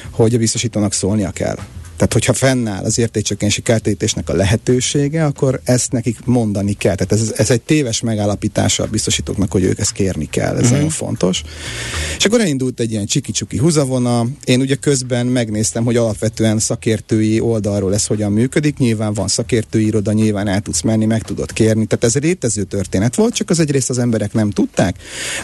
hogy 0.10 0.34
a 0.34 0.38
biztosítónak 0.38 0.94
szólnia 0.94 1.32
kell. 1.32 1.58
Tehát, 2.02 2.16
hogyha 2.16 2.34
fennáll 2.34 2.84
az 2.84 2.98
értékcsökkenési 2.98 3.62
kártérítésnek 3.62 4.30
a 4.30 4.34
lehetősége, 4.34 5.26
akkor 5.26 5.62
ezt 5.64 5.92
nekik 5.92 6.18
mondani 6.26 6.74
kell. 6.74 6.96
Tehát 6.96 7.24
ez, 7.24 7.34
ez 7.36 7.50
egy 7.50 7.62
téves 7.62 8.02
megállapítása 8.02 8.84
a 8.84 8.88
biztosítóknak, 8.88 9.52
hogy 9.52 9.64
ők 9.64 9.80
ezt 9.80 9.92
kérni 9.92 10.30
kell. 10.30 10.52
Ez 10.52 10.58
uh-huh. 10.58 10.72
nagyon 10.72 10.90
fontos. 10.90 11.44
És 12.18 12.26
akkor 12.26 12.40
elindult 12.40 12.80
egy 12.80 12.92
ilyen 12.92 13.06
csiki-csuki 13.06 13.58
húzavona. 13.58 14.26
Én 14.44 14.60
ugye 14.62 14.76
közben 14.76 15.26
megnéztem, 15.26 15.84
hogy 15.84 15.96
alapvetően 15.96 16.60
szakértői 16.60 17.40
oldalról 17.40 17.94
ez 17.94 18.06
hogyan 18.06 18.32
működik. 18.32 18.78
Nyilván 18.78 19.14
van 19.14 19.28
szakértői 19.28 19.86
iroda, 19.86 20.12
nyilván 20.12 20.48
el 20.48 20.62
tudsz 20.62 20.82
menni, 20.82 21.06
meg 21.06 21.22
tudod 21.22 21.54
kérni. 21.54 21.86
Tehát 21.86 22.04
ez 22.04 22.16
egy 22.16 22.24
létező 22.24 22.64
történet 22.64 23.16
volt, 23.16 23.34
csak 23.34 23.50
az 23.50 23.60
egyrészt 23.60 23.90
az 23.90 23.98
emberek 23.98 24.34
nem 24.34 24.50
tudták. 24.50 24.96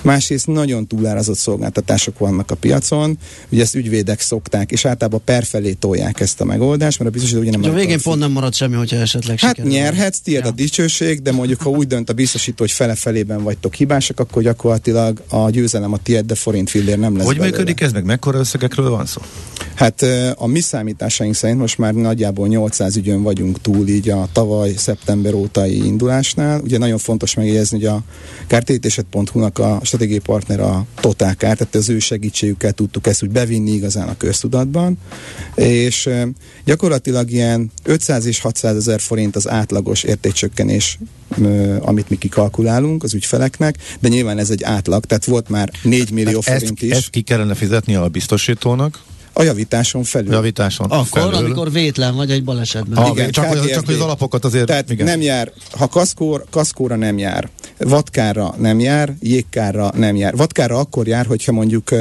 Másrészt 0.02 0.48
nagyon 0.48 0.88
túlárazott 0.88 1.38
szolgáltatások 1.38 2.18
vannak 2.18 2.52
a 2.52 2.56
piacon. 2.56 3.18
Ugye 3.50 3.62
ezt 3.62 3.76
ügyvédek 3.76 4.22
szokták, 4.22 4.72
és 4.72 4.86
általában 4.86 5.22
perfelé 5.24 5.72
tolják 5.72 6.20
ezt 6.20 6.42
a 6.42 6.46
megoldás, 6.48 6.98
mert 6.98 7.10
a 7.10 7.14
biztosító 7.14 7.40
ugye 7.42 7.52
nem 7.52 7.72
A 7.72 7.74
végén 7.74 8.00
pont 8.02 8.20
nem 8.20 8.32
marad 8.32 8.54
semmi, 8.54 8.76
hogyha 8.76 8.96
esetleg 8.98 9.40
Hát 9.40 9.56
sikerül. 9.56 9.72
nyerhetsz, 9.78 10.20
tiéd 10.20 10.42
ja. 10.44 10.48
a 10.48 10.52
dicsőség, 10.52 11.22
de 11.22 11.32
mondjuk 11.32 11.62
ha 11.62 11.70
úgy 11.70 11.88
dönt 11.88 12.10
a 12.10 12.14
biztosító, 12.14 12.56
hogy 12.58 12.72
fele-felében 12.72 13.44
vagytok 13.44 13.74
hibásak, 13.74 14.20
akkor 14.20 14.42
gyakorlatilag 14.44 15.22
a 15.30 15.50
győzelem 15.50 15.94
a 15.94 15.98
tiéd, 16.04 16.26
de 16.26 16.36
forint 16.36 16.70
fillér 16.70 17.00
nem 17.00 17.18
lesz 17.18 17.26
Hogy 17.26 17.38
belőle. 17.38 17.58
működik 17.58 17.82
ez 17.82 17.92
meg? 17.92 18.04
Mekkora 18.06 18.40
összegekről 18.40 18.90
van 18.90 19.06
szó? 19.06 19.22
Hát 19.76 20.06
a 20.36 20.48
mi 20.48 20.60
számításaink 20.60 21.36
szerint 21.36 21.60
most 21.60 21.78
már 21.78 21.94
nagyjából 21.94 22.48
800 22.48 22.96
ügyön 22.96 23.24
vagyunk 23.24 23.62
túl 23.62 23.88
így 23.88 24.10
a 24.10 24.28
tavaly 24.32 24.74
szeptember 24.78 25.34
ótai 25.34 25.86
indulásnál. 25.86 26.62
Ugye 26.62 26.78
nagyon 26.78 26.98
fontos 26.98 27.34
megjegyezni, 27.34 27.78
hogy 27.78 27.86
a 27.88 28.02
kártérítéset.hu-nak 28.48 29.60
a 29.60 29.80
stratégiai 29.84 30.20
partner 30.20 30.60
a 30.60 30.86
Total 31.02 31.34
Kár, 31.34 31.58
tehát 31.58 31.76
az 31.76 31.90
ő 31.90 32.00
segítségükkel 32.00 32.72
tudtuk 32.72 33.08
ezt 33.08 33.24
úgy 33.24 33.30
bevinni 33.30 33.72
igazán 33.72 34.08
a 34.08 34.18
köztudatban, 34.18 34.98
és 35.56 36.10
gyakorlatilag 36.66 37.32
ilyen 37.32 37.72
500 37.84 38.26
és 38.26 38.40
600 38.40 38.76
ezer 38.76 39.00
forint 39.00 39.36
az 39.36 39.50
átlagos 39.50 40.04
értékcsökkenés, 40.04 41.00
amit 41.80 42.10
mi 42.10 42.18
kikalkulálunk 42.18 43.04
az 43.04 43.14
ügyfeleknek, 43.14 43.76
de 44.00 44.08
nyilván 44.08 44.38
ez 44.38 44.50
egy 44.50 44.64
átlag, 44.64 45.06
tehát 45.06 45.26
volt 45.26 45.50
már 45.50 45.72
4 45.84 46.12
millió 46.12 46.40
tehát 46.40 46.60
forint 46.60 46.82
ezt, 46.82 46.92
is. 46.92 46.92
Ezt 46.92 47.10
ki 47.10 47.22
kellene 47.22 47.56
fizetni 47.56 47.96
a 47.96 48.08
biztosítónak? 48.08 49.04
A 49.38 49.44
javításon 49.44 50.04
felül. 50.04 50.32
Javításon 50.32 50.90
Akkor, 50.90 51.22
felül. 51.22 51.34
amikor 51.34 51.72
vétlen 51.72 52.16
vagy 52.16 52.32
egy 52.32 52.44
balesetben. 52.44 53.04
Ah, 53.04 53.10
igen, 53.12 53.32
csak, 53.32 53.46
hogy, 53.46 53.70
csak 53.70 53.86
hogy 53.86 53.96
az 53.96 54.02
alapokat 54.02 54.46
azért... 54.46 54.66
Tehát 54.66 54.92
igen. 54.92 55.06
nem 55.06 55.22
jár, 55.22 55.52
ha 55.72 55.88
kaszkór, 55.88 56.44
kaszkóra 56.50 56.96
nem 56.96 57.18
jár, 57.18 57.50
vadkára 57.78 58.56
nem 58.58 58.80
jár, 58.80 59.14
jégkára 59.20 59.92
nem 59.96 60.16
jár. 60.16 60.36
Vadkára 60.36 60.78
akkor 60.78 61.08
jár, 61.08 61.26
hogyha 61.26 61.52
mondjuk 61.52 61.92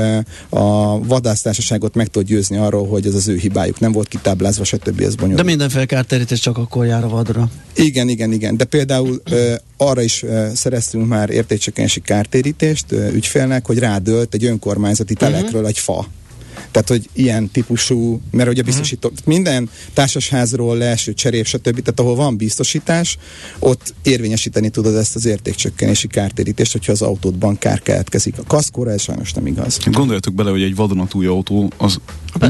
a 0.49 0.99
vadásztársaságot 1.05 1.94
meg 1.94 2.07
tud 2.07 2.27
győzni 2.27 2.57
arról, 2.57 2.87
hogy 2.87 3.07
ez 3.07 3.14
az 3.14 3.29
ő 3.29 3.37
hibájuk, 3.37 3.81
nem 3.81 3.92
volt 3.92 4.09
kitáblázva, 4.09 4.64
stb. 4.64 5.01
ez 5.01 5.14
bonyolult. 5.14 5.40
De 5.40 5.49
mindenféle 5.49 5.85
kártérítés 5.85 6.40
csak 6.40 6.59
akkor 6.59 6.87
jár 6.87 7.05
a 7.05 7.09
vadra. 7.09 7.49
Igen, 7.75 8.09
igen, 8.09 8.33
igen. 8.33 8.57
De 8.57 8.64
például 8.64 9.22
arra 9.77 10.03
is 10.03 10.25
szereztünk 10.55 11.09
már 11.09 11.31
értékcsökkenési 11.31 12.01
kártérítést 12.01 12.92
ügyfélnek, 12.92 13.66
hogy 13.66 13.79
rádölt 13.79 14.35
egy 14.35 14.44
önkormányzati 14.44 15.14
telekről 15.14 15.53
uh-huh. 15.53 15.68
egy 15.68 15.79
fa 15.79 16.07
tehát, 16.76 17.02
hogy 17.02 17.22
ilyen 17.22 17.50
típusú, 17.50 18.20
mert 18.30 18.48
ugye 18.48 18.62
biztosító, 18.62 19.08
uh-huh. 19.08 19.26
minden 19.26 19.68
társasházról 19.92 20.76
leeső 20.76 21.14
cserép, 21.14 21.46
stb. 21.46 21.80
Tehát 21.80 22.00
ahol 22.00 22.14
van 22.14 22.36
biztosítás, 22.36 23.18
ott 23.58 23.94
érvényesíteni 24.02 24.68
tudod 24.68 24.94
ezt 24.94 25.16
az 25.16 25.26
értékcsökkenési 25.26 26.06
kártérítést, 26.06 26.72
hogyha 26.72 26.92
az 26.92 27.02
autódban 27.02 27.58
kár 27.58 27.82
keletkezik. 27.82 28.38
A 28.38 28.42
kaszkóra 28.46 28.90
ez 28.90 29.02
sajnos 29.02 29.32
nem 29.32 29.46
igaz. 29.46 29.78
Gondoljatok 29.84 30.34
bele, 30.34 30.50
hogy 30.50 30.62
egy 30.62 30.74
vadonatúj 30.74 31.26
autó 31.26 31.72
az 31.76 31.98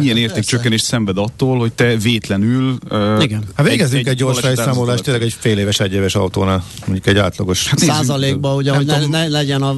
milyen 0.01 0.17
értékcsökkenés 0.17 0.81
szenved 0.81 1.19
attól, 1.19 1.59
hogy 1.59 1.73
te 1.73 1.97
vétlenül... 1.97 2.79
Uh, 2.91 3.23
Igen. 3.23 3.45
Hát 3.55 3.67
végezzünk 3.69 4.07
egy, 4.07 4.09
egy 4.09 4.17
gyors 4.17 4.41
fejszámolást, 4.41 5.03
tényleg 5.03 5.23
egy 5.23 5.37
fél 5.39 5.59
éves, 5.59 5.81
egy 5.81 5.93
éves 5.93 6.15
autónál, 6.15 6.65
mondjuk 6.87 7.07
egy 7.07 7.17
átlagos. 7.17 7.69
Hát 7.69 7.79
százalékban, 7.79 8.57
ugye, 8.57 8.73
hogy 8.73 8.87
ne, 8.87 9.07
ne, 9.07 9.29
legyen 9.29 9.63
a 9.63 9.77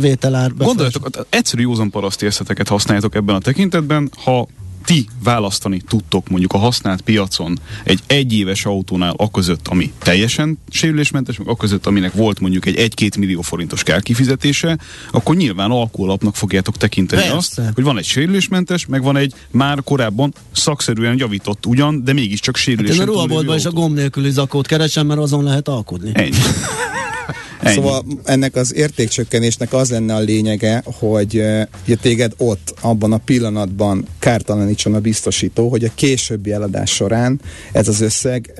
vételár. 0.00 0.54
Gondoljatok, 0.56 1.26
egyszerű 1.28 1.62
józan 1.62 1.90
paraszt 1.90 2.22
érzeteket 2.22 2.68
használjátok 2.68 3.14
ebben 3.14 3.34
a 3.34 3.38
tekintetben, 3.38 3.89
ha 4.24 4.48
ti 4.84 5.06
választani 5.22 5.80
tudtok 5.88 6.28
mondjuk 6.28 6.52
a 6.52 6.58
használt 6.58 7.00
piacon 7.00 7.58
egy 7.84 8.00
egyéves 8.06 8.64
autónál 8.64 9.14
a 9.16 9.30
között, 9.30 9.68
ami 9.68 9.92
teljesen 9.98 10.58
sérülésmentes, 10.70 11.38
meg 11.38 11.48
a 11.48 11.56
között, 11.56 11.86
aminek 11.86 12.12
volt 12.12 12.40
mondjuk 12.40 12.66
egy 12.66 12.92
1-2 12.96 13.18
millió 13.18 13.40
forintos 13.40 13.82
kárkifizetése, 13.82 14.78
akkor 15.10 15.36
nyilván 15.36 15.70
alkoholapnak 15.70 16.36
fogjátok 16.36 16.76
tekinteni 16.76 17.20
Persze. 17.20 17.36
azt, 17.36 17.60
hogy 17.74 17.84
van 17.84 17.98
egy 17.98 18.04
sérülésmentes, 18.04 18.86
meg 18.86 19.02
van 19.02 19.16
egy 19.16 19.34
már 19.50 19.82
korábban 19.84 20.34
szakszerűen 20.52 21.18
javított 21.18 21.66
ugyan, 21.66 22.04
de 22.04 22.12
mégiscsak 22.12 22.56
sérülés. 22.56 22.90
Hát 22.90 23.00
én 23.00 23.08
a 23.08 23.12
ruhaboltban 23.12 23.56
is 23.56 23.64
a 23.64 23.70
gomb 23.70 23.94
nélküli 23.94 24.30
zakót 24.30 24.66
keresem, 24.66 25.06
mert 25.06 25.20
azon 25.20 25.44
lehet 25.44 25.68
alkudni. 25.68 26.10
Ennyi. 26.12 26.30
Ennyi. 27.62 27.74
Szóval 27.74 28.04
ennek 28.24 28.56
az 28.56 28.74
értékcsökkenésnek 28.74 29.72
az 29.72 29.90
lenne 29.90 30.14
a 30.14 30.18
lényege, 30.18 30.82
hogy 30.84 31.36
uh, 31.36 31.96
téged 32.00 32.32
ott, 32.36 32.74
abban 32.80 33.12
a 33.12 33.16
pillanatban 33.16 34.06
kártalanítson 34.18 34.94
a 34.94 35.00
biztosító, 35.00 35.68
hogy 35.68 35.84
a 35.84 35.90
későbbi 35.94 36.52
eladás 36.52 36.90
során 36.90 37.40
ez 37.72 37.88
az 37.88 38.00
összeg 38.00 38.52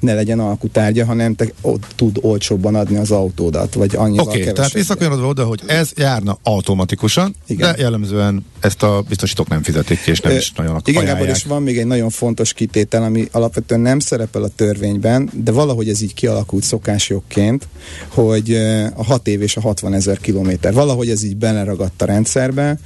ne 0.00 0.14
legyen 0.14 0.38
alkutárgya, 0.38 1.04
hanem 1.04 1.34
te 1.34 1.46
ott 1.60 1.86
tud 1.94 2.18
olcsóbban 2.20 2.74
adni 2.74 2.96
az 2.96 3.10
autódat, 3.10 3.74
vagy 3.74 3.96
annyival 3.96 4.26
Oké, 4.26 4.40
okay, 4.40 4.52
tehát 4.52 4.72
visszakanyarodva 4.72 5.26
oda, 5.26 5.44
hogy 5.44 5.60
ez 5.66 5.90
járna 5.96 6.38
automatikusan, 6.42 7.34
Igen. 7.46 7.72
de 7.72 7.80
jellemzően 7.80 8.46
ezt 8.60 8.82
a 8.82 9.04
biztosítók 9.08 9.48
nem 9.48 9.62
fizetik 9.62 10.02
ki, 10.02 10.10
és 10.10 10.20
nem 10.20 10.32
uh, 10.32 10.38
is 10.38 10.52
nagyon 10.52 10.80
Igen, 10.84 11.04
Gábor, 11.04 11.28
és 11.28 11.44
van 11.44 11.62
még 11.62 11.78
egy 11.78 11.86
nagyon 11.86 12.10
fontos 12.10 12.52
kitétel, 12.52 13.02
ami 13.02 13.28
alapvetően 13.32 13.80
nem 13.80 13.98
szerepel 13.98 14.42
a 14.42 14.48
törvényben, 14.48 15.30
de 15.32 15.52
valahogy 15.52 15.88
ez 15.88 16.00
így 16.00 16.14
kialakult 16.14 16.62
szokásjogként, 16.62 17.68
hogy 18.08 18.27
hogy 18.28 18.54
a 18.94 19.04
6 19.04 19.28
év 19.28 19.42
és 19.42 19.56
a 19.56 19.60
60 19.60 19.94
ezer 19.94 20.18
kilométer. 20.18 20.72
Valahogy 20.72 21.10
ez 21.10 21.22
így 21.22 21.36
beleragadt 21.36 22.02
a 22.02 22.04
rendszerbe, 22.04 22.78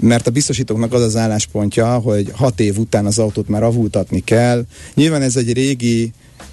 mert 0.00 0.26
a 0.26 0.30
biztosítóknak 0.30 0.92
az 0.92 1.02
az 1.02 1.16
álláspontja, 1.16 1.98
hogy 1.98 2.30
6 2.34 2.60
év 2.60 2.78
után 2.78 3.06
az 3.06 3.18
autót 3.18 3.48
már 3.48 3.62
avultatni 3.62 4.20
kell. 4.20 4.64
Nyilván 4.94 5.22
ez 5.22 5.36
egy 5.36 5.52
régi 5.52 6.12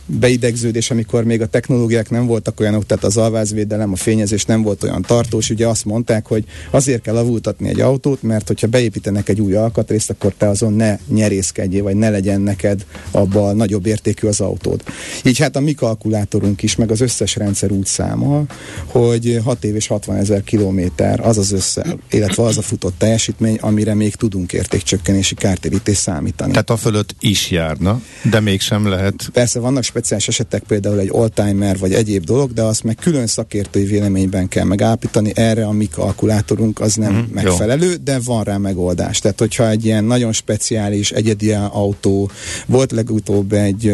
beidegződés, 0.10 0.92
amikor 0.92 1.24
még 1.24 1.42
a 1.42 1.48
technológiák 1.48 2.10
nem 2.10 2.26
voltak 2.26 2.60
olyanok, 2.60 2.86
tehát 2.86 3.04
az 3.04 3.18
alvázvédelem, 3.18 3.92
a 3.92 3.96
fényezés 3.96 4.46
nem 4.46 4.62
volt 4.62 4.84
olyan 4.84 5.02
tartós, 5.02 5.50
ugye 5.50 5.68
azt 5.68 5.86
mondták, 5.86 6.28
hogy 6.28 6.44
azért 6.72 7.02
kell 7.02 7.18
avultatni 7.18 7.70
egy 7.70 7.80
autót, 7.80 8.24
mert 8.24 8.48
hogyha 8.48 8.68
beépítenek 8.68 9.30
egy 9.30 9.42
új 9.42 9.56
alkatrészt, 9.56 10.10
akkor 10.10 10.34
te 10.38 10.48
azon 10.48 10.74
ne 10.74 10.98
nyerészkedjél, 11.08 11.84
vagy 11.84 11.96
ne 11.96 12.10
legyen 12.10 12.42
neked 12.42 12.86
abban 13.12 13.56
nagyobb 13.56 13.86
értékű 13.86 14.28
az 14.28 14.40
autód. 14.40 14.84
Így 15.24 15.38
hát 15.38 15.56
a 15.56 15.60
mi 15.60 15.74
kalkulátorunk 15.74 16.62
is, 16.62 16.76
meg 16.76 16.92
az 16.92 17.02
összes 17.02 17.36
rendszer 17.36 17.72
úgy 17.72 17.86
számol, 17.86 18.46
hogy 18.86 19.40
6 19.44 19.64
év 19.64 19.76
és 19.76 19.88
60 19.88 20.16
ezer 20.16 20.44
kilométer 20.44 21.20
az 21.20 21.38
az 21.38 21.52
össze, 21.52 21.98
illetve 22.10 22.44
az 22.44 22.58
a 22.58 22.62
futott 22.62 22.98
teljesítmény, 22.98 23.58
amire 23.62 23.94
még 23.94 24.16
tudunk 24.16 24.54
értékcsökkenési 24.54 25.36
kártérítést 25.36 26.00
számítani. 26.00 26.52
Tehát 26.52 26.70
a 26.70 26.78
fölött 26.78 27.16
is 27.20 27.52
járna, 27.52 28.02
de 28.30 28.40
mégsem 28.40 28.88
lehet. 28.88 29.30
Persze 29.34 29.60
vannak 29.60 29.84
speciális 30.00 30.28
esetek, 30.28 30.64
például 30.64 31.00
egy 31.00 31.10
oldtimer 31.12 31.78
vagy 31.78 31.94
egyéb 31.94 32.24
dolog, 32.24 32.54
de 32.54 32.62
azt 32.62 32.84
meg 32.84 32.96
külön 32.96 33.28
szakértői 33.28 33.86
véleményben 33.86 34.48
kell 34.48 34.64
megállapítani, 34.64 35.32
erre 35.36 35.66
a 35.66 35.72
mi 35.72 35.88
kalkulátorunk 35.88 36.80
az 36.80 36.96
nem 36.96 37.14
mm, 37.14 37.34
megfelelő, 37.34 37.90
jó. 37.90 37.96
de 38.04 38.20
van 38.24 38.44
rá 38.44 38.58
megoldás. 38.58 39.20
Tehát, 39.20 39.40
hogyha 39.40 39.70
egy 39.70 39.86
ilyen 39.86 40.04
nagyon 40.04 40.32
speciális, 40.32 41.12
egyedi 41.12 41.52
autó, 41.52 42.32
volt 42.66 42.92
legutóbb 42.92 43.54
egy, 43.54 43.88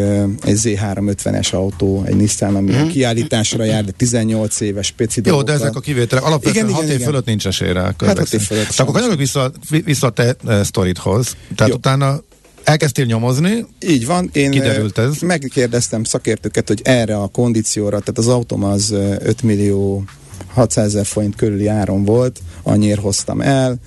egy 0.44 0.60
Z350-es 0.64 1.54
autó, 1.54 2.04
egy 2.06 2.16
Nissan, 2.16 2.56
ami 2.56 2.72
mm. 2.72 2.88
kiállításra 2.88 3.64
jár, 3.64 3.86
de 3.86 3.92
18 3.92 4.60
éves 4.60 4.86
speci 4.86 5.22
Jó, 5.24 5.42
de 5.42 5.54
ezek 5.54 5.76
a 5.76 5.80
kivételek 5.80 6.24
alapvetően 6.24 6.74
6 6.74 6.84
év 6.84 7.02
fölött 7.02 7.26
nincs 7.26 7.48
esélyre. 7.48 7.82
Hát 7.82 8.18
6 8.18 8.34
év 8.34 8.42
fölött. 8.42 8.64
Tehát 8.64 8.80
akkor 8.80 8.94
kanyarodjunk 8.94 9.20
vissza, 9.20 9.52
vissza 9.86 10.08
a 10.08 10.10
te 10.10 10.36
uh, 10.44 10.62
sztoridhoz. 10.62 11.36
Tehát 11.56 11.72
Jó. 11.72 11.78
utána 11.78 12.22
Elkezdtél 12.66 13.06
nyomozni? 13.06 13.66
Így 13.88 14.06
van. 14.06 14.30
Én 14.34 14.52
kiderült 14.52 14.98
ez? 14.98 15.20
megkérdeztem 15.22 16.04
szakértőket, 16.04 16.68
hogy 16.68 16.82
erre 16.84 17.18
a 17.18 17.28
kondícióra, 17.28 18.00
tehát 18.00 18.18
az 18.18 18.28
autóm 18.28 18.64
az 18.64 18.92
5 18.92 19.42
millió 19.42 20.04
600 20.54 20.86
ezer 20.86 21.06
forint 21.06 21.36
körüli 21.36 21.68
áron 21.68 22.06
volt, 22.06 22.40
annyira 22.64 23.02
hoztam 23.02 23.42
el, 23.42 23.78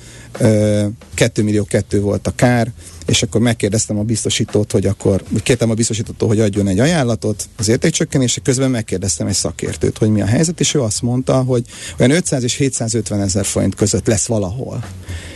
2 1.15 1.43
millió 1.43 1.65
2 1.65 2.01
volt 2.01 2.27
a 2.27 2.33
kár, 2.35 2.73
és 3.09 3.23
akkor 3.23 3.41
megkérdeztem 3.41 3.99
a 3.99 4.03
biztosítót, 4.03 4.73
hogy 4.73 4.87
akkor, 4.87 5.23
kértem 5.43 5.71
a 5.71 5.75
biztosítótól, 5.75 6.29
hogy 6.29 6.41
adjon 6.41 6.69
egy 6.69 6.79
ajánlatot 6.79 7.49
az 7.57 7.69
értékcsökkenésre, 7.69 8.43
közben 8.43 8.71
megkérdeztem 8.71 9.27
egy 9.27 9.35
szakértőt, 9.35 9.99
hogy 9.99 10.11
mi 10.11 10.21
a 10.21 10.27
helyzet, 10.27 10.61
és 10.61 10.75
ő 10.75 10.81
azt 10.81 11.03
mondta, 11.03 11.43
hogy 11.43 11.65
olyan 11.99 12.13
500 12.13 12.43
és 12.43 12.55
750 12.55 13.21
ezer 13.21 13.45
forint 13.45 13.75
között 13.75 14.07
lesz 14.07 14.27
valahol. 14.27 14.85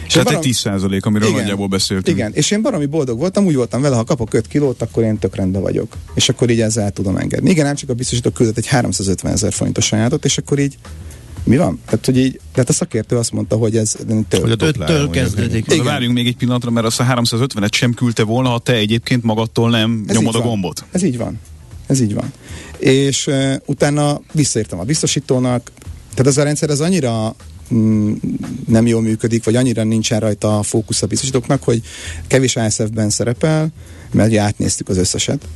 És 0.07 0.13
Tehát 0.13 0.27
barom... 0.27 0.41
egy 0.41 0.47
10 0.47 0.57
százalék, 0.57 1.07
amiről 1.07 1.29
igen, 1.29 1.41
nagyjából 1.41 1.69
beszéltünk. 1.69 2.17
Igen, 2.17 2.33
és 2.35 2.51
én 2.51 2.63
baromi 2.63 2.87
boldog 2.87 3.19
voltam, 3.19 3.45
úgy 3.47 3.55
voltam 3.55 3.81
vele, 3.81 3.97
ha 3.97 4.05
kapok 4.05 4.35
5 4.35 4.47
kilót, 4.47 4.83
akkor 4.83 5.03
én 5.03 5.19
tök 5.19 5.37
rendben 5.37 5.63
vagyok. 5.63 5.97
És 6.15 6.29
akkor 6.29 6.51
így 6.51 6.61
ezzel 6.61 6.85
el 6.85 6.91
tudom 6.91 7.17
engedni. 7.17 7.51
Igen, 7.51 7.67
ám 7.67 7.75
csak 7.75 7.89
a 7.89 7.95
biztosító 7.95 8.31
küldött 8.31 8.57
egy 8.57 8.67
350 8.67 9.33
ezer 9.33 9.53
forintos 9.53 9.93
ajánlatot, 9.93 10.25
és 10.25 10.39
akkor 10.39 10.59
így 10.59 10.77
mi 11.45 11.57
van? 11.57 11.81
Tehát, 11.85 12.05
hogy 12.07 12.19
így, 12.19 12.41
tehát 12.53 12.69
a 12.69 12.73
szakértő 12.73 13.17
azt 13.17 13.33
mondta, 13.33 13.57
hogy 13.57 13.77
ez 13.77 13.97
től, 14.29 14.41
hogy 14.41 14.51
a 14.51 14.57
től 14.57 15.11
kezdődik. 15.11 15.73
Igen. 15.73 15.85
Várjunk 15.85 16.15
még 16.15 16.27
egy 16.27 16.37
pillanatra, 16.37 16.71
mert 16.71 16.87
azt 16.87 17.01
a 17.01 17.05
350-et 17.05 17.73
sem 17.73 17.95
küldte 17.95 18.23
volna, 18.23 18.49
ha 18.49 18.59
te 18.59 18.75
egyébként 18.75 19.23
magadtól 19.23 19.71
nem 19.71 20.05
ez 20.09 20.17
nyomod 20.17 20.35
a 20.35 20.41
gombot. 20.41 20.85
Ez 20.93 21.03
így 21.03 21.17
van. 21.17 21.39
Ez 21.87 22.01
így 22.01 22.15
van. 22.15 22.33
És 22.79 23.27
uh, 23.27 23.55
utána 23.67 24.21
visszaértem 24.33 24.79
a 24.79 24.85
biztosítónak, 24.85 25.71
tehát 26.11 26.27
ez 26.27 26.37
a 26.37 26.43
rendszer 26.43 26.71
az 26.71 26.81
annyira 26.81 27.35
mm, 27.75 28.13
nem 28.67 28.87
jól 28.87 29.03
működik, 29.03 29.45
vagy 29.45 29.57
annyira 29.57 29.85
nincsen 29.85 30.21
rajta 30.21 30.59
a 30.59 30.63
fókusz 30.63 31.03
a 31.03 31.07
biztosítóknak, 31.07 31.63
hogy 31.63 31.83
kevés 32.27 32.57
ASF-ben 32.57 33.11
szerepel, 33.11 33.69
mert 34.13 34.29
ugye 34.29 34.41
átnéztük 34.41 34.89
az 34.89 34.97
összeset, 34.97 35.49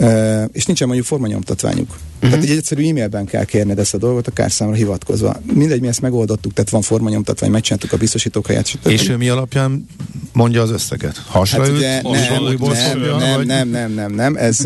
uh, 0.00 0.44
és 0.52 0.64
nincsen 0.64 0.86
mondjuk 0.86 1.06
formanyomtatványuk. 1.08 1.96
Uh-huh. 2.22 2.38
Tehát 2.38 2.50
egy 2.50 2.56
egyszerű 2.56 2.88
e-mailben 2.88 3.24
kell 3.24 3.44
kérned 3.44 3.78
ezt 3.78 3.94
a 3.94 3.98
dolgot 3.98 4.26
a 4.26 4.30
kárszámra 4.30 4.74
hivatkozva. 4.74 5.36
Mindegy, 5.54 5.80
mi 5.80 5.88
ezt 5.88 6.00
megoldottuk, 6.00 6.52
tehát 6.52 6.70
van 6.70 6.82
formanyomtatvány, 6.82 7.50
megcsináltuk 7.50 7.92
a 7.92 7.96
biztosítók 7.96 8.46
helyet. 8.46 8.66
Stb. 8.66 8.88
És 8.88 9.08
ő 9.08 9.16
mi 9.16 9.28
alapján 9.28 9.86
mondja 10.32 10.62
az 10.62 10.70
összeget? 10.70 11.22
Hasra 11.26 11.62
hát 11.62 11.70
ugye, 11.70 12.02
nem, 12.02 12.12
nem, 12.12 13.18
nem, 13.18 13.36
vagy? 13.36 13.46
nem, 13.46 13.68
nem, 13.68 13.92
nem, 13.92 14.12
nem, 14.12 14.36
ez 14.36 14.58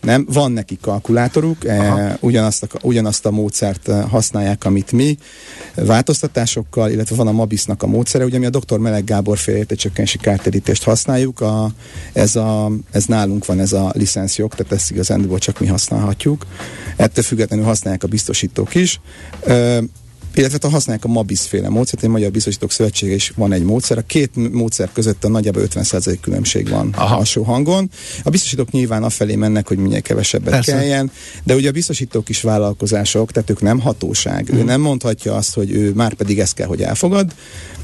nem, 0.00 0.26
van 0.32 0.52
neki 0.52 0.78
kalkulátoruk, 0.80 1.64
e, 1.64 2.16
ugyanazt, 2.20 2.62
a, 2.62 2.66
ugyanazt 2.82 3.26
a 3.26 3.30
módszert 3.30 3.90
használják, 4.08 4.64
amit 4.64 4.92
mi, 4.92 5.18
változtatásokkal, 5.74 6.90
illetve 6.90 7.16
van 7.16 7.26
a 7.26 7.32
Mabisnak 7.32 7.82
a 7.82 7.86
módszere, 7.86 8.24
ugye 8.24 8.38
mi 8.38 8.46
a 8.46 8.50
dr. 8.50 8.78
Meleg 8.78 9.04
Gábor 9.04 9.38
fél 9.38 9.56
értécsökkensi 9.56 10.18
kártérítést 10.18 10.82
használjuk, 10.82 11.40
a, 11.40 11.70
ez, 12.12 12.36
a, 12.36 12.70
ez 12.90 13.04
nálunk 13.04 13.46
van 13.46 13.60
ez 13.60 13.72
a 13.72 13.92
licenszjog, 13.94 14.54
tehát 14.54 14.72
ezt 14.72 14.90
igazán 14.90 15.34
csak 15.38 15.60
mi 15.60 15.66
használhatjuk 15.66 16.46
ettől 16.96 17.24
függetlenül 17.24 17.64
használják 17.64 18.02
a 18.02 18.06
biztosítók 18.06 18.74
is. 18.74 19.00
Uh, 19.46 19.78
illetve 20.38 20.58
ha 20.62 20.68
használják 20.68 21.04
a 21.04 21.08
MABIS 21.08 21.40
féle 21.40 21.68
módszert, 21.68 22.02
egy 22.02 22.08
Magyar 22.08 22.30
Biztosítók 22.30 22.72
Szövetsége 22.72 23.14
is 23.14 23.32
van 23.36 23.52
egy 23.52 23.62
módszer. 23.62 23.98
A 23.98 24.02
két 24.02 24.52
módszer 24.52 24.88
között 24.92 25.24
a 25.24 25.28
nagyjából 25.28 25.62
50% 25.68 26.16
különbség 26.20 26.68
van 26.68 26.92
Aha. 26.96 27.16
alsó 27.16 27.42
hangon. 27.42 27.90
A 28.22 28.30
biztosítók 28.30 28.70
nyilván 28.70 29.02
afelé 29.02 29.34
mennek, 29.34 29.68
hogy 29.68 29.78
minél 29.78 30.00
kevesebbet 30.00 30.50
Persze. 30.50 30.72
kelljen, 30.72 31.10
de 31.44 31.54
ugye 31.54 31.68
a 31.68 31.72
biztosítók 31.72 32.28
is 32.28 32.40
vállalkozások, 32.40 33.32
tehát 33.32 33.50
ők 33.50 33.62
nem 33.62 33.80
hatóság. 33.80 34.52
Mm. 34.54 34.58
Ő 34.58 34.62
nem 34.62 34.80
mondhatja 34.80 35.34
azt, 35.36 35.54
hogy 35.54 35.70
ő 35.70 35.92
már 35.92 36.14
pedig 36.14 36.40
ezt 36.40 36.54
kell, 36.54 36.66
hogy 36.66 36.82
elfogad, 36.82 37.34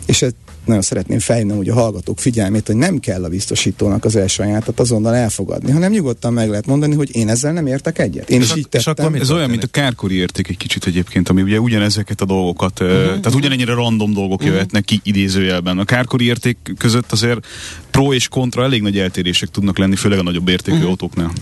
és 0.07 0.23
ez 0.23 0.33
nagyon 0.65 0.83
szeretném 0.83 1.19
fejlődni 1.19 1.41
hogy 1.57 1.69
a 1.69 1.75
hallgatók 1.75 2.19
figyelmét, 2.19 2.67
hogy 2.67 2.77
nem 2.77 2.99
kell 2.99 3.25
a 3.25 3.29
biztosítónak 3.29 4.05
az 4.05 4.17
első 4.17 4.43
ajánlatot 4.43 4.81
azonnal 4.81 5.15
elfogadni, 5.15 5.71
hanem 5.71 5.93
nyugodtan 5.93 6.33
meg 6.33 6.49
lehet 6.49 6.67
mondani, 6.67 6.95
hogy 6.95 7.17
én 7.17 7.29
ezzel 7.29 7.53
nem 7.53 7.67
értek 7.67 7.99
egyet. 7.99 8.31
Én 8.31 8.41
és 8.41 8.51
is 8.51 8.57
így 8.57 8.69
tettem. 8.69 8.95
És 8.95 9.05
akkor 9.05 9.21
ez 9.21 9.31
olyan, 9.31 9.51
mint 9.51 9.63
a 9.63 9.67
kárkori 9.67 10.15
érték 10.15 10.49
egy 10.49 10.57
kicsit 10.57 10.87
egyébként, 10.87 11.29
ami 11.29 11.43
ugye 11.43 11.61
ugyanezeket 11.61 12.21
a 12.21 12.25
dolgokat, 12.25 12.81
uh-huh. 12.81 12.99
tehát 12.99 13.35
ugyanennyire 13.35 13.75
random 13.75 14.13
dolgok 14.13 14.39
uh-huh. 14.39 14.53
jöhetnek 14.53 14.85
ki 14.85 15.01
idézőjelben. 15.03 15.79
A 15.79 15.85
kárkori 15.85 16.25
érték 16.25 16.57
között 16.79 17.13
azért 17.13 17.47
pro 17.91 18.13
és 18.13 18.29
kontra 18.29 18.63
elég 18.65 18.83
nagy 18.83 18.99
eltérések 18.99 19.49
tudnak 19.49 19.79
lenni, 19.79 19.97
főleg 19.97 20.19
a 20.19 20.23
nagyobb 20.23 20.49
értékű 20.49 20.77
uh-huh. 20.77 20.91
autóknál. 20.91 21.33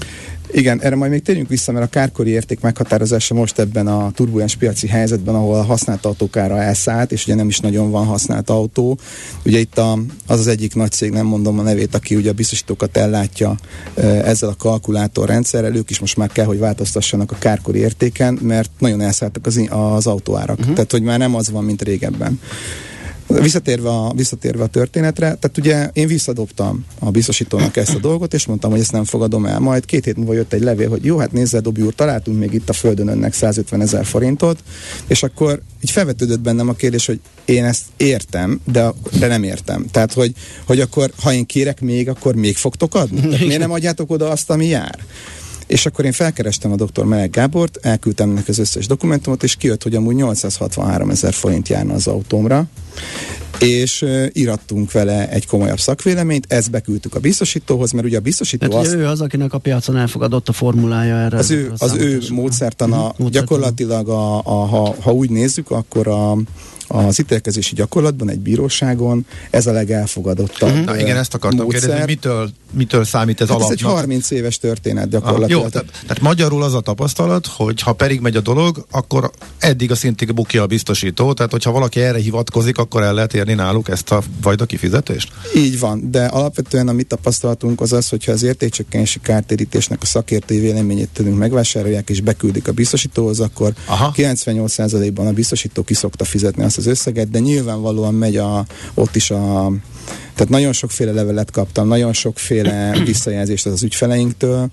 Igen, 0.52 0.80
erre 0.80 0.96
majd 0.96 1.10
még 1.10 1.22
térjünk 1.22 1.48
vissza, 1.48 1.72
mert 1.72 1.84
a 1.84 1.88
kárkori 1.88 2.30
érték 2.30 2.60
meghatározása 2.60 3.34
most 3.34 3.58
ebben 3.58 3.86
a 3.86 4.10
turbulens 4.14 4.56
piaci 4.56 4.86
helyzetben, 4.86 5.34
ahol 5.34 5.54
a 5.54 5.62
használt 5.62 6.04
autókára 6.04 6.62
elszállt, 6.62 7.12
és 7.12 7.24
ugye 7.24 7.34
nem 7.34 7.48
is 7.48 7.58
nagyon 7.58 7.90
van 7.90 8.06
használt 8.06 8.50
autó. 8.50 8.98
Ugye 9.44 9.58
itt 9.58 9.78
a, 9.78 9.98
az 10.26 10.38
az 10.38 10.46
egyik 10.46 10.74
nagy 10.74 10.90
cég, 10.90 11.10
nem 11.10 11.26
mondom 11.26 11.58
a 11.58 11.62
nevét, 11.62 11.94
aki 11.94 12.16
ugye 12.16 12.30
a 12.30 12.32
biztosítókat 12.32 12.96
ellátja 12.96 13.54
ezzel 14.24 14.48
a 14.48 14.54
kalkulátorrendszerrel, 14.58 15.74
ők 15.76 15.90
is 15.90 15.98
most 15.98 16.16
már 16.16 16.28
kell, 16.28 16.44
hogy 16.44 16.58
változtassanak 16.58 17.32
a 17.32 17.36
kárkori 17.38 17.78
értéken, 17.78 18.38
mert 18.42 18.70
nagyon 18.78 19.00
elszálltak 19.00 19.46
az, 19.46 19.68
az 19.70 20.06
autóárak. 20.06 20.58
Uh-huh. 20.58 20.74
Tehát, 20.74 20.90
hogy 20.90 21.02
már 21.02 21.18
nem 21.18 21.34
az 21.34 21.50
van, 21.50 21.64
mint 21.64 21.82
régebben. 21.82 22.40
Visszatérve 23.38 23.88
a, 23.88 24.12
visszatérve 24.16 24.62
a 24.62 24.66
történetre, 24.66 25.34
tehát 25.34 25.58
ugye 25.58 25.90
én 25.92 26.06
visszadobtam 26.06 26.84
a 26.98 27.10
biztosítónak 27.10 27.76
ezt 27.76 27.94
a 27.94 27.98
dolgot, 27.98 28.34
és 28.34 28.46
mondtam, 28.46 28.70
hogy 28.70 28.80
ezt 28.80 28.92
nem 28.92 29.04
fogadom 29.04 29.46
el. 29.46 29.58
Majd 29.58 29.84
két 29.84 30.04
hét 30.04 30.16
múlva 30.16 30.32
jött 30.32 30.52
egy 30.52 30.62
levél, 30.62 30.88
hogy 30.88 31.04
jó, 31.04 31.18
hát 31.18 31.32
nézze, 31.32 31.60
Dobj 31.60 31.82
úr, 31.82 31.94
találtunk 31.94 32.38
még 32.38 32.52
itt 32.52 32.68
a 32.68 32.72
földön 32.72 33.08
önnek 33.08 33.32
150 33.32 33.80
ezer 33.80 34.04
forintot, 34.04 34.62
és 35.06 35.22
akkor 35.22 35.60
így 35.80 35.90
felvetődött 35.90 36.40
bennem 36.40 36.68
a 36.68 36.72
kérdés, 36.72 37.06
hogy 37.06 37.20
én 37.44 37.64
ezt 37.64 37.82
értem, 37.96 38.60
de, 38.72 38.92
de 39.18 39.26
nem 39.26 39.42
értem. 39.42 39.86
Tehát, 39.90 40.12
hogy, 40.12 40.32
hogy 40.64 40.80
akkor, 40.80 41.12
ha 41.22 41.32
én 41.32 41.46
kérek 41.46 41.80
még, 41.80 42.08
akkor 42.08 42.34
még 42.34 42.56
fogtok 42.56 42.94
adni? 42.94 43.20
Tehát 43.20 43.40
miért 43.46 43.60
nem 43.60 43.70
adjátok 43.70 44.10
oda 44.10 44.28
azt, 44.28 44.50
ami 44.50 44.66
jár? 44.66 44.98
És 45.70 45.86
akkor 45.86 46.04
én 46.04 46.12
felkerestem 46.12 46.72
a 46.72 46.76
dr. 46.76 47.04
Meleg 47.04 47.30
Gábort, 47.30 47.78
elküldtem 47.82 48.30
neki 48.30 48.50
az 48.50 48.58
összes 48.58 48.86
dokumentumot, 48.86 49.42
és 49.42 49.56
kijött, 49.56 49.82
hogy 49.82 49.94
amúgy 49.94 50.14
863 50.14 51.10
ezer 51.10 51.32
forint 51.32 51.68
járna 51.68 51.94
az 51.94 52.06
autómra, 52.06 52.64
és 53.58 54.02
uh, 54.02 54.26
irattunk 54.32 54.92
vele 54.92 55.28
egy 55.28 55.46
komolyabb 55.46 55.78
szakvéleményt, 55.78 56.52
ezt 56.52 56.70
beküldtük 56.70 57.14
a 57.14 57.20
biztosítóhoz, 57.20 57.92
mert 57.92 58.06
ugye 58.06 58.16
a 58.16 58.20
biztosító 58.20 58.68
Tehát, 58.68 58.84
azt... 58.84 58.94
ő 58.94 59.06
az, 59.06 59.20
akinek 59.20 59.52
a 59.52 59.58
piacon 59.58 59.96
elfogadott 59.96 60.48
a 60.48 60.52
formulája 60.52 61.16
erre. 61.16 61.38
Az 61.38 61.50
ő, 61.50 61.72
az 61.78 61.94
ő 61.96 62.20
módszertana, 62.30 63.06
uh-huh, 63.06 63.28
gyakorlatilag 63.28 64.08
a, 64.08 64.38
a, 64.38 64.66
ha, 64.66 64.94
ha 65.00 65.12
úgy 65.12 65.30
nézzük, 65.30 65.70
akkor 65.70 66.08
a 66.08 66.36
az 66.92 67.18
ítélkezési 67.20 67.74
gyakorlatban 67.74 68.30
egy 68.30 68.38
bíróságon 68.38 69.26
ez 69.50 69.66
a 69.66 69.72
legelfogadottabb 69.72 70.70
uh-huh. 70.70 70.84
Na 70.84 70.98
igen, 70.98 71.16
ezt 71.16 71.34
akartam 71.34 71.64
módszer. 71.64 71.80
kérdezni, 71.80 72.04
mitől, 72.04 72.50
mitől 72.72 73.04
számít 73.04 73.40
ez 73.40 73.48
hát 73.48 73.56
alapnak? 73.56 73.78
Ez 73.78 73.84
egy 73.86 73.92
30 73.92 74.30
éves 74.30 74.58
történet 74.58 75.08
gyakorlatilag. 75.08 75.50
Ah, 75.50 75.64
jó, 75.64 75.68
tehát, 75.68 75.90
tehát 75.90 76.20
magyarul 76.20 76.62
az 76.62 76.74
a 76.74 76.80
tapasztalat, 76.80 77.46
hogy 77.46 77.80
ha 77.80 77.92
pedig 77.92 78.20
megy 78.20 78.36
a 78.36 78.40
dolog, 78.40 78.86
akkor 78.90 79.30
eddig 79.58 79.90
a 79.90 79.94
szintig 79.94 80.34
bukja 80.34 80.62
a 80.62 80.66
biztosító, 80.66 81.32
tehát 81.32 81.52
hogyha 81.52 81.70
valaki 81.70 82.00
erre 82.00 82.18
hivatkozik, 82.18 82.78
akkor 82.78 83.02
el 83.02 83.14
lehet 83.14 83.34
érni 83.34 83.54
náluk 83.54 83.88
ezt 83.88 84.10
a 84.10 84.22
fajta 84.40 84.66
kifizetést? 84.66 85.32
Így 85.56 85.78
van, 85.78 86.10
de 86.10 86.24
alapvetően 86.24 86.88
a 86.88 86.92
mi 86.92 87.02
tapasztalatunk 87.02 87.80
az 87.80 87.92
az, 87.92 88.08
hogyha 88.08 88.32
az 88.32 88.42
értékcsökkenési 88.42 89.20
kártérítésnek 89.22 89.98
a 90.02 90.06
szakértői 90.06 90.60
véleményét 90.60 91.08
tudunk 91.12 91.38
megvásárolják 91.38 92.10
és 92.10 92.20
beküldik 92.20 92.68
a 92.68 92.72
biztosítóhoz, 92.72 93.40
akkor 93.40 93.72
Aha. 93.86 94.12
98%-ban 94.16 95.26
a 95.26 95.32
biztosító 95.32 95.82
kiszokta 95.82 96.24
fizetni 96.24 96.62
azt 96.62 96.78
az 96.80 96.86
összeget, 96.86 97.30
de 97.30 97.38
nyilvánvalóan 97.38 98.14
megy 98.14 98.36
a, 98.36 98.66
ott 98.94 99.16
is 99.16 99.30
a 99.30 99.72
tehát 100.34 100.54
nagyon 100.54 100.72
sokféle 100.72 101.12
levelet 101.12 101.50
kaptam, 101.50 101.88
nagyon 101.88 102.12
sokféle 102.12 102.92
visszajelzést 103.04 103.66
az 103.66 103.82
ügyfeleinktől. 103.82 104.68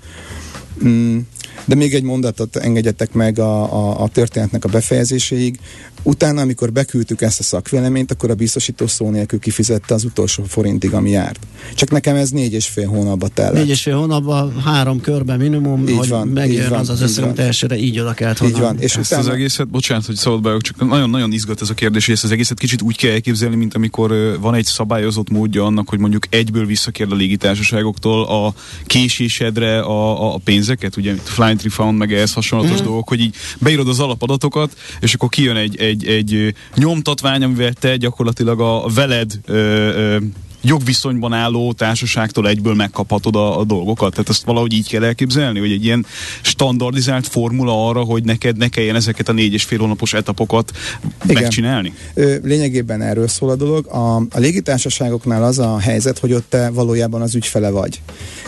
Mm, 0.83 1.17
de 1.65 1.75
még 1.75 1.93
egy 1.93 2.03
mondatot 2.03 2.55
engedjetek 2.55 3.13
meg 3.13 3.39
a, 3.39 3.73
a, 3.73 4.03
a 4.03 4.07
történetnek 4.07 4.65
a 4.65 4.69
befejezéséig. 4.69 5.59
Utána, 6.03 6.41
amikor 6.41 6.71
beküldtük 6.71 7.21
ezt 7.21 7.39
a 7.39 7.43
szakvéleményt, 7.43 8.11
akkor 8.11 8.29
a 8.29 8.35
biztosító 8.35 8.87
szó 8.87 9.09
nélkül 9.09 9.39
kifizette 9.39 9.93
az 9.93 10.03
utolsó 10.03 10.43
forintig, 10.43 10.93
ami 10.93 11.09
járt. 11.09 11.39
Csak 11.75 11.91
nekem 11.91 12.15
ez 12.15 12.29
négy 12.29 12.53
és 12.53 12.67
fél 12.67 12.87
hónapba 12.87 13.27
tellett. 13.27 13.53
Négy 13.53 13.69
és 13.69 13.81
fél 13.81 13.95
hónapban, 13.95 14.61
három 14.61 15.01
körben 15.01 15.39
minimum, 15.39 15.87
így 15.87 15.97
hogy 15.97 16.09
van, 16.09 16.27
megjön 16.27 16.63
így 16.63 16.69
van, 16.69 16.79
az 16.79 16.89
az 16.89 17.01
összeg, 17.01 17.23
amit 17.23 17.39
elsőre 17.39 17.77
így 17.77 17.99
oda 17.99 18.13
kellett 18.13 18.41
Így 18.41 18.59
van. 18.59 18.79
És 18.79 18.95
ezt 18.95 19.11
utána... 19.11 19.27
az 19.27 19.33
egészet, 19.33 19.67
bocsánat, 19.67 20.05
hogy 20.05 20.15
szabad 20.15 20.41
bejök, 20.41 20.61
csak 20.61 20.87
nagyon-nagyon 20.87 21.31
izgat 21.31 21.61
ez 21.61 21.69
a 21.69 21.73
kérdés, 21.73 22.05
hogy 22.05 22.13
ezt 22.13 22.23
az 22.23 22.31
egészet 22.31 22.59
kicsit 22.59 22.81
úgy 22.81 22.97
kell 22.97 23.11
elképzelni, 23.11 23.55
mint 23.55 23.73
amikor 23.73 24.37
van 24.39 24.53
egy 24.53 24.65
szabályozott 24.65 25.29
módja 25.29 25.65
annak, 25.65 25.89
hogy 25.89 25.99
mondjuk 25.99 26.25
egyből 26.29 26.65
visszakérd 26.65 27.11
a 27.11 27.15
légitársaságoktól 27.15 28.23
a 28.23 28.53
késésedre 28.85 29.79
a, 29.79 30.21
a, 30.23 30.33
a 30.33 30.37
pénzeket, 30.43 30.97
ugye 30.97 31.15
Flight 31.47 31.63
Refund, 31.63 31.97
meg 31.97 32.13
ehhez 32.13 32.33
hasonlatos 32.33 32.75
Mhm. 32.77 32.85
dolgok, 32.85 33.07
hogy 33.07 33.19
így 33.19 33.35
beírod 33.59 33.87
az 33.87 33.99
alapadatokat, 33.99 34.77
és 34.99 35.13
akkor 35.13 35.29
kijön 35.29 35.55
egy, 35.55 35.77
egy, 35.79 36.05
egy 36.07 36.53
nyomtatvány, 36.75 37.43
amivel 37.43 37.73
te 37.73 37.97
gyakorlatilag 37.97 38.59
a 38.59 38.83
veled 38.95 39.31
ö, 39.45 39.53
ö, 39.55 40.17
jogviszonyban 40.61 41.33
álló 41.33 41.73
társaságtól 41.73 42.47
egyből 42.47 42.73
megkaphatod 42.73 43.35
a, 43.35 43.59
a 43.59 43.63
dolgokat. 43.63 44.11
Tehát 44.11 44.29
ezt 44.29 44.45
valahogy 44.45 44.73
így 44.73 44.87
kell 44.89 45.03
elképzelni, 45.03 45.59
hogy 45.59 45.71
egy 45.71 45.85
ilyen 45.85 46.05
standardizált 46.41 47.27
formula 47.27 47.87
arra, 47.87 48.01
hogy 48.03 48.23
neked 48.23 48.57
ne 48.57 48.67
kelljen 48.67 48.95
ezeket 48.95 49.29
a 49.29 49.31
négy 49.31 49.53
és 49.53 49.63
fél 49.63 49.79
hónapos 49.79 50.13
etapokat 50.13 50.71
Igen. 51.23 51.41
megcsinálni. 51.41 51.93
Ö, 52.13 52.35
Lényegében 52.43 53.01
erről 53.01 53.27
szól 53.27 53.49
a 53.49 53.55
dolog. 53.55 53.85
A, 53.87 54.15
a 54.15 54.39
légitársaságoknál 54.39 55.43
az 55.43 55.59
a 55.59 55.79
helyzet, 55.79 56.19
hogy 56.19 56.33
ott 56.33 56.49
te 56.49 56.69
valójában 56.69 57.21
az 57.21 57.35
ügyfele 57.35 57.69
vagy. 57.69 58.01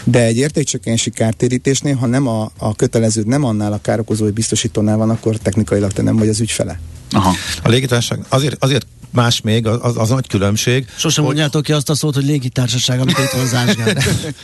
De 0.03 0.23
egy 0.23 0.37
értékcsökkenési 0.37 1.09
kártérítésnél, 1.09 1.95
ha 1.95 2.05
nem 2.05 2.27
a, 2.27 2.51
a 2.57 2.75
kötelező, 2.75 3.23
nem 3.25 3.43
annál 3.43 3.73
a 3.73 3.79
károkozói 3.81 4.31
biztosítónál 4.31 4.97
van, 4.97 5.09
akkor 5.09 5.37
technikailag 5.37 5.91
te 5.91 6.01
nem 6.01 6.17
vagy 6.17 6.29
az 6.29 6.39
ügyfele. 6.39 6.79
Aha. 7.11 7.33
A 7.63 7.69
légitársaság 7.69 8.25
azért, 8.29 8.63
azért 8.63 8.85
más 9.09 9.41
még, 9.41 9.67
az, 9.67 9.97
az, 9.97 10.09
nagy 10.09 10.27
különbség, 10.27 10.87
Sosem 10.95 11.23
mondjátok 11.23 11.63
ki 11.63 11.71
azt 11.71 11.89
a 11.89 11.95
szót, 11.95 12.15
hogy 12.15 12.25
légitársaság, 12.25 12.99
amit 12.99 13.17
itt 13.17 13.33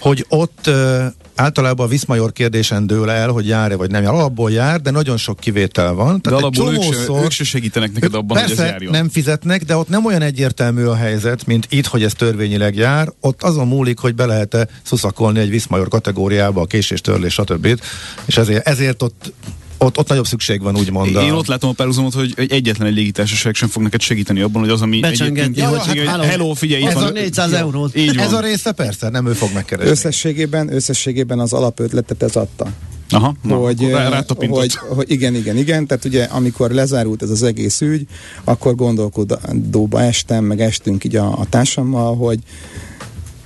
hogy 0.00 0.24
ott 0.28 0.66
ö, 0.66 1.04
általában 1.34 1.86
a 1.86 1.88
Viszmajor 1.88 2.32
kérdésen 2.32 2.86
dől 2.86 3.10
el, 3.10 3.28
hogy 3.28 3.46
jár-e 3.46 3.76
vagy 3.76 3.90
nem 3.90 4.02
jár. 4.02 4.12
Alapból 4.12 4.50
jár, 4.50 4.80
de 4.80 4.90
nagyon 4.90 5.16
sok 5.16 5.40
kivétel 5.40 5.92
van. 5.92 6.18
De 6.22 6.30
egy 6.30 6.36
alapból 6.36 6.74
ők 6.74 6.82
se, 6.82 6.90
csomószor- 6.90 7.24
ők 7.24 7.30
se 7.30 7.44
segítenek 7.44 7.92
neked 7.92 8.14
abban, 8.14 8.36
Persze, 8.36 8.54
hogy 8.54 8.64
ez 8.64 8.70
járjon. 8.70 8.92
nem 8.92 9.08
fizetnek, 9.08 9.64
de 9.64 9.76
ott 9.76 9.88
nem 9.88 10.04
olyan 10.04 10.22
egyértelmű 10.22 10.84
a 10.84 10.94
helyzet, 10.94 11.46
mint 11.46 11.66
itt, 11.70 11.86
hogy 11.86 12.02
ez 12.02 12.12
törvényileg 12.12 12.76
jár. 12.76 13.12
Ott 13.20 13.42
azon 13.42 13.68
múlik, 13.68 13.98
hogy 13.98 14.14
be 14.14 14.26
lehet-e 14.26 14.68
szuszakolni 14.82 15.38
egy 15.38 15.50
Viszmajor 15.50 15.88
kategóriába 15.88 16.60
a 16.60 16.66
késés, 16.66 17.00
törlés, 17.00 17.32
stb. 17.32 17.80
És 18.24 18.36
ezért, 18.36 18.68
ezért 18.68 19.02
ott, 19.02 19.32
ott, 19.78 19.98
ott 19.98 20.08
nagyobb 20.08 20.26
szükség 20.26 20.62
van, 20.62 20.76
úgymond. 20.76 21.16
Én 21.16 21.32
ott 21.32 21.46
látom 21.46 21.70
a 21.70 21.72
párhuzamot, 21.72 22.14
hogy, 22.14 22.32
hogy 22.36 22.52
egyetlen 22.52 22.88
egy 22.88 22.94
légitársaság 22.94 23.54
sem 23.54 23.68
fog 23.68 23.82
neked 23.82 24.00
segíteni 24.00 24.40
abban, 24.40 24.62
hogy 24.62 24.70
az, 24.70 24.82
ami 24.82 25.00
Becsengetni, 25.00 25.60
Ja, 25.60 25.78
hát 25.78 25.96
háló. 25.96 26.22
hello, 26.22 26.54
figyelj, 26.54 26.86
Ez 26.86 26.94
van. 26.94 27.02
a 27.02 27.10
400 27.10 27.52
eurót. 27.52 27.96
Így 27.96 28.16
van. 28.16 28.24
Ez 28.24 28.32
a 28.32 28.40
része 28.40 28.72
persze, 28.72 29.08
nem 29.08 29.26
ő 29.26 29.32
fog 29.32 29.50
megkeresni. 29.54 29.90
Összességében, 29.90 30.74
összességében 30.74 31.38
az 31.38 31.52
alapötletet 31.52 32.22
ez 32.22 32.36
adta. 32.36 32.66
Aha, 33.10 33.34
na, 33.42 33.54
hogy, 33.56 33.88
rá, 33.90 34.10
eh, 34.10 34.48
hogy, 34.48 34.74
hogy 34.74 35.10
igen, 35.10 35.34
igen, 35.34 35.56
igen, 35.56 35.86
tehát 35.86 36.04
ugye 36.04 36.24
amikor 36.24 36.70
lezárult 36.70 37.22
ez 37.22 37.30
az 37.30 37.42
egész 37.42 37.80
ügy, 37.80 38.06
akkor 38.44 38.74
gondolkodóba 38.74 40.00
estem, 40.02 40.44
meg 40.44 40.60
estünk 40.60 41.04
így 41.04 41.16
a, 41.16 41.38
a 41.38 41.46
társammal, 41.48 42.16
hogy 42.16 42.38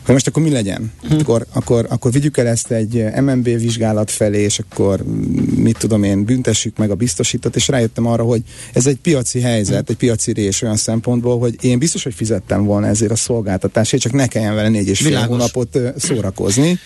hogy 0.05 0.15
most 0.15 0.27
akkor 0.27 0.43
mi 0.43 0.51
legyen? 0.51 0.93
Hm. 1.09 1.15
Akkor, 1.15 1.47
akkor, 1.53 1.87
akkor 1.89 2.13
vigyük 2.13 2.37
el 2.37 2.47
ezt 2.47 2.71
egy 2.71 3.05
MMB 3.21 3.45
vizsgálat 3.45 4.11
felé, 4.11 4.43
és 4.43 4.59
akkor 4.59 5.03
mit 5.57 5.79
tudom 5.79 6.03
én, 6.03 6.25
büntessük 6.25 6.77
meg 6.77 6.91
a 6.91 6.95
biztosítót, 6.95 7.57
és 7.57 7.69
rájöttem 7.69 8.07
arra, 8.07 8.23
hogy 8.23 8.43
ez 8.73 8.87
egy 8.87 8.97
piaci 8.97 9.41
helyzet, 9.41 9.91
egy 9.91 9.97
piaci 9.97 10.33
rés 10.33 10.63
olyan 10.63 10.77
szempontból, 10.77 11.39
hogy 11.39 11.57
én 11.61 11.79
biztos, 11.79 12.03
hogy 12.03 12.15
fizettem 12.15 12.65
volna 12.65 12.87
ezért 12.87 13.11
a 13.11 13.17
szolgáltatásért, 13.17 14.03
csak 14.03 14.13
ne 14.13 14.27
kelljen 14.27 14.55
vele 14.55 14.69
négy 14.69 14.89
és 14.89 14.99
fél 14.99 15.09
Világos. 15.09 15.29
hónapot 15.29 15.77
ö, 15.77 15.89
szórakozni. 15.97 16.79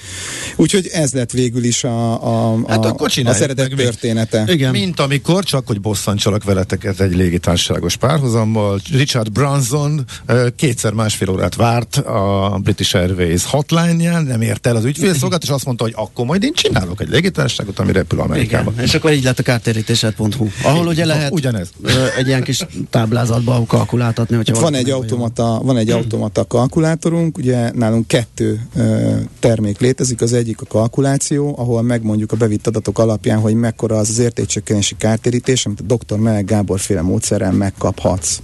Úgyhogy 0.56 0.90
ez 0.92 1.12
lett 1.12 1.30
végül 1.30 1.64
is 1.64 1.84
a, 1.84 2.12
a, 2.52 2.58
Hát 2.68 2.84
a, 2.84 2.88
akkor 2.88 3.10
az 3.24 3.40
eredet 3.40 3.68
meg 3.68 3.78
története. 3.78 4.44
Igen. 4.46 4.70
Mint 4.70 5.00
amikor, 5.00 5.44
csak 5.44 5.66
hogy 5.66 5.80
bosszantsalak 5.80 6.44
veletek 6.44 6.84
ez 6.84 7.00
egy 7.00 7.14
légitársaságos 7.14 7.96
párhuzammal, 7.96 8.80
Richard 8.92 9.32
Branson 9.32 10.04
ö, 10.26 10.46
kétszer 10.56 10.92
másfél 10.92 11.30
órát 11.30 11.54
várt 11.54 11.96
a 11.96 12.58
British 12.62 12.94
Airways 13.06 13.44
hotline-ján, 13.44 14.24
nem 14.24 14.40
ért 14.40 14.66
el 14.66 14.76
az 14.76 14.84
ügyfélszolgálat, 14.84 15.42
és 15.42 15.48
azt 15.48 15.64
mondta, 15.64 15.84
hogy 15.84 15.92
akkor 15.96 16.24
majd 16.24 16.42
én 16.42 16.52
csinálok 16.52 17.00
egy 17.00 17.08
légitársaságot, 17.08 17.78
ami 17.78 17.92
repül 17.92 18.20
Amerikába. 18.20 18.70
Igen. 18.72 18.84
És 18.84 18.94
akkor 18.94 19.12
így 19.12 19.24
lett 19.24 19.38
a 19.38 19.42
kártérítésed.hu, 19.42 20.46
ahol 20.62 20.86
ugye 20.86 21.04
lehet 21.04 21.32
Ugyanez. 21.32 21.70
egy 22.16 22.26
ilyen 22.26 22.42
kis 22.42 22.66
táblázatba 22.90 23.64
kalkuláltatni, 23.66 24.36
hogyha 24.36 24.60
Van 24.60 24.74
egy, 24.74 24.90
automata, 24.90 25.60
van 25.62 25.76
egy 25.76 25.90
automata 25.90 26.44
kalkulátorunk, 26.44 27.38
ugye 27.38 27.70
nálunk 27.72 28.06
kettő 28.06 28.60
ö, 28.76 29.14
termék 29.38 29.78
létezik, 29.78 30.20
az 30.20 30.32
egyik 30.32 30.60
a 30.60 30.64
kalkuláció, 30.64 31.54
ahol 31.58 31.82
megmondjuk 31.82 32.32
a 32.32 32.36
bevitt 32.36 32.66
adatok 32.66 32.98
alapján, 32.98 33.38
hogy 33.38 33.54
mekkora 33.54 33.96
az 33.96 34.08
az 34.08 34.18
értékcsökkenési 34.18 34.94
kártérítés, 34.98 35.66
amit 35.66 35.80
a 35.80 35.94
dr. 35.94 36.18
Meleg 36.18 36.44
Gábor 36.44 36.80
féle 36.80 37.02
módszerrel 37.02 37.52
megkaphatsz. 37.52 38.40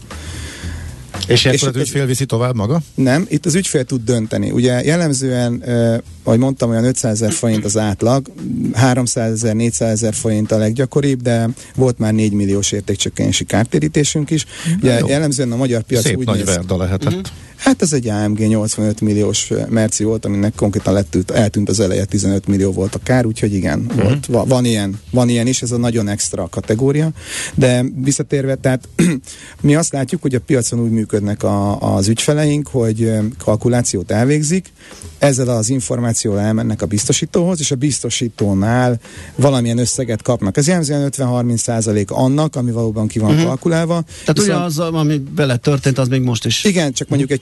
És 1.26 1.44
És 1.44 1.62
akkor 1.62 1.76
az 1.76 1.82
ügyfél 1.82 2.06
viszi 2.06 2.24
tovább 2.24 2.54
maga? 2.54 2.80
Nem, 2.94 3.26
itt 3.28 3.46
az 3.46 3.54
ügyfél 3.54 3.84
tud 3.84 4.04
dönteni. 4.04 4.50
Ugye 4.50 4.84
jellemzően, 4.84 5.64
ahogy 6.22 6.38
mondtam, 6.38 6.70
olyan 6.70 6.84
500 6.84 7.12
ezer 7.12 7.32
forint 7.32 7.64
az 7.64 7.76
átlag, 7.76 8.26
300 8.72 9.32
ezer, 9.32 9.54
400 9.54 9.90
ezer 9.90 10.14
forint 10.14 10.52
a 10.52 10.56
leggyakoribb, 10.56 11.22
de 11.22 11.48
volt 11.76 11.98
már 11.98 12.12
4 12.12 12.32
milliós 12.32 12.72
értékcsökkenési 12.72 13.44
kártérítésünk 13.44 14.30
is. 14.30 14.46
Ugye 14.80 14.98
jó. 14.98 15.06
jellemzően 15.06 15.52
a 15.52 15.56
magyar 15.56 15.82
piac 15.82 16.02
Szép 16.04 16.16
úgy 16.16 16.26
nagy 16.26 16.36
néz, 16.36 16.46
verda 16.46 16.76
lehetett. 16.76 17.32
Hát 17.56 17.82
ez 17.82 17.92
egy 17.92 18.08
AMG 18.08 18.38
85 18.38 19.00
milliós 19.00 19.50
merci 19.68 20.04
volt, 20.04 20.24
aminek 20.24 20.54
konkrétan 20.54 20.92
lettűnt, 20.92 21.30
eltűnt 21.30 21.68
az 21.68 21.80
eleje, 21.80 22.04
15 22.04 22.46
millió 22.46 22.72
volt 22.72 22.94
a 22.94 22.98
kár, 23.02 23.26
úgyhogy 23.26 23.54
igen, 23.54 23.84
uh-huh. 23.88 24.02
volt, 24.02 24.26
va, 24.26 24.44
van, 24.44 24.64
ilyen, 24.64 25.00
van 25.10 25.28
ilyen 25.28 25.46
is, 25.46 25.62
ez 25.62 25.70
a 25.70 25.76
nagyon 25.76 26.08
extra 26.08 26.48
kategória. 26.50 27.10
De 27.54 27.84
visszatérve, 27.96 28.54
tehát 28.54 28.88
mi 29.60 29.74
azt 29.74 29.92
látjuk, 29.92 30.22
hogy 30.22 30.34
a 30.34 30.40
piacon 30.40 30.80
úgy 30.80 30.90
működnek 30.90 31.42
a, 31.42 31.80
az 31.94 32.08
ügyfeleink, 32.08 32.68
hogy 32.68 33.12
kalkulációt 33.38 34.10
elvégzik, 34.10 34.72
ezzel 35.18 35.48
az 35.48 35.68
információval 36.12 36.40
elmennek 36.40 36.82
a 36.82 36.86
biztosítóhoz, 36.86 37.60
és 37.60 37.70
a 37.70 37.74
biztosítónál 37.74 39.00
valamilyen 39.36 39.78
összeget 39.78 40.22
kapnak. 40.22 40.56
Ez 40.56 40.66
jellemzően 40.66 41.08
50-30 41.16 41.56
százalék 41.56 42.10
annak, 42.10 42.56
ami 42.56 42.70
valóban 42.70 43.06
ki 43.06 43.18
van 43.18 43.30
uh-huh. 43.30 43.46
kalkulálva. 43.46 44.04
Tehát 44.20 44.38
ugye 44.38 44.54
az, 44.54 44.78
ami 44.78 45.18
bele 45.18 45.56
történt, 45.56 45.98
az 45.98 46.08
még 46.08 46.22
most 46.22 46.44
is. 46.44 46.64
Igen, 46.64 46.92
csak 46.92 47.08
mondjuk 47.08 47.30
egy 47.30 47.40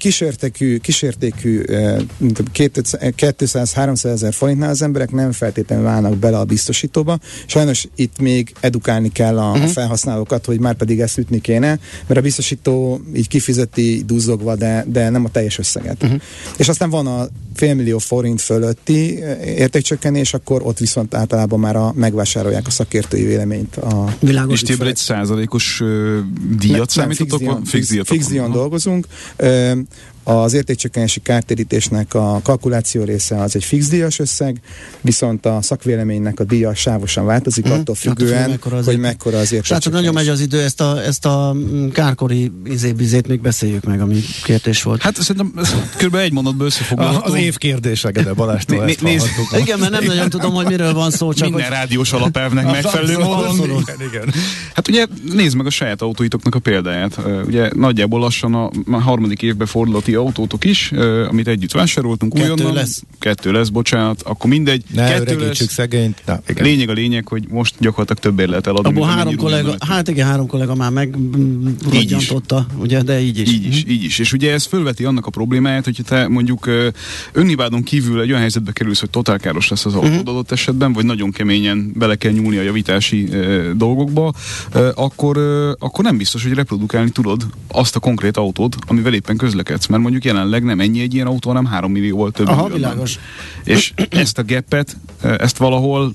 eh, 1.68 1.96
mint 2.16 2.42
200-300 2.54 4.04
ezer 4.04 4.32
forintnál 4.32 4.70
az 4.70 4.82
emberek 4.82 5.10
nem 5.10 5.32
feltétlenül 5.32 5.86
állnak 5.86 6.16
bele 6.16 6.38
a 6.38 6.44
biztosítóba. 6.44 7.18
Sajnos 7.46 7.86
itt 7.94 8.18
még 8.18 8.52
edukálni 8.60 9.12
kell 9.12 9.38
a, 9.38 9.50
uh-huh. 9.50 9.70
felhasználókat, 9.70 10.44
hogy 10.44 10.60
már 10.60 10.74
pedig 10.74 11.00
ezt 11.00 11.18
ütni 11.18 11.40
kéne, 11.40 11.78
mert 12.06 12.20
a 12.20 12.22
biztosító 12.22 13.00
így 13.14 13.28
kifizeti 13.28 14.02
duzzogva, 14.06 14.56
de, 14.56 14.84
de 14.88 15.08
nem 15.08 15.24
a 15.24 15.28
teljes 15.28 15.58
összeget. 15.58 16.02
Uh-huh. 16.02 16.20
És 16.56 16.68
aztán 16.68 16.90
van 16.90 17.06
a 17.06 17.28
félmillió 17.60 17.98
forint 17.98 18.40
fölötti 18.40 19.22
eh, 19.22 19.46
értékcsökkenés, 19.46 20.34
akkor 20.34 20.62
ott 20.64 20.78
viszont 20.78 21.14
általában 21.14 21.60
már 21.60 21.76
a, 21.76 21.92
megvásárolják 21.96 22.66
a 22.66 22.70
szakértői 22.70 23.24
véleményt 23.24 23.76
a 23.76 24.16
Világos. 24.18 24.62
És 24.62 24.76
ti 24.76 24.86
egy 24.86 24.96
százalékos 24.96 25.80
ö, 25.80 26.18
díjat 26.58 26.90
számítotok? 26.90 27.42
van? 27.42 27.64
Fix, 27.64 27.88
díjat 27.88 28.06
fix 28.06 28.26
díjon 28.26 28.52
dolgozunk. 28.52 29.06
Ö, 29.36 29.72
Az 30.30 30.52
értékcsökkenési 30.54 31.20
kártérítésnek 31.20 32.14
a 32.14 32.40
kalkuláció 32.42 33.04
része 33.04 33.40
az 33.40 33.56
egy 33.56 33.64
fix 33.64 33.88
díjas 33.88 34.18
összeg, 34.18 34.60
viszont 35.00 35.46
a 35.46 35.58
szakvéleménynek 35.62 36.40
a 36.40 36.44
díja 36.44 36.74
sávosan 36.74 37.24
változik, 37.26 37.64
Mhm. 37.64 37.72
attól 37.72 37.80
Attól 37.82 37.94
függően, 37.94 38.42
függ, 38.42 38.50
mekkora 38.50 38.76
az 38.76 38.84
hogy 38.84 38.98
mekkora 38.98 39.38
az 39.38 39.46
Srácok, 39.46 39.64
értékcsökkenés. 39.64 39.98
nagyon 40.06 40.14
megy 40.14 40.28
az 40.28 40.40
idő, 40.40 40.60
ezt 40.62 40.80
a, 40.80 41.02
ezt 41.04 41.26
a 41.26 41.52
mm, 41.54 41.88
kárkori 41.88 42.52
izébizét 42.64 43.28
még 43.28 43.40
beszéljük 43.40 43.84
meg, 43.84 44.00
ami 44.00 44.20
kérdés 44.44 44.82
volt. 44.82 45.02
Hát 45.02 45.16
szerintem 45.16 45.64
kb. 45.96 46.14
egy 46.14 46.32
mondatban 46.32 46.66
összefoglalható. 46.66 47.32
Az 47.32 47.38
év 47.38 47.56
kérdése, 47.56 48.10
Gede 48.10 48.32
hallhattuk. 48.36 49.58
Igen, 49.60 49.78
mert 49.78 49.92
nem 49.92 50.04
nagyon 50.04 50.28
tudom, 50.30 50.52
hogy 50.52 50.66
miről 50.66 50.92
van 50.92 51.10
szó, 51.10 51.32
csak 51.32 51.48
Minden 51.48 51.68
hogy... 51.68 51.76
rádiós 51.76 52.12
alapelvnek 52.12 52.64
megfelelő 52.64 53.18
módon. 53.18 53.84
Igen. 54.10 54.34
Hát 54.74 54.88
ugye 54.88 55.06
nézd 55.34 55.56
meg 55.56 55.66
a 55.66 55.70
saját 55.70 56.02
autóitoknak 56.02 56.54
a 56.54 56.58
példáját. 56.58 57.18
Ugye 57.46 57.70
nagyjából 57.74 58.20
lassan 58.20 58.54
a 58.54 58.70
harmadik 59.00 59.42
évbe 59.42 59.66
fordul 59.66 59.96
a 59.96 60.00
ti 60.00 60.16
autótok 60.20 60.64
is, 60.64 60.92
amit 61.28 61.48
együtt 61.48 61.72
vásároltunk. 61.72 62.32
Kettő 62.32 62.44
újonnan. 62.52 62.72
lesz. 62.74 63.02
Kettő 63.18 63.52
lesz, 63.52 63.68
bocsánat. 63.68 64.22
Akkor 64.22 64.50
mindegy. 64.50 64.82
Ne 64.94 65.08
kettő 65.08 65.34
öregítsük 65.34 65.66
lesz. 65.66 65.72
szegényt. 65.72 66.22
Na, 66.26 66.40
igen. 66.48 66.64
Lényeg 66.64 66.88
a 66.88 66.92
lényeg, 66.92 67.28
hogy 67.28 67.44
most 67.48 67.74
gyakorlatilag 67.78 68.22
többért 68.22 68.48
lehet 68.48 68.66
eladni. 68.66 68.88
Abból 68.88 69.06
három 69.06 69.36
kollega, 69.36 69.74
hát 69.78 70.08
igen, 70.08 70.26
három 70.26 70.46
kollega 70.46 70.74
már 70.74 70.90
megrodjantotta, 70.90 72.66
ugye, 72.78 73.02
de 73.02 73.20
így 73.20 73.38
is. 73.38 73.52
Így 73.52 73.66
is, 73.66 73.84
így 73.88 74.04
is. 74.04 74.18
És 74.18 74.32
ugye 74.32 74.52
ez 74.52 74.64
fölveti 74.64 75.04
annak 75.04 75.26
a 75.26 75.30
problémáját, 75.30 75.84
hogy 75.84 76.00
te 76.06 76.28
mondjuk 76.28 76.68
önhibádon 77.32 77.82
kívül 77.82 78.20
egy 78.20 78.28
olyan 78.28 78.40
helyzetbe 78.40 78.72
kerülsz, 78.72 79.00
hogy 79.00 79.10
totálkáros 79.10 79.68
lesz 79.68 79.84
az 79.86 79.94
autód 79.94 80.10
Mhm. 80.10 80.28
adott 80.28 80.50
esetben, 80.50 80.92
vagy 80.92 81.04
nagyon 81.04 81.30
keményen 81.30 81.92
bele 81.94 82.16
kell 82.16 82.32
nyúlni 82.32 82.56
a 82.56 82.62
javítási 82.62 83.28
dolgokba, 83.76 84.32
akkor, 84.94 85.36
akkor 85.78 86.04
nem 86.04 86.16
biztos, 86.16 86.42
hogy 86.42 86.52
reprodukálni 86.52 87.10
tudod 87.10 87.46
azt 87.68 87.96
a 87.96 88.00
konkrét 88.00 88.36
autót, 88.36 88.76
amivel 88.86 89.14
éppen 89.14 89.36
közlekedsz. 89.36 89.86
Mert 89.86 89.99
mondjuk 90.00 90.24
jelenleg 90.24 90.64
nem 90.64 90.80
ennyi 90.80 91.00
egy 91.00 91.14
ilyen 91.14 91.26
autó, 91.26 91.48
hanem 91.48 91.64
3 91.64 91.92
millióval 91.92 92.30
több. 92.30 92.46
Aha, 92.46 92.62
millióban. 92.62 92.78
világos. 92.80 93.18
És 93.64 93.92
ezt 94.10 94.38
a 94.38 94.44
gapet, 94.44 94.96
ö, 95.22 95.34
ezt 95.38 95.56
valahol 95.56 96.12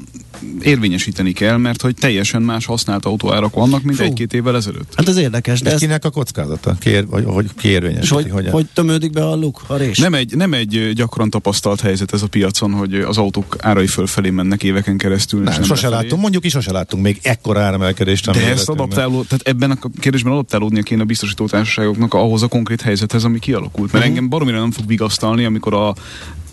érvényesíteni 0.61 1.31
kell, 1.31 1.57
mert 1.57 1.81
hogy 1.81 1.95
teljesen 1.95 2.41
más 2.41 2.65
használt 2.65 3.05
autóárak 3.05 3.53
vannak, 3.53 3.83
mint 3.83 3.99
egy-két 3.99 4.33
évvel 4.33 4.55
ezelőtt. 4.55 4.93
Hát 4.95 5.07
ez 5.07 5.17
érdekes. 5.17 5.61
De 5.61 5.71
ez 5.71 5.79
kinek 5.79 6.05
a 6.05 6.09
kockázata? 6.09 6.75
Kér, 6.79 7.07
vagy, 7.07 7.23
hogy 7.27 7.49
kiérvényes? 7.57 8.09
Hogy, 8.09 8.29
hogy, 8.29 8.49
hogy 8.49 8.65
tömődik 8.73 9.11
be 9.11 9.27
a 9.27 9.35
luk, 9.35 9.61
a 9.67 9.75
rés? 9.75 9.97
Nem 9.97 10.13
egy, 10.13 10.35
nem 10.35 10.53
egy 10.53 10.91
gyakran 10.93 11.29
tapasztalt 11.29 11.81
helyzet 11.81 12.13
ez 12.13 12.21
a 12.21 12.27
piacon, 12.27 12.71
hogy 12.71 12.93
az 12.95 13.17
autók 13.17 13.55
árai 13.59 13.87
fölfelé 13.87 14.29
mennek 14.29 14.63
éveken 14.63 14.97
keresztül. 14.97 15.41
Nem, 15.41 15.53
nem 15.53 15.63
sose 15.63 15.89
láttunk, 15.89 16.21
mondjuk 16.21 16.45
is 16.45 16.51
sose 16.51 16.71
láttunk 16.71 17.03
még 17.03 17.19
ekkora 17.21 17.61
áremelkedést. 17.61 18.31
De 18.31 18.49
ezt 18.49 18.69
adaptáló, 18.69 19.23
tehát 19.23 19.47
ebben 19.47 19.71
a 19.71 19.77
kérdésben 19.99 20.33
adaptálódnia 20.33 20.81
kéne 20.81 21.01
a 21.01 21.05
biztosító 21.05 21.47
társaságoknak 21.47 22.13
ahhoz 22.13 22.43
a 22.43 22.47
konkrét 22.47 22.81
helyzethez, 22.81 23.23
ami 23.23 23.39
kialakult. 23.39 23.91
Mert 23.91 23.93
uh-huh. 23.93 24.07
engem 24.07 24.29
baromira 24.29 24.59
nem 24.59 24.71
fog 24.71 24.88
vigasztalni, 24.88 25.45
amikor 25.45 25.73
a 25.73 25.95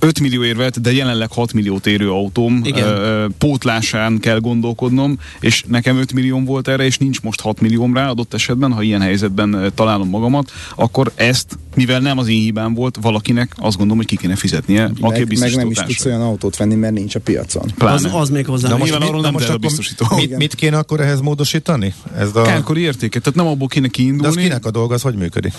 5 0.04 0.20
millió 0.20 0.44
érvet, 0.44 0.80
de 0.80 0.92
jelenleg 0.92 1.32
6 1.32 1.52
milliót 1.52 1.86
érő 1.86 2.10
autóm 2.10 2.62
ö, 2.74 3.26
pótlásán 3.38 4.18
kell 4.18 4.38
gondolkodnom, 4.38 5.18
és 5.40 5.64
nekem 5.66 5.96
5 5.96 6.12
millió 6.12 6.40
volt 6.44 6.68
erre, 6.68 6.84
és 6.84 6.98
nincs 6.98 7.20
most 7.20 7.40
6 7.40 7.60
millióm 7.60 7.94
rá 7.94 8.08
adott 8.08 8.34
esetben, 8.34 8.72
ha 8.72 8.82
ilyen 8.82 9.00
helyzetben 9.00 9.72
találom 9.74 10.08
magamat, 10.08 10.50
akkor 10.76 11.12
ezt, 11.14 11.58
mivel 11.74 12.00
nem 12.00 12.18
az 12.18 12.28
én 12.28 12.40
hibám 12.40 12.74
volt, 12.74 12.98
valakinek 13.00 13.54
azt 13.56 13.76
gondolom, 13.76 13.96
hogy 13.96 14.06
ki 14.06 14.16
kéne 14.16 14.36
fizetnie, 14.36 14.82
meg, 14.82 14.94
aki 15.00 15.38
meg 15.38 15.54
nem 15.54 15.70
is 15.70 15.78
tudsz 15.78 16.04
olyan 16.04 16.20
autót 16.20 16.56
venni, 16.56 16.74
mert 16.74 16.94
nincs 16.94 17.14
a 17.14 17.20
piacon. 17.20 17.72
Pláne. 17.74 17.94
Az, 17.94 18.08
az 18.14 18.30
még 18.30 18.46
hozzá. 18.46 18.68
De 18.68 18.76
most 18.76 18.92
arról 18.92 19.20
nem 19.20 19.32
most 19.32 19.60
biztosító. 19.60 20.06
Mit, 20.16 20.36
mit 20.36 20.54
kéne 20.54 20.78
akkor 20.78 21.00
ehhez 21.00 21.20
módosítani? 21.20 21.94
Ez 22.16 22.36
a... 22.36 22.42
Kárkori 22.42 22.80
értéket, 22.80 23.22
tehát 23.22 23.38
nem 23.38 23.46
abból 23.46 23.68
kéne 23.68 23.88
kiindulni. 23.88 24.22
De 24.34 24.40
az 24.40 24.46
kinek 24.46 24.66
a 24.66 24.70
dolga, 24.70 24.94
az 24.94 25.02
hogy 25.02 25.14
működik? 25.14 25.52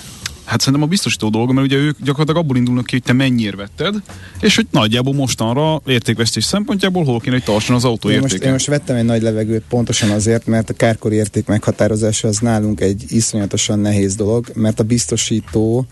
Hát 0.46 0.60
szerintem 0.60 0.84
a 0.84 0.90
biztosító 0.90 1.30
dolga, 1.30 1.54
mert 1.54 1.68
ugye 1.68 1.78
ők 1.78 1.98
gyakorlatilag 2.04 2.44
abból 2.44 2.58
indulnak 2.58 2.86
ki, 2.86 2.92
hogy 2.92 3.04
te 3.04 3.14
mennyire 3.14 3.56
vetted, 3.56 3.96
és 4.42 4.56
hogy 4.56 4.68
nagyjából 4.72 5.14
mostanra 5.14 5.82
értékvesztés 5.86 6.44
szempontjából 6.44 7.04
hol 7.04 7.20
kéne, 7.20 7.36
hogy 7.36 7.44
tartson 7.44 7.76
az 7.76 7.86
autó 7.86 8.10
én 8.10 8.16
értéke. 8.16 8.34
Most, 8.34 8.46
én 8.46 8.52
most 8.52 8.68
vettem 8.68 8.96
egy 8.96 9.06
nagy 9.06 9.22
levegőt 9.22 9.64
pontosan 9.70 10.10
azért, 10.10 10.46
mert 10.46 10.70
a 10.70 10.74
kárkori 10.74 11.16
érték 11.16 11.46
meghatározása 11.46 12.28
az 12.28 12.38
nálunk 12.38 12.82
egy 12.82 13.06
iszonyatosan 13.08 13.80
nehéz 13.80 14.16
dolog, 14.16 14.52
mert 14.54 14.80
a 14.80 14.84
biztosító 14.84 15.86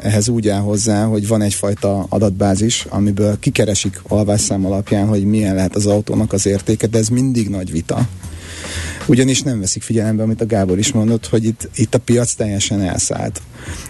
ehhez 0.00 0.28
úgy 0.28 0.48
áll 0.48 0.60
hozzá, 0.60 1.04
hogy 1.04 1.28
van 1.28 1.42
egyfajta 1.42 2.06
adatbázis, 2.08 2.86
amiből 2.88 3.38
kikeresik 3.38 4.00
alvásszám 4.08 4.66
alapján, 4.66 5.06
hogy 5.06 5.24
milyen 5.24 5.54
lehet 5.54 5.76
az 5.76 5.86
autónak 5.86 6.32
az 6.32 6.46
értéke, 6.46 6.86
de 6.86 6.98
ez 6.98 7.08
mindig 7.08 7.48
nagy 7.48 7.70
vita 7.70 8.08
ugyanis 9.06 9.42
nem 9.42 9.60
veszik 9.60 9.82
figyelembe, 9.82 10.22
amit 10.22 10.40
a 10.40 10.46
Gábor 10.46 10.78
is 10.78 10.92
mondott, 10.92 11.26
hogy 11.26 11.44
itt, 11.44 11.68
itt 11.74 11.94
a 11.94 11.98
piac 11.98 12.34
teljesen 12.34 12.80
elszállt. 12.80 13.40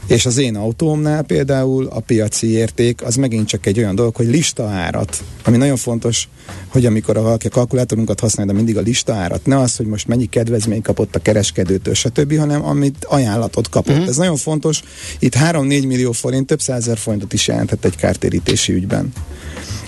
És 0.06 0.26
az 0.26 0.38
én 0.38 0.56
autómnál 0.56 1.22
például 1.22 1.86
a 1.86 2.00
piaci 2.00 2.50
érték 2.50 3.02
az 3.04 3.14
megint 3.14 3.48
csak 3.48 3.66
egy 3.66 3.78
olyan 3.78 3.94
dolog, 3.94 4.16
hogy 4.16 4.26
lista 4.26 4.64
árat, 4.64 5.22
ami 5.44 5.56
nagyon 5.56 5.76
fontos, 5.76 6.28
hogy 6.68 6.86
amikor 6.86 7.16
a, 7.16 7.22
valaki 7.22 7.46
a 7.46 7.50
kalkulátorunkat 7.50 8.20
használja, 8.20 8.52
de 8.52 8.58
mindig 8.58 8.76
a 8.76 8.80
lista 8.80 9.14
árat, 9.14 9.46
ne 9.46 9.58
az, 9.58 9.76
hogy 9.76 9.86
most 9.86 10.08
mennyi 10.08 10.26
kedvezmény 10.26 10.82
kapott 10.82 11.14
a 11.16 11.18
kereskedőtől, 11.18 11.94
stb., 11.94 12.38
hanem 12.38 12.64
amit 12.64 13.04
ajánlatot 13.04 13.68
kapott. 13.68 13.98
Mm. 13.98 14.06
Ez 14.06 14.16
nagyon 14.16 14.36
fontos. 14.36 14.82
Itt 15.18 15.34
3-4 15.36 15.86
millió 15.86 16.12
forint, 16.12 16.46
több 16.46 16.60
százer 16.60 16.98
forintot 16.98 17.32
is 17.32 17.48
jelentett 17.48 17.84
egy 17.84 17.96
kártérítési 17.96 18.72
ügyben. 18.72 19.12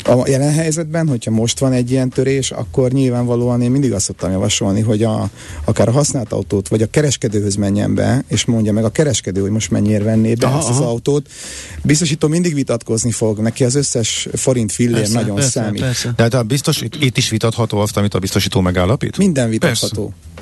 A 0.07 0.28
jelen 0.28 0.53
helyzetben, 0.53 1.09
hogyha 1.09 1.30
most 1.30 1.59
van 1.59 1.72
egy 1.72 1.91
ilyen 1.91 2.09
törés, 2.09 2.51
akkor 2.51 2.93
nyilvánvalóan 2.93 3.62
én 3.62 3.70
mindig 3.70 3.93
azt 3.93 4.05
szoktam 4.05 4.30
javasolni, 4.30 4.80
hogy 4.80 5.03
a, 5.03 5.30
akár 5.64 5.89
a 5.89 5.91
használt 5.91 6.32
autót, 6.32 6.68
vagy 6.68 6.82
a 6.82 6.87
kereskedőhöz 6.87 7.55
menjen 7.55 7.95
be, 7.95 8.24
és 8.28 8.45
mondja 8.45 8.72
meg 8.72 8.85
a 8.85 8.91
kereskedő, 8.91 9.41
hogy 9.41 9.51
most 9.51 9.70
mennyire 9.74 10.04
venné 10.04 10.34
be 10.34 10.46
aha, 10.46 10.58
ezt 10.58 10.68
az 10.68 10.76
aha. 10.76 10.88
autót. 10.88 11.28
Biztosító 11.82 12.28
mindig 12.28 12.54
vitatkozni 12.54 13.10
fog, 13.10 13.38
neki 13.38 13.64
az 13.64 13.74
összes 13.74 14.28
forint 14.32 14.72
fillér 14.72 14.96
persze, 14.96 15.14
nagyon 15.14 15.34
persze, 15.34 15.50
számít. 15.50 15.80
Persze. 15.80 16.12
De 16.16 16.22
hát 16.22 16.34
a 16.34 16.42
biztos, 16.42 16.80
itt 17.00 17.16
is 17.16 17.28
vitatható 17.28 17.78
azt, 17.78 17.96
amit 17.96 18.14
a 18.14 18.18
biztosító 18.18 18.60
megállapít? 18.60 19.18
Minden 19.18 19.50
vitatható. 19.50 20.04
Persze. 20.04 20.34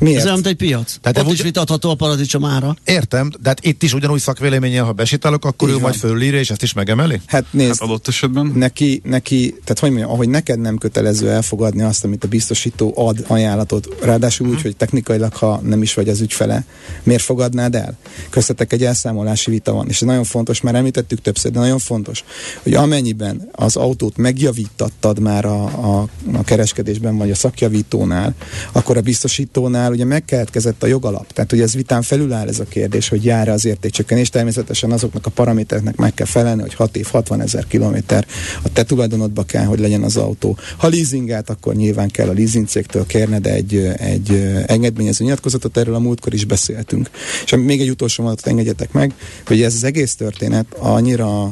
Miért? 0.00 0.18
Ez 0.18 0.24
olyan, 0.24 0.34
mint 0.34 0.46
egy 0.46 0.56
piac. 0.56 0.96
Tehát 1.00 1.18
Ott 1.18 1.32
is 1.32 1.42
vitatható 1.42 1.90
a 1.90 1.94
paradicsom 1.94 2.44
ára. 2.44 2.76
Értem, 2.84 3.30
de 3.42 3.48
hát 3.48 3.64
itt 3.64 3.82
is 3.82 3.94
ugyanúgy 3.94 4.20
szakvéleményen, 4.20 4.84
ha 4.84 4.92
besétálok, 4.92 5.44
akkor 5.44 5.68
Így 5.68 5.74
ő 5.74 5.78
majd 5.78 5.94
fölírja, 5.94 6.38
és 6.38 6.50
ezt 6.50 6.62
is 6.62 6.72
megemeli? 6.72 7.20
Hát 7.26 7.44
nézd, 7.50 7.68
hát 7.68 7.88
adott 7.88 8.08
esetben. 8.08 8.52
Neki, 8.54 9.00
neki, 9.04 9.50
tehát 9.50 9.78
hogy 9.78 9.90
mondjam, 9.90 10.10
ahogy 10.10 10.28
neked 10.28 10.60
nem 10.60 10.78
kötelező 10.78 11.30
elfogadni 11.30 11.82
azt, 11.82 12.04
amit 12.04 12.24
a 12.24 12.28
biztosító 12.28 12.92
ad 12.96 13.24
ajánlatot, 13.26 13.88
ráadásul 14.02 14.46
uh-huh. 14.46 14.60
úgy, 14.60 14.66
hogy 14.66 14.76
technikailag, 14.76 15.32
ha 15.32 15.60
nem 15.64 15.82
is 15.82 15.94
vagy 15.94 16.08
az 16.08 16.20
ügyfele, 16.20 16.64
miért 17.02 17.22
fogadnád 17.22 17.74
el? 17.74 17.98
Köztetek 18.30 18.72
egy 18.72 18.84
elszámolási 18.84 19.50
vita 19.50 19.72
van, 19.72 19.88
és 19.88 20.00
ez 20.00 20.06
nagyon 20.06 20.24
fontos, 20.24 20.60
már 20.60 20.74
említettük 20.74 21.20
többször, 21.22 21.52
de 21.52 21.58
nagyon 21.58 21.78
fontos, 21.78 22.24
hogy 22.62 22.74
amennyiben 22.74 23.48
az 23.52 23.76
autót 23.76 24.16
megjavítattad 24.16 25.18
már 25.18 25.44
a, 25.44 25.64
a, 25.64 26.08
a 26.32 26.44
kereskedésben, 26.44 27.16
vagy 27.16 27.30
a 27.30 27.34
szakjavítónál, 27.34 28.34
akkor 28.72 28.96
a 28.96 29.00
biztosítónál 29.00 29.89
már 29.90 29.98
ugye 29.98 30.14
megkeletkezett 30.14 30.82
a 30.82 30.86
jogalap. 30.86 31.32
Tehát 31.32 31.52
ugye 31.52 31.62
ez 31.62 31.74
vitán 31.74 32.02
felül 32.02 32.32
áll 32.32 32.48
ez 32.48 32.58
a 32.58 32.64
kérdés, 32.64 33.08
hogy 33.08 33.24
jár-e 33.24 33.52
az 33.52 33.64
értékcsökkenés. 33.64 34.28
Természetesen 34.28 34.90
azoknak 34.90 35.26
a 35.26 35.30
paramétereknek 35.30 35.96
meg 35.96 36.14
kell 36.14 36.26
felelni, 36.26 36.60
hogy 36.60 36.74
6 36.74 36.96
év, 36.96 37.06
60 37.06 37.40
ezer 37.40 37.66
kilométer 37.66 38.26
a 38.62 38.72
te 38.72 38.84
tulajdonodba 38.84 39.42
kell, 39.42 39.64
hogy 39.64 39.78
legyen 39.78 40.02
az 40.02 40.16
autó. 40.16 40.56
Ha 40.76 40.88
leasingát, 40.88 41.50
akkor 41.50 41.74
nyilván 41.74 42.08
kell 42.08 42.28
a 42.28 42.32
leasing 42.32 42.68
kérned 43.06 43.46
egy, 43.46 43.76
egy 43.96 44.30
engedményező 44.66 45.24
nyilatkozatot, 45.24 45.76
erről 45.76 45.94
a 45.94 45.98
múltkor 45.98 46.34
is 46.34 46.44
beszéltünk. 46.44 47.10
És 47.44 47.54
még 47.56 47.80
egy 47.80 47.90
utolsó 47.90 48.22
mondatot 48.22 48.50
engedjetek 48.50 48.92
meg, 48.92 49.14
hogy 49.46 49.62
ez 49.62 49.74
az 49.74 49.84
egész 49.84 50.14
történet 50.14 50.66
annyira 50.78 51.50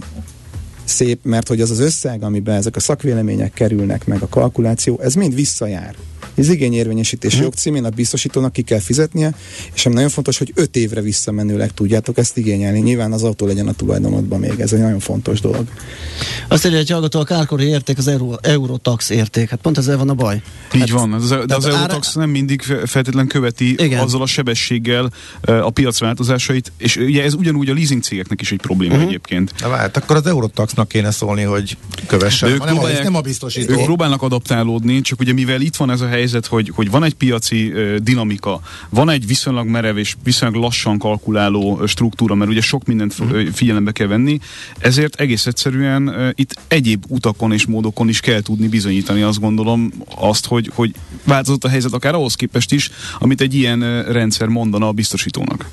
szép, 0.84 1.18
mert 1.22 1.49
hogy 1.49 1.61
az 1.61 1.70
az 1.70 1.78
összeg, 1.78 2.22
amiben 2.22 2.55
ezek 2.55 2.76
a 2.76 2.80
szakvélemények 2.80 3.53
kerülnek, 3.53 4.07
meg 4.07 4.22
a 4.22 4.28
kalkuláció, 4.28 5.01
ez 5.03 5.14
mind 5.14 5.34
visszajár 5.34 5.95
az 6.39 6.49
igényérvényesítési 6.49 7.34
uh-huh. 7.34 7.51
jogcímén 7.51 7.84
a 7.84 7.89
biztosítónak 7.89 8.53
ki 8.53 8.62
kell 8.62 8.80
fizetnie, 8.80 9.34
és 9.74 9.86
ami 9.86 9.95
nagyon 9.95 10.11
fontos, 10.11 10.39
hogy 10.39 10.53
öt 10.55 10.76
évre 10.76 11.01
visszamenőleg 11.01 11.72
tudjátok 11.72 12.18
ezt 12.18 12.36
igényelni. 12.36 12.80
Nyilván 12.80 13.12
az 13.12 13.22
autó 13.22 13.47
legyen 13.47 13.68
a 13.68 13.72
tulajdonodban 13.72 14.41
még, 14.41 14.61
ez 14.61 14.72
egy 14.72 14.80
nagyon 14.80 14.99
fontos 14.99 15.41
dolog. 15.41 15.66
Azt 16.49 16.66
írja, 16.66 16.78
hogy 16.78 16.91
hallgató, 16.91 17.20
a 17.20 17.24
kárkori 17.24 17.64
érték 17.64 17.99
az 17.99 18.09
Euro, 18.09 18.34
Eurotax 18.41 19.11
érték. 19.11 19.49
Hát 19.49 19.61
pont 19.61 19.78
ezzel 19.78 19.97
van 19.97 20.09
a 20.09 20.14
baj. 20.14 20.43
Így 20.74 20.80
hát, 20.80 20.91
van, 20.91 21.12
az, 21.12 21.28
de 21.28 21.55
az 21.55 21.66
Eurotax 21.66 22.09
ára... 22.09 22.20
nem 22.20 22.30
mindig 22.30 22.62
feltétlen 22.86 23.26
követi 23.26 23.74
Igen. 23.78 24.01
azzal 24.01 24.22
a 24.22 24.26
sebességgel 24.26 25.11
a 25.41 25.70
piac 25.70 25.99
változásait, 25.99 26.72
és 26.78 26.97
ugye 26.97 27.22
ez 27.22 27.34
ugyanúgy 27.34 27.68
a 27.68 27.74
leasing 27.74 28.03
cégeknek 28.03 28.41
is 28.41 28.53
egy 28.53 28.61
probléma 28.61 28.95
uh-huh. 28.95 29.09
egyébként. 29.09 29.53
Na, 29.61 29.68
hát 29.68 29.97
akkor 29.97 30.16
az 30.16 30.26
Eurotaxnak 30.26 30.89
kéne 30.89 31.11
szólni, 31.11 31.43
hogy 31.43 31.76
kövessen, 32.07 32.49
ők 32.49 32.64
nem, 32.64 32.78
a, 32.78 32.89
nem 33.03 33.14
a 33.14 33.20
biztosító. 33.20 33.72
Ők 33.72 33.84
próbálnak 33.84 34.22
adaptálódni, 34.22 35.01
csak 35.01 35.20
ugye 35.20 35.32
mivel 35.32 35.61
itt 35.61 35.76
van 35.76 35.91
ez 35.91 36.01
a 36.01 36.07
helyzet, 36.07 36.26
helyzet, 36.30 36.46
hogy, 36.46 36.72
hogy 36.74 36.90
van 36.90 37.04
egy 37.04 37.14
piaci 37.14 37.72
dinamika, 38.02 38.60
van 38.88 39.10
egy 39.10 39.26
viszonylag 39.26 39.66
merev 39.66 39.96
és 39.96 40.16
viszonylag 40.24 40.62
lassan 40.62 40.98
kalkuláló 40.98 41.86
struktúra, 41.86 42.34
mert 42.34 42.50
ugye 42.50 42.60
sok 42.60 42.84
mindent 42.84 43.14
uh, 43.18 43.46
figyelembe 43.52 43.92
kell 43.92 44.06
venni, 44.06 44.38
ezért 44.78 45.20
egész 45.20 45.46
egyszerűen 45.46 46.32
itt 46.34 46.60
egyéb 46.68 47.04
utakon 47.08 47.52
és 47.52 47.66
módokon 47.66 48.08
is 48.08 48.20
kell 48.20 48.40
tudni 48.40 48.68
bizonyítani, 48.68 49.22
azt 49.22 49.40
gondolom, 49.40 49.92
azt, 50.14 50.46
hogy, 50.46 50.70
hogy 50.74 50.94
változott 51.24 51.64
a 51.64 51.68
helyzet 51.68 51.92
akár 51.92 52.14
ahhoz 52.14 52.34
képest 52.34 52.72
is, 52.72 52.90
amit 53.18 53.40
egy 53.40 53.54
ilyen 53.54 54.02
rendszer 54.02 54.48
mondana 54.48 54.88
a 54.88 54.92
biztosítónak. 54.92 55.70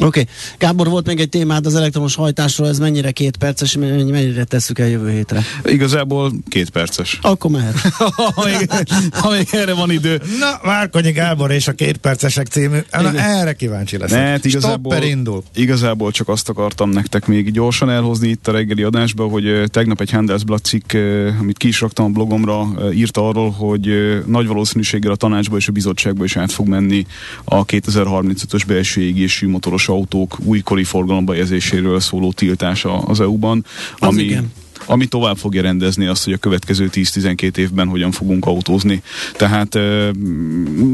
Oké. 0.00 0.06
Okay. 0.06 0.26
Gábor, 0.58 0.88
volt 0.88 1.06
még 1.06 1.20
egy 1.20 1.28
témád 1.28 1.66
az 1.66 1.74
elektromos 1.74 2.14
hajtásról, 2.14 2.68
ez 2.68 2.78
mennyire 2.78 3.10
két 3.10 3.36
perces, 3.36 3.76
mennyire 3.76 4.44
tesszük 4.44 4.78
el 4.78 4.88
jövő 4.88 5.10
hétre? 5.10 5.42
Igazából 5.64 6.32
két 6.48 6.70
perces. 6.70 7.18
Akkor 7.22 7.50
mehet. 7.50 7.78
ha, 8.34 8.44
még, 8.44 8.70
ha 9.10 9.30
még 9.30 9.48
erre 9.50 9.74
van 9.74 9.90
idő. 9.90 10.22
Na, 10.38 10.60
Várkonyi 10.62 11.12
Gábor 11.12 11.50
és 11.50 11.68
a 11.68 11.72
két 11.72 11.96
percesek 11.96 12.46
című. 12.46 12.78
Na, 12.90 13.18
erre 13.18 13.52
kíváncsi 13.52 13.98
leszek. 13.98 14.18
Ne, 14.18 14.24
hát 14.24 14.44
igazából, 14.44 15.02
indul. 15.02 15.42
igazából 15.54 16.10
csak 16.10 16.28
azt 16.28 16.48
akartam 16.48 16.90
nektek 16.90 17.26
még 17.26 17.50
gyorsan 17.50 17.90
elhozni 17.90 18.28
itt 18.28 18.48
a 18.48 18.52
reggeli 18.52 18.82
adásba, 18.82 19.26
hogy 19.26 19.62
tegnap 19.66 20.00
egy 20.00 20.10
Handelsblatt 20.10 20.64
cikk, 20.64 20.92
amit 21.40 21.58
ki 21.58 21.68
is 21.68 21.80
raktam 21.80 22.04
a 22.04 22.08
blogomra, 22.08 22.66
írta 22.92 23.28
arról, 23.28 23.50
hogy 23.50 23.86
nagy 24.26 24.46
valószínűséggel 24.46 25.12
a 25.12 25.16
tanácsba 25.16 25.56
és 25.56 25.68
a 25.68 25.72
bizottságba 25.72 26.24
is 26.24 26.36
át 26.36 26.52
fog 26.52 26.68
menni 26.68 27.06
a 27.44 27.64
2035-ös 27.64 28.62
belső 28.66 29.00
égésű 29.00 29.48
motoros 29.48 29.83
elektromos 29.84 29.88
autók 29.88 30.38
újkori 30.44 30.84
forgalomba 30.84 31.32
helyezéséről 31.32 32.00
szóló 32.00 32.32
tiltása 32.32 32.98
az 32.98 33.20
EU-ban, 33.20 33.64
az 33.98 34.08
ami, 34.08 34.22
igen 34.22 34.52
ami 34.86 35.06
tovább 35.06 35.36
fogja 35.36 35.62
rendezni 35.62 36.06
azt, 36.06 36.24
hogy 36.24 36.32
a 36.32 36.36
következő 36.36 36.90
10-12 36.92 37.56
évben 37.56 37.88
hogyan 37.88 38.10
fogunk 38.10 38.46
autózni. 38.46 39.02
Tehát 39.36 39.78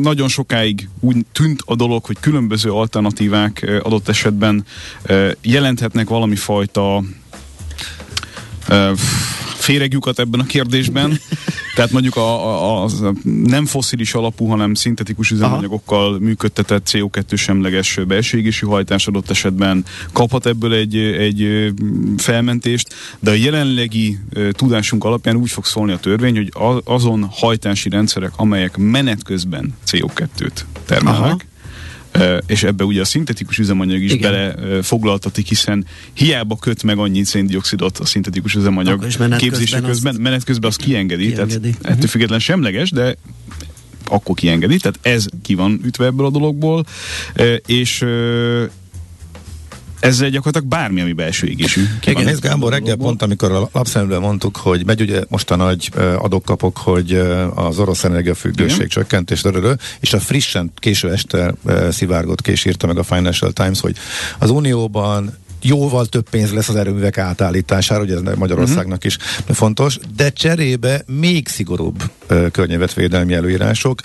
nagyon 0.02 0.28
sokáig 0.28 0.88
úgy 1.00 1.16
tűnt 1.32 1.62
a 1.64 1.74
dolog, 1.74 2.04
hogy 2.04 2.16
különböző 2.20 2.70
alternatívák 2.70 3.80
adott 3.82 4.08
esetben 4.08 4.64
jelenthetnek 5.42 6.08
valami 6.08 6.36
fajta 6.36 7.02
féregjukat 9.56 10.18
ebben 10.18 10.40
a 10.40 10.46
kérdésben. 10.46 11.10
Tehát 11.74 11.90
mondjuk 11.90 12.16
a, 12.16 12.82
a, 12.82 12.84
a 12.84 13.12
nem 13.24 13.66
foszilis 13.66 14.14
alapú, 14.14 14.46
hanem 14.46 14.74
szintetikus 14.74 15.30
üzemanyagokkal 15.30 16.18
működtetett 16.18 16.88
CO2 16.90 17.36
semleges 17.36 18.00
belső 18.06 18.38
égési 18.38 18.66
hajtás 18.66 19.06
adott 19.06 19.30
esetben 19.30 19.84
kaphat 20.12 20.46
ebből 20.46 20.74
egy, 20.74 20.96
egy 20.96 21.72
felmentést, 22.16 22.94
de 23.20 23.30
a 23.30 23.34
jelenlegi 23.34 24.18
tudásunk 24.50 25.04
alapján 25.04 25.36
úgy 25.36 25.50
fog 25.50 25.64
szólni 25.64 25.92
a 25.92 25.98
törvény, 25.98 26.36
hogy 26.36 26.52
azon 26.84 27.28
hajtási 27.30 27.88
rendszerek, 27.88 28.32
amelyek 28.36 28.76
menet 28.76 29.22
közben 29.22 29.74
CO2-t 29.86 30.60
termelnek, 30.84 31.22
Aha 31.22 31.49
és 32.46 32.62
ebbe 32.62 32.84
ugye 32.84 33.00
a 33.00 33.04
szintetikus 33.04 33.58
üzemanyag 33.58 34.02
is 34.02 34.12
Igen. 34.12 34.32
bele 34.32 34.82
foglaltatik, 34.82 35.48
hiszen 35.48 35.86
hiába 36.12 36.56
köt 36.56 36.82
meg 36.82 36.98
annyi 36.98 37.24
széndiokszidot 37.24 37.98
a 37.98 38.04
szintetikus 38.04 38.54
üzemanyag 38.54 39.06
képzése 39.36 39.76
közben, 39.76 39.90
közben 39.90 40.12
azt 40.12 40.22
menet 40.22 40.44
közben 40.44 40.70
az 40.70 40.76
kiengedi, 40.76 41.26
kiengedi. 41.26 41.50
tehát 41.54 41.76
uh-huh. 41.76 41.92
ettől 41.92 42.08
független 42.08 42.38
semleges, 42.38 42.90
de 42.90 43.16
akkor 44.04 44.34
kiengedi, 44.34 44.76
tehát 44.76 44.98
ez 45.02 45.26
ki 45.42 45.54
van 45.54 45.80
ütve 45.84 46.04
ebből 46.04 46.26
a 46.26 46.30
dologból, 46.30 46.84
és 47.66 48.04
ezzel 50.00 50.28
gyakorlatilag 50.28 50.68
bármi, 50.68 51.00
ami 51.00 51.12
belső 51.12 51.46
égésű. 51.46 51.84
Igen, 52.04 52.28
ez 52.28 52.38
Gábor 52.38 52.72
reggel 52.72 52.96
pont, 52.96 53.22
amikor 53.22 53.52
a 53.52 53.68
lapszemben 53.72 54.20
mondtuk, 54.20 54.56
hogy 54.56 54.86
megy 54.86 55.00
ugye 55.00 55.22
most 55.28 55.50
a 55.50 55.56
nagy 55.56 55.90
adokkapok, 56.18 56.76
hogy 56.76 57.12
az 57.54 57.78
orosz 57.78 58.04
energiafüggőség 58.04 58.76
Igen. 58.76 58.88
csökkentés, 58.88 59.42
és 60.00 60.12
a 60.12 60.20
frissen 60.20 60.72
késő 60.74 61.10
este 61.10 61.54
szivárgott 61.90 62.42
kés 62.42 62.64
írta 62.64 62.86
meg 62.86 62.98
a 62.98 63.02
Financial 63.02 63.52
Times, 63.52 63.80
hogy 63.80 63.96
az 64.38 64.50
Unióban 64.50 65.38
jóval 65.62 66.06
több 66.06 66.30
pénz 66.30 66.52
lesz 66.52 66.68
az 66.68 66.76
erőművek 66.76 67.18
átállítására, 67.18 68.02
ugye 68.02 68.14
ez 68.14 68.36
Magyarországnak 68.36 69.04
is 69.04 69.16
fontos, 69.48 69.98
de 70.16 70.30
cserébe 70.30 71.02
még 71.06 71.48
szigorúbb 71.48 72.02
környezetvédelmi 72.52 73.34
előírások, 73.34 74.00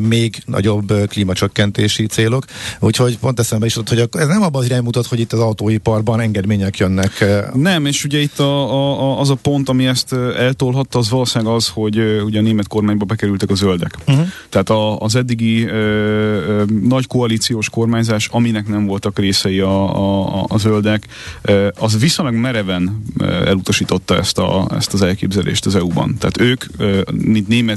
még 0.00 0.42
nagyobb 0.46 0.92
klímacsökkentési 1.08 2.06
célok, 2.06 2.44
úgyhogy 2.80 3.18
pont 3.18 3.38
eszembe 3.38 3.66
is 3.66 3.74
hogy 3.74 4.08
ez 4.12 4.26
nem 4.26 4.42
abban 4.42 4.60
az 4.60 4.66
irány 4.66 4.82
mutat, 4.82 5.06
hogy 5.06 5.20
itt 5.20 5.32
az 5.32 5.40
autóiparban 5.40 6.20
engedmények 6.20 6.76
jönnek. 6.78 7.24
Nem, 7.54 7.86
és 7.86 8.04
ugye 8.04 8.18
itt 8.18 8.38
a, 8.38 8.72
a, 8.72 9.20
az 9.20 9.30
a 9.30 9.34
pont, 9.34 9.68
ami 9.68 9.86
ezt 9.86 10.12
eltolhatta, 10.12 10.98
az 10.98 11.10
valószínűleg 11.10 11.54
az, 11.54 11.68
hogy 11.68 12.22
ugye 12.24 12.38
a 12.38 12.42
német 12.42 12.68
kormányba 12.68 13.04
bekerültek 13.04 13.50
a 13.50 13.54
zöldek. 13.54 13.96
Uh-huh. 14.06 14.26
Tehát 14.48 14.70
a, 14.70 14.98
az 14.98 15.14
eddigi 15.14 15.64
uh, 15.64 15.70
uh, 15.70 16.62
nagy 16.88 17.06
koalíciós 17.06 17.70
kormányzás, 17.70 18.28
aminek 18.32 18.68
nem 18.68 18.86
voltak 18.86 19.18
részei 19.18 19.60
a, 19.60 19.96
a, 19.96 20.44
a 20.48 20.58
zöldek, 20.58 21.00
Bizottság 21.00 21.74
az 21.78 21.98
viszonylag 21.98 22.34
mereven 22.34 23.02
elutasította 23.20 24.16
ezt, 24.16 24.38
a, 24.38 24.68
ezt 24.76 24.92
az 24.92 25.02
elképzelést 25.02 25.66
az 25.66 25.74
EU-ban. 25.74 26.16
Tehát 26.18 26.40
ők, 26.40 26.64
mint 27.12 27.48
német 27.48 27.69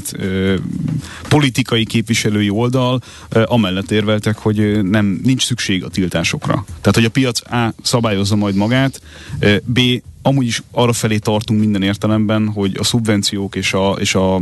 politikai 1.28 1.84
képviselői 1.84 2.50
oldal, 2.50 3.00
amellett 3.44 3.90
érveltek, 3.90 4.38
hogy 4.38 4.82
nem, 4.82 5.20
nincs 5.22 5.44
szükség 5.44 5.84
a 5.84 5.88
tiltásokra. 5.88 6.64
Tehát, 6.66 6.94
hogy 6.94 7.04
a 7.04 7.10
piac 7.10 7.52
A 7.52 7.74
szabályozza 7.82 8.36
majd 8.36 8.54
magát, 8.54 9.00
B 9.64 9.80
amúgy 10.22 10.46
is 10.46 10.62
arra 10.70 10.92
felé 10.92 11.18
tartunk 11.18 11.60
minden 11.60 11.82
értelemben, 11.82 12.48
hogy 12.48 12.76
a 12.78 12.84
szubvenciók 12.84 13.56
és, 13.56 13.72
a, 13.72 13.96
és 13.98 14.14
a, 14.14 14.40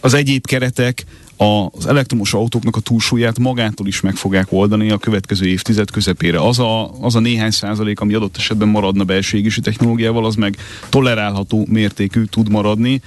az 0.00 0.14
egyéb 0.14 0.46
keretek 0.46 1.04
az 1.38 1.86
elektromos 1.86 2.34
autóknak 2.34 2.76
a 2.76 2.80
túlsúlyát 2.80 3.38
magától 3.38 3.86
is 3.86 4.00
meg 4.00 4.14
fogják 4.14 4.46
oldani 4.50 4.90
a 4.90 4.98
következő 4.98 5.46
évtized 5.46 5.90
közepére. 5.90 6.40
Az 6.40 6.58
a, 6.58 7.00
az 7.00 7.14
a 7.14 7.20
néhány 7.20 7.50
százalék, 7.50 8.00
ami 8.00 8.14
adott 8.14 8.36
esetben 8.36 8.68
maradna 8.68 9.04
belső 9.04 9.36
égési 9.36 9.60
technológiával, 9.60 10.24
az 10.24 10.34
meg 10.34 10.56
tolerálható 10.88 11.66
mértékű 11.70 12.24
tud 12.24 12.50
maradni, 12.50 13.00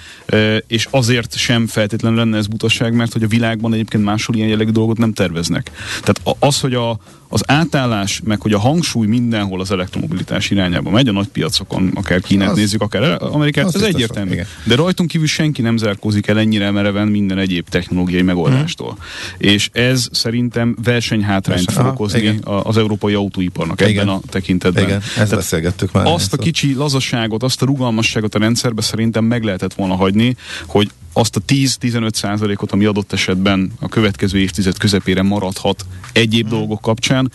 és 0.68 0.88
azért 0.92 1.36
sem 1.36 1.68
feltétlenül 1.68 2.18
lenne 2.18 2.38
ez 2.38 2.48
butaság, 2.48 2.94
mert 2.94 3.14
hogy 3.14 3.24
a 3.24 3.28
világban 3.28 3.74
egyébként 3.74 4.04
máshol 4.04 4.36
ilyen 4.36 4.48
jellegű 4.48 4.72
dolgot 4.72 4.98
nem 4.98 5.14
terveznek. 5.14 5.72
Tehát 6.02 6.38
az, 6.40 6.60
hogy 6.60 6.74
a, 6.74 7.00
az 7.34 7.44
átállás, 7.46 8.22
meg 8.24 8.42
hogy 8.42 8.54
a 8.54 8.60
hangsúly 8.60 9.08
mindenhol 9.08 9.62
az 9.62 9.72
elektromobilitás 9.72 10.50
irányába 10.50 10.90
megy, 10.90 11.08
a 11.08 11.12
nagy 11.12 11.28
piacokon, 11.28 11.92
akár 11.94 12.22
Kínát 12.22 12.50
az, 12.50 12.58
nézzük, 12.58 12.82
akár 12.82 13.24
Amerikát, 13.24 13.76
ez 13.76 13.82
egyértelmű. 13.82 14.32
Igen. 14.32 14.46
De 14.64 14.76
rajtunk 14.76 15.10
kívül 15.10 15.28
senki 15.28 15.62
nem 15.62 15.78
zárkózik 15.78 16.28
el 16.28 16.40
ennyire 16.40 16.72
mereven 16.72 17.08
minden 17.08 17.38
egyéb 17.38 17.70
technológiai 17.70 18.22
megoldástól. 18.22 18.92
Mm. 18.92 19.48
És 19.50 19.70
ez 19.74 20.08
szerintem 20.12 20.76
versenyhátrányt 20.84 21.66
Versen, 21.66 21.84
fog 21.84 21.94
okozni 21.94 22.40
az 22.44 22.78
európai 22.78 23.14
autóiparnak 23.14 23.82
igen. 23.82 23.92
ebben 23.92 24.08
a 24.08 24.20
tekintetben. 24.30 24.84
Igen, 24.84 24.98
ezt 24.98 25.14
Tehát 25.14 25.30
beszélgettük 25.30 25.92
már. 25.92 26.06
Azt 26.06 26.34
a 26.34 26.38
kicsi 26.38 26.74
lazaságot, 26.74 27.44
azt 27.44 27.62
a 27.62 27.66
rugalmasságot 27.66 28.36
a 28.36 28.40
rendszerbe 28.40 28.82
szerintem 28.82 29.24
meg 29.24 29.44
lehetett 29.44 29.74
volna 29.74 29.96
hagyni, 29.96 30.36
hogy 30.66 30.90
azt 31.14 31.36
a 31.36 31.42
10-15 31.48 32.14
százalékot, 32.14 32.72
ami 32.72 32.86
adott 32.86 33.14
esetben 33.14 33.72
a 33.80 33.88
következő 33.88 34.40
évtized 34.40 34.78
közepére 34.78 35.22
maradhat 35.22 35.86
egyéb 36.14 36.48
hmm. 36.48 36.58
dolgok 36.58 36.82
kapcsán, 36.82 37.32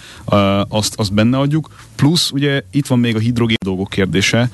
azt, 0.68 0.94
azt 0.96 1.14
benne 1.14 1.38
adjuk. 1.38 1.70
Plusz 1.96 2.30
ugye 2.30 2.62
itt 2.70 2.86
van 2.86 2.98
még 2.98 3.14
a 3.14 3.18
hidrogén 3.18 3.56
dolgok 3.64 3.88
kérdése, 3.88 4.50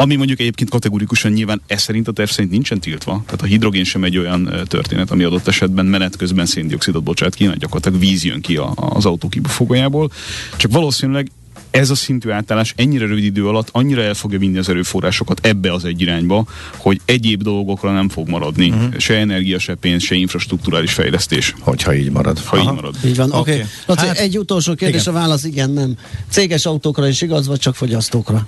ami 0.00 0.16
mondjuk 0.16 0.40
egyébként 0.40 0.70
kategorikusan 0.70 1.32
nyilván 1.32 1.60
ez 1.66 1.82
szerint 1.82 2.08
a 2.08 2.12
terv 2.12 2.28
szerint 2.28 2.52
nincsen 2.52 2.80
tiltva. 2.80 3.22
Tehát 3.24 3.42
a 3.42 3.46
hidrogén 3.46 3.84
sem 3.84 4.04
egy 4.04 4.18
olyan 4.18 4.50
történet, 4.66 5.10
ami 5.10 5.24
adott 5.24 5.46
esetben 5.46 5.86
menet 5.86 6.16
közben 6.16 6.46
széndiokszidot 6.46 7.02
bocsát 7.02 7.34
ki, 7.34 7.50
gyakorlatilag 7.58 7.98
víz 7.98 8.24
jön 8.24 8.40
ki 8.40 8.56
az 8.74 9.06
autó 9.06 9.28
kibufogójából. 9.28 10.10
Csak 10.56 10.72
valószínűleg 10.72 11.30
ez 11.70 11.90
a 11.90 11.94
szintű 11.94 12.30
átállás 12.30 12.74
ennyire 12.76 13.06
rövid 13.06 13.24
idő 13.24 13.46
alatt 13.46 13.68
annyira 13.72 14.02
el 14.02 14.14
fogja 14.14 14.38
vinni 14.38 14.58
az 14.58 14.68
erőforrásokat 14.68 15.46
ebbe 15.46 15.72
az 15.72 15.84
egy 15.84 16.00
irányba, 16.00 16.46
hogy 16.76 17.00
egyéb 17.04 17.42
dolgokra 17.42 17.92
nem 17.92 18.08
fog 18.08 18.28
maradni. 18.28 18.70
Uh-huh. 18.70 18.98
Se 18.98 19.14
energia, 19.14 19.58
se 19.58 19.74
pénz, 19.74 20.02
se 20.02 20.14
infrastruktúrális 20.14 20.92
fejlesztés. 20.92 21.54
Hogyha 21.60 21.94
így 21.94 22.10
marad. 22.10 22.38
Ha 22.38 22.56
Aha. 22.56 22.70
így 22.70 22.74
marad. 22.74 22.94
Így 23.04 23.16
van, 23.16 23.32
oké. 23.32 23.52
Okay. 23.52 23.64
Okay. 23.86 24.06
Hát, 24.06 24.18
egy 24.18 24.38
utolsó 24.38 24.74
kérdés, 24.74 25.00
igen. 25.00 25.14
a 25.14 25.18
válasz 25.18 25.44
igen, 25.44 25.70
nem. 25.70 25.96
Céges 26.30 26.66
autókra 26.66 27.08
is 27.08 27.22
igaz, 27.22 27.46
vagy 27.46 27.58
csak 27.58 27.74
fogyasztókra? 27.74 28.46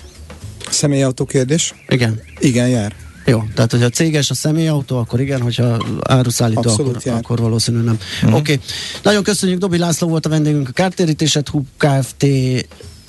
Személyautó 0.71 1.25
kérdés? 1.25 1.75
Igen. 1.89 2.21
Igen, 2.39 2.69
jár. 2.69 2.95
Jó, 3.27 3.45
tehát 3.55 3.71
hogyha 3.71 3.89
céges 3.89 4.31
a 4.31 4.35
személyautó, 4.35 4.99
akkor 4.99 5.21
igen, 5.21 5.41
hogyha 5.41 5.85
áruszállító, 6.01 6.61
Abszolút 6.61 6.97
akkor, 6.97 7.13
akkor 7.13 7.39
valószínűleg 7.39 7.87
nem. 7.87 7.99
Uh-huh. 8.23 8.39
Oké. 8.39 8.53
Okay. 8.53 8.65
Nagyon 9.03 9.23
köszönjük, 9.23 9.59
Dobi 9.59 9.79
László 9.79 10.09
volt 10.09 10.27
a 10.27 10.29
vendégünk, 10.29 10.69
a 10.69 10.73
Kártérítéset 10.73 11.49
Hub 11.49 11.67
Kft 11.77 12.27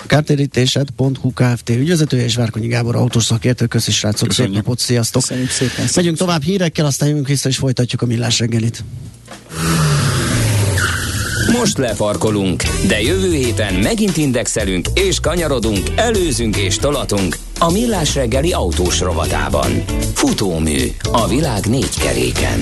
kártérítésed.hu 0.06 1.32
Kft. 1.34 1.68
ügyvezetője 1.68 2.24
és 2.24 2.34
Várkonyi 2.34 2.66
Gábor 2.66 2.96
autószakértő. 2.96 3.66
Köszi 3.66 3.90
srácok, 3.90 4.28
Köszönjük. 4.28 4.54
szép 4.54 4.64
napot, 4.64 4.78
sziasztok! 4.78 5.22
Köszönjük 5.22 5.50
szépen! 5.50 5.86
Megyünk 5.94 6.16
tovább 6.16 6.42
hírekkel, 6.42 6.86
aztán 6.86 7.08
jövünk 7.08 7.28
vissza 7.28 7.48
és 7.48 7.56
folytatjuk 7.56 8.02
a 8.02 8.06
millás 8.06 8.38
reggelit. 8.38 8.84
Most 11.58 11.78
lefarkolunk, 11.78 12.62
de 12.86 13.00
jövő 13.00 13.34
héten 13.34 13.74
megint 13.74 14.16
indexelünk 14.16 14.86
és 14.94 15.20
kanyarodunk, 15.20 15.78
előzünk 15.96 16.56
és 16.56 16.76
tolatunk 16.76 17.36
a 17.58 17.70
millás 17.70 18.14
reggeli 18.14 18.52
autós 18.52 19.00
rovatában. 19.00 19.84
Futómű 20.14 20.78
a 21.12 21.28
világ 21.28 21.66
négy 21.66 21.98
keréken. 21.98 22.58